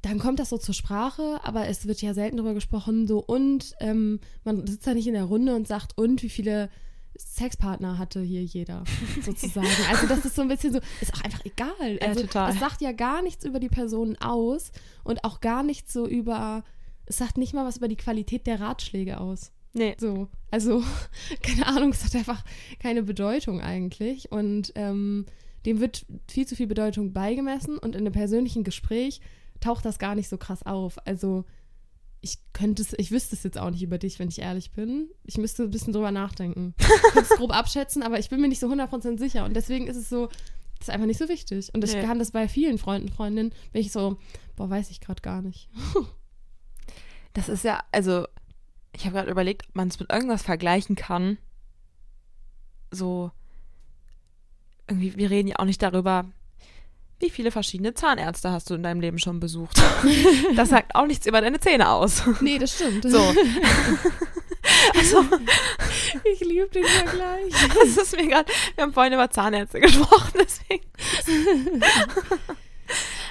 dann 0.02 0.18
kommt 0.18 0.40
das 0.40 0.50
so 0.50 0.58
zur 0.58 0.74
Sprache, 0.74 1.40
aber 1.44 1.68
es 1.68 1.86
wird 1.86 2.02
ja 2.02 2.12
selten 2.12 2.36
darüber 2.36 2.54
gesprochen, 2.54 3.06
so 3.06 3.20
und 3.20 3.74
ähm, 3.78 4.18
man 4.44 4.66
sitzt 4.66 4.86
da 4.86 4.94
nicht 4.94 5.06
in 5.06 5.14
der 5.14 5.24
Runde 5.24 5.54
und 5.54 5.68
sagt, 5.68 5.96
und 5.96 6.22
wie 6.22 6.28
viele 6.28 6.70
Sexpartner 7.16 7.98
hatte 7.98 8.20
hier 8.20 8.42
jeder, 8.42 8.82
sozusagen. 9.22 9.68
Also 9.90 10.08
das 10.08 10.24
ist 10.24 10.34
so 10.34 10.42
ein 10.42 10.48
bisschen 10.48 10.72
so, 10.72 10.80
ist 11.00 11.14
auch 11.14 11.22
einfach 11.22 11.44
egal. 11.44 11.98
Also 12.00 12.20
ja, 12.20 12.26
total. 12.26 12.50
Es 12.50 12.58
sagt 12.58 12.80
ja 12.80 12.92
gar 12.92 13.22
nichts 13.22 13.44
über 13.44 13.60
die 13.60 13.68
Personen 13.68 14.16
aus 14.20 14.72
und 15.04 15.22
auch 15.24 15.40
gar 15.40 15.62
nichts 15.62 15.92
so 15.92 16.08
über, 16.08 16.64
es 17.06 17.18
sagt 17.18 17.38
nicht 17.38 17.54
mal 17.54 17.64
was 17.64 17.76
über 17.76 17.88
die 17.88 17.96
Qualität 17.96 18.46
der 18.46 18.60
Ratschläge 18.60 19.20
aus. 19.20 19.52
Nee. 19.74 19.94
So, 19.98 20.28
also, 20.50 20.82
keine 21.42 21.66
Ahnung, 21.66 21.90
es 21.90 22.04
hat 22.04 22.14
einfach 22.16 22.44
keine 22.80 23.02
Bedeutung 23.02 23.60
eigentlich. 23.60 24.32
Und 24.32 24.72
ähm, 24.74 25.26
dem 25.66 25.80
wird 25.80 26.04
viel 26.30 26.46
zu 26.46 26.56
viel 26.56 26.66
Bedeutung 26.66 27.12
beigemessen 27.12 27.78
und 27.78 27.94
in 27.94 28.02
einem 28.02 28.12
persönlichen 28.12 28.64
Gespräch 28.64 29.20
taucht 29.60 29.84
das 29.84 29.98
gar 29.98 30.14
nicht 30.14 30.28
so 30.28 30.36
krass 30.38 30.62
auf. 30.64 30.98
Also, 31.06 31.44
ich 32.20 32.38
könnte 32.52 32.82
es, 32.82 32.92
ich 32.98 33.10
wüsste 33.10 33.34
es 33.34 33.42
jetzt 33.42 33.58
auch 33.58 33.70
nicht 33.70 33.82
über 33.82 33.98
dich, 33.98 34.18
wenn 34.18 34.28
ich 34.28 34.38
ehrlich 34.40 34.70
bin. 34.72 35.08
Ich 35.24 35.38
müsste 35.38 35.64
ein 35.64 35.70
bisschen 35.70 35.92
drüber 35.92 36.10
nachdenken. 36.12 36.74
Ich 36.80 37.12
könnte 37.12 37.28
es 37.32 37.38
grob 37.38 37.54
abschätzen, 37.56 38.02
aber 38.02 38.18
ich 38.18 38.28
bin 38.28 38.40
mir 38.40 38.48
nicht 38.48 38.60
so 38.60 38.68
100% 38.68 39.18
sicher. 39.18 39.44
Und 39.44 39.54
deswegen 39.54 39.86
ist 39.88 39.96
es 39.96 40.08
so, 40.08 40.26
das 40.78 40.88
ist 40.88 40.90
einfach 40.90 41.06
nicht 41.06 41.18
so 41.18 41.28
wichtig. 41.28 41.70
Und 41.74 41.82
ich 41.84 41.94
Nee. 41.94 42.02
kann 42.02 42.18
das 42.18 42.30
bei 42.30 42.48
vielen 42.48 42.78
Freunden, 42.78 43.08
Freundinnen, 43.08 43.52
bin 43.72 43.80
ich 43.82 43.92
so, 43.92 44.18
boah, 44.56 44.70
weiß 44.70 44.90
ich 44.90 45.00
gerade 45.00 45.22
gar 45.22 45.42
nicht. 45.42 45.68
Das 47.34 47.48
ist 47.48 47.64
ja, 47.64 47.82
also, 47.92 48.26
ich 48.94 49.06
habe 49.06 49.14
gerade 49.16 49.30
überlegt, 49.30 49.66
ob 49.70 49.74
man 49.74 49.88
es 49.88 49.98
mit 49.98 50.12
irgendwas 50.12 50.42
vergleichen 50.42 50.96
kann. 50.96 51.38
So, 52.90 53.30
irgendwie, 54.88 55.16
wir 55.16 55.30
reden 55.30 55.48
ja 55.48 55.56
auch 55.58 55.64
nicht 55.64 55.82
darüber, 55.82 56.24
wie 57.20 57.30
viele 57.30 57.50
verschiedene 57.50 57.94
Zahnärzte 57.94 58.50
hast 58.50 58.68
du 58.68 58.74
in 58.74 58.82
deinem 58.82 59.00
Leben 59.00 59.18
schon 59.18 59.40
besucht. 59.40 59.80
das 60.56 60.70
sagt 60.70 60.94
auch 60.94 61.06
nichts 61.06 61.26
über 61.26 61.40
deine 61.40 61.60
Zähne 61.60 61.88
aus. 61.88 62.22
Nee, 62.40 62.58
das 62.58 62.74
stimmt. 62.74 63.08
So, 63.08 63.18
also, 64.96 65.24
Ich 66.32 66.40
liebe 66.40 66.68
den 66.68 66.84
Vergleich. 66.84 67.52
das 67.74 67.96
ist 67.96 68.16
mir 68.16 68.26
gerade, 68.28 68.52
wir 68.74 68.84
haben 68.84 68.92
vorhin 68.92 69.12
über 69.12 69.30
Zahnärzte 69.30 69.80
gesprochen, 69.80 70.32
deswegen. 70.40 70.84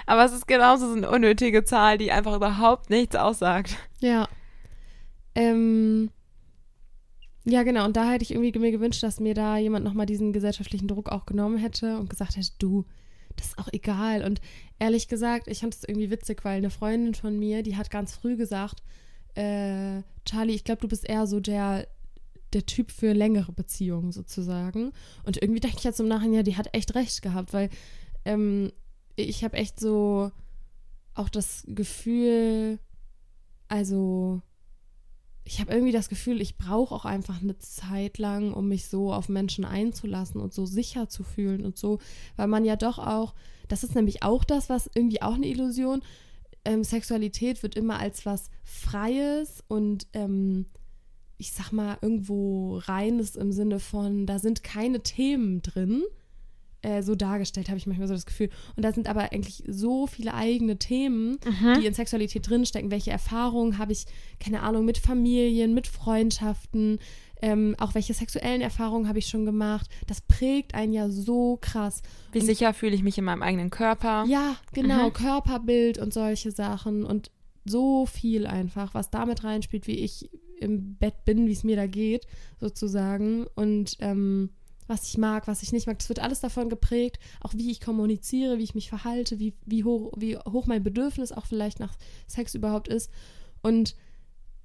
Aber 0.05 0.25
es 0.25 0.31
ist 0.31 0.47
genauso 0.47 0.87
so 0.87 0.95
eine 0.95 1.09
unnötige 1.09 1.63
Zahl, 1.63 1.97
die 1.97 2.11
einfach 2.11 2.35
überhaupt 2.35 2.89
nichts 2.89 3.15
aussagt. 3.15 3.75
Ja. 3.99 4.27
Ähm, 5.35 6.11
ja, 7.43 7.63
genau. 7.63 7.86
Und 7.86 7.97
da 7.97 8.12
hätte 8.12 8.23
ich 8.23 8.32
irgendwie 8.32 8.58
mir 8.60 8.71
gewünscht, 8.71 9.01
dass 9.04 9.19
mir 9.19 9.34
da 9.34 9.58
jemand 9.58 9.84
nochmal 9.84 10.06
diesen 10.06 10.34
gesellschaftlichen 10.34 10.88
Druck 10.88 11.10
auch 11.10 11.25
genommen 11.25 11.58
hätte 11.58 11.97
und 11.97 12.10
gesagt 12.10 12.38
hätte, 12.38 12.51
du, 12.60 12.86
das 13.36 13.47
ist 13.47 13.58
auch 13.58 13.69
egal. 13.71 14.23
Und 14.23 14.41
ehrlich 14.80 15.08
gesagt, 15.08 15.47
ich 15.47 15.60
fand 15.60 15.73
es 15.73 15.84
irgendwie 15.84 16.12
witzig, 16.12 16.45
weil 16.45 16.58
eine 16.58 16.69
Freundin 16.69 17.15
von 17.15 17.38
mir, 17.39 17.63
die 17.63 17.77
hat 17.77 17.89
ganz 17.89 18.13
früh 18.13 18.36
gesagt, 18.36 18.84
äh, 19.36 20.01
Charlie, 20.25 20.54
ich 20.54 20.63
glaube, 20.63 20.82
du 20.82 20.88
bist 20.88 21.08
eher 21.08 21.25
so 21.25 21.39
der, 21.39 21.88
der 22.54 22.65
Typ 22.65 22.91
für 22.91 23.13
längere 23.13 23.51
Beziehungen 23.51 24.12
sozusagen. 24.12 24.91
Und 25.23 25.41
irgendwie 25.41 25.62
dachte 25.62 25.77
ich 25.77 25.84
jetzt 25.84 25.99
im 25.99 26.08
Nachhinein, 26.08 26.34
ja, 26.34 26.43
die 26.43 26.58
hat 26.58 26.73
echt 26.73 26.93
recht 26.93 27.21
gehabt, 27.21 27.54
weil 27.54 27.69
ähm, 28.25 28.71
ich 29.15 29.43
habe 29.43 29.58
echt 29.58 29.80
so 29.80 30.32
auch 31.15 31.30
das 31.30 31.63
Gefühl, 31.67 32.80
also 33.67 34.41
ich 35.51 35.59
habe 35.59 35.73
irgendwie 35.73 35.91
das 35.91 36.07
Gefühl, 36.07 36.39
ich 36.39 36.57
brauche 36.57 36.95
auch 36.95 37.03
einfach 37.03 37.41
eine 37.41 37.57
Zeit 37.57 38.17
lang, 38.17 38.53
um 38.53 38.69
mich 38.69 38.87
so 38.87 39.11
auf 39.11 39.27
Menschen 39.27 39.65
einzulassen 39.65 40.39
und 40.39 40.53
so 40.53 40.65
sicher 40.65 41.09
zu 41.09 41.23
fühlen 41.23 41.65
und 41.65 41.77
so, 41.77 41.99
weil 42.37 42.47
man 42.47 42.63
ja 42.63 42.77
doch 42.77 42.99
auch, 42.99 43.33
das 43.67 43.83
ist 43.83 43.93
nämlich 43.93 44.23
auch 44.23 44.45
das, 44.45 44.69
was 44.69 44.89
irgendwie 44.95 45.21
auch 45.21 45.33
eine 45.33 45.47
Illusion, 45.47 46.03
ähm, 46.63 46.85
Sexualität 46.85 47.63
wird 47.63 47.75
immer 47.75 47.99
als 47.99 48.25
was 48.25 48.49
Freies 48.63 49.61
und 49.67 50.07
ähm, 50.13 50.67
ich 51.37 51.51
sag 51.51 51.73
mal 51.73 51.97
irgendwo 52.01 52.77
Reines 52.77 53.35
im 53.35 53.51
Sinne 53.51 53.79
von, 53.79 54.25
da 54.25 54.39
sind 54.39 54.63
keine 54.63 55.01
Themen 55.01 55.61
drin, 55.61 56.03
äh, 56.83 57.01
so 57.03 57.15
dargestellt, 57.15 57.69
habe 57.69 57.77
ich 57.77 57.85
manchmal 57.87 58.07
so 58.07 58.13
das 58.13 58.25
Gefühl. 58.25 58.49
Und 58.75 58.83
da 58.83 58.91
sind 58.91 59.07
aber 59.07 59.31
eigentlich 59.31 59.63
so 59.67 60.07
viele 60.07 60.33
eigene 60.33 60.77
Themen, 60.77 61.37
die 61.79 61.85
in 61.85 61.93
Sexualität 61.93 62.49
drinstecken. 62.49 62.89
Welche 62.91 63.11
Erfahrungen 63.11 63.77
habe 63.77 63.91
ich, 63.91 64.05
keine 64.39 64.61
Ahnung, 64.63 64.85
mit 64.85 64.97
Familien, 64.97 65.73
mit 65.73 65.87
Freundschaften, 65.87 66.99
ähm, 67.43 67.75
auch 67.79 67.95
welche 67.95 68.13
sexuellen 68.13 68.61
Erfahrungen 68.61 69.07
habe 69.07 69.19
ich 69.19 69.27
schon 69.27 69.45
gemacht. 69.45 69.89
Das 70.07 70.21
prägt 70.21 70.75
einen 70.75 70.93
ja 70.93 71.09
so 71.09 71.57
krass. 71.59 72.01
Wie 72.31 72.39
Und- 72.39 72.45
sicher 72.45 72.73
fühle 72.73 72.93
ich 72.95 73.01
mich 73.03 73.17
in 73.17 73.23
meinem 73.25 73.41
eigenen 73.41 73.69
Körper? 73.71 74.25
Ja, 74.27 74.55
genau, 74.73 75.07
Mhm. 75.09 75.13
Körperbild 75.13 75.97
und 75.97 76.13
solche 76.13 76.51
Sachen 76.51 77.03
und 77.03 77.31
so 77.65 78.05
viel 78.05 78.45
einfach, 78.47 78.93
was 78.93 79.09
damit 79.11 79.43
reinspielt, 79.43 79.87
wie 79.87 79.99
ich 79.99 80.29
im 80.59 80.95
Bett 80.95 81.25
bin, 81.25 81.47
wie 81.47 81.51
es 81.51 81.63
mir 81.63 81.75
da 81.75 81.87
geht, 81.87 82.25
sozusagen. 82.59 83.45
Und 83.55 83.97
ähm, 83.99 84.49
was 84.91 85.08
ich 85.08 85.17
mag, 85.17 85.47
was 85.47 85.63
ich 85.63 85.71
nicht 85.71 85.88
mag, 85.88 85.97
das 85.99 86.10
wird 86.10 86.19
alles 86.19 86.41
davon 86.41 86.69
geprägt, 86.69 87.17
auch 87.39 87.54
wie 87.54 87.71
ich 87.71 87.80
kommuniziere, 87.80 88.58
wie 88.58 88.63
ich 88.63 88.75
mich 88.75 88.89
verhalte, 88.89 89.39
wie, 89.39 89.54
wie, 89.65 89.86
hoch, 89.86 90.12
wie 90.17 90.38
hoch 90.38 90.65
mein 90.65 90.84
Bedürfnis 90.84 91.32
auch 91.32 91.45
vielleicht 91.45 91.80
nach 91.80 91.95
Sex 92.27 92.54
überhaupt 92.56 92.89
ist. 92.89 93.10
Und 93.62 93.95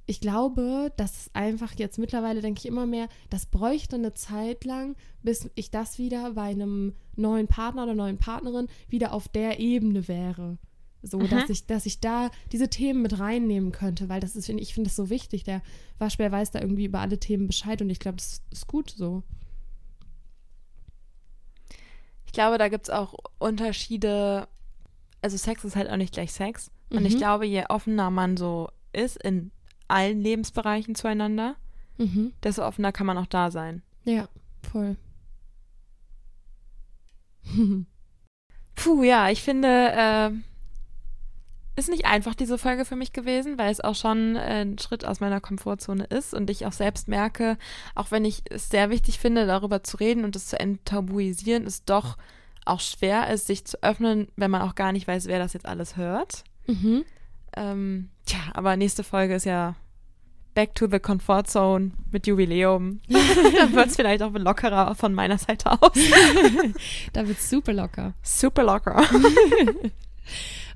ich 0.05 0.21
glaube, 0.21 0.93
dass 0.97 1.31
einfach 1.33 1.75
jetzt 1.77 1.99
mittlerweile 1.99 2.41
denke 2.41 2.59
ich 2.59 2.67
immer 2.67 2.87
mehr, 2.87 3.09
das 3.31 3.47
bräuchte 3.47 3.97
eine 3.97 4.15
Zeit 4.15 4.65
lang, 4.65 4.97
bis 5.23 5.49
ich 5.55 5.71
das 5.71 5.99
wieder 5.99 6.33
bei 6.33 6.43
einem 6.51 6.95
neuen 7.15 7.47
Partner 7.47 7.85
oder 7.85 7.95
neuen 7.95 8.19
Partnerin 8.19 8.67
wieder 8.89 9.12
auf 9.12 9.29
der 9.29 9.61
Ebene 9.61 10.09
wäre. 10.09 10.59
So, 11.03 11.19
Mhm. 11.19 11.29
dass 11.29 11.51
ich, 11.51 11.67
dass 11.67 11.87
ich 11.87 12.01
da 12.01 12.31
diese 12.51 12.69
Themen 12.69 13.03
mit 13.03 13.19
reinnehmen 13.21 13.71
könnte, 13.71 14.09
weil 14.09 14.21
das 14.21 14.35
ist, 14.35 14.49
ich 14.49 14.75
finde 14.75 14.89
das 14.89 14.97
so 14.97 15.09
wichtig. 15.09 15.45
Der 15.45 15.62
Waschbär 15.99 16.33
weiß 16.33 16.51
da 16.51 16.61
irgendwie 16.61 16.87
über 16.87 16.99
alle 17.01 17.19
Themen 17.21 17.47
Bescheid 17.47 17.81
und 17.81 17.91
ich 17.91 18.01
glaube, 18.01 18.17
das 18.17 18.43
ist 18.51 18.67
gut 18.67 18.91
so. 18.91 19.23
Ich 22.37 22.38
glaube, 22.38 22.59
da 22.59 22.68
gibt 22.68 22.88
es 22.88 22.90
auch 22.90 23.14
Unterschiede. 23.38 24.46
Also 25.22 25.38
Sex 25.38 25.64
ist 25.64 25.75
halt 25.75 25.88
auch 25.88 25.96
nicht 25.96 26.12
gleich 26.12 26.35
Sex. 26.35 26.70
Und 26.90 27.07
ich 27.07 27.14
Mhm. 27.14 27.18
glaube, 27.18 27.46
je 27.46 27.64
offener 27.70 28.11
man 28.11 28.37
so 28.37 28.68
ist 28.92 29.16
in 29.25 29.53
allen 29.88 30.20
Lebensbereichen 30.20 30.94
zueinander, 30.94 31.57
Mhm. 31.96 32.35
desto 32.42 32.62
offener 32.66 32.92
kann 32.92 33.07
man 33.07 33.16
auch 33.16 33.25
da 33.27 33.51
sein. 33.51 33.83
Ja, 34.05 34.29
voll. 34.70 34.99
Puh, 38.75 39.03
ja, 39.03 39.31
ich 39.31 39.42
finde, 39.42 39.68
äh, 39.94 40.31
ist 41.77 41.91
nicht 41.91 42.07
einfach 42.07 42.35
diese 42.35 42.59
Folge 42.59 42.85
für 42.85 42.97
mich 42.97 43.12
gewesen, 43.12 43.59
weil 43.59 43.71
es 43.71 43.81
auch 43.81 43.95
schon 43.95 44.37
äh, 44.37 44.65
ein 44.65 44.79
Schritt 44.79 45.05
aus 45.05 45.21
meiner 45.21 45.41
Komfortzone 45.41 46.05
ist 46.05 46.35
und 46.35 46.51
ich 46.51 46.67
auch 46.67 46.73
selbst 46.73 47.07
merke, 47.07 47.59
auch 47.95 48.11
wenn 48.11 48.25
ich 48.25 48.43
es 48.51 48.71
sehr 48.71 48.91
wichtig 48.91 49.19
finde, 49.19 49.47
darüber 49.47 49.83
zu 49.83 49.99
reden 49.99 50.25
und 50.25 50.35
es 50.37 50.47
zu 50.47 50.59
enttabuisieren, 50.59 51.67
es 51.67 51.85
doch 51.85 52.17
auch 52.65 52.81
schwer 52.81 53.31
ist, 53.31 53.47
sich 53.47 53.65
zu 53.65 53.83
öffnen, 53.83 54.29
wenn 54.37 54.51
man 54.51 54.62
auch 54.62 54.75
gar 54.75 54.93
nicht 54.93 55.07
weiß, 55.07 55.27
wer 55.27 55.39
das 55.39 55.53
jetzt 55.53 55.67
alles 55.67 55.97
hört. 55.97 56.45
Mhm. 56.67 57.05
Ähm, 57.57 58.11
tja, 58.25 58.41
aber 58.55 58.77
nächste 58.77 59.05
Folge 59.05 59.35
ist 59.35 59.45
ja 59.45 59.77
Back 60.55 60.75
to 60.75 60.89
the 60.91 60.99
Comfort 60.99 61.45
Zone 61.45 61.93
mit 62.11 62.27
Jubiläum. 62.27 63.01
Dann 63.09 63.75
wird 63.75 63.89
es 63.89 63.97
vielleicht 63.97 64.23
auch 64.23 64.33
lockerer 64.33 64.94
von 64.94 65.13
meiner 65.13 65.37
Seite 65.38 65.71
aus. 65.71 65.92
Da 67.13 67.29
wird's 67.29 67.50
super 67.50 67.75
locker. 67.75 68.15
Super 68.23 68.65
locker. 68.65 69.05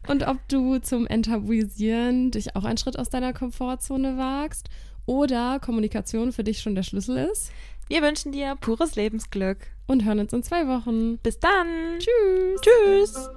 Und 0.09 0.27
ob 0.27 0.37
du 0.49 0.79
zum 0.79 1.07
Enttabuisieren 1.07 2.31
dich 2.31 2.57
auch 2.57 2.65
einen 2.65 2.79
Schritt 2.79 2.99
aus 2.99 3.11
deiner 3.11 3.33
Komfortzone 3.33 4.17
wagst 4.17 4.69
oder 5.07 5.61
Kommunikation 5.61 6.33
für 6.33 6.45
dich 6.45 6.61
schon 6.61 6.75
der 6.75 6.83
Schlüssel 6.83 7.17
ist. 7.31 7.53
Wir 7.89 8.03
wünschen 8.03 8.33
dir 8.33 8.57
pures 8.61 8.95
Lebensglück. 8.95 9.59
Und 9.89 10.05
hören 10.05 10.21
uns 10.21 10.33
in 10.33 10.45
zwei 10.45 10.69
Wochen. 10.69 11.19
Bis 11.19 11.41
dann. 11.41 11.99
Tschüss. 11.99 12.61
Tschüss. 12.61 13.29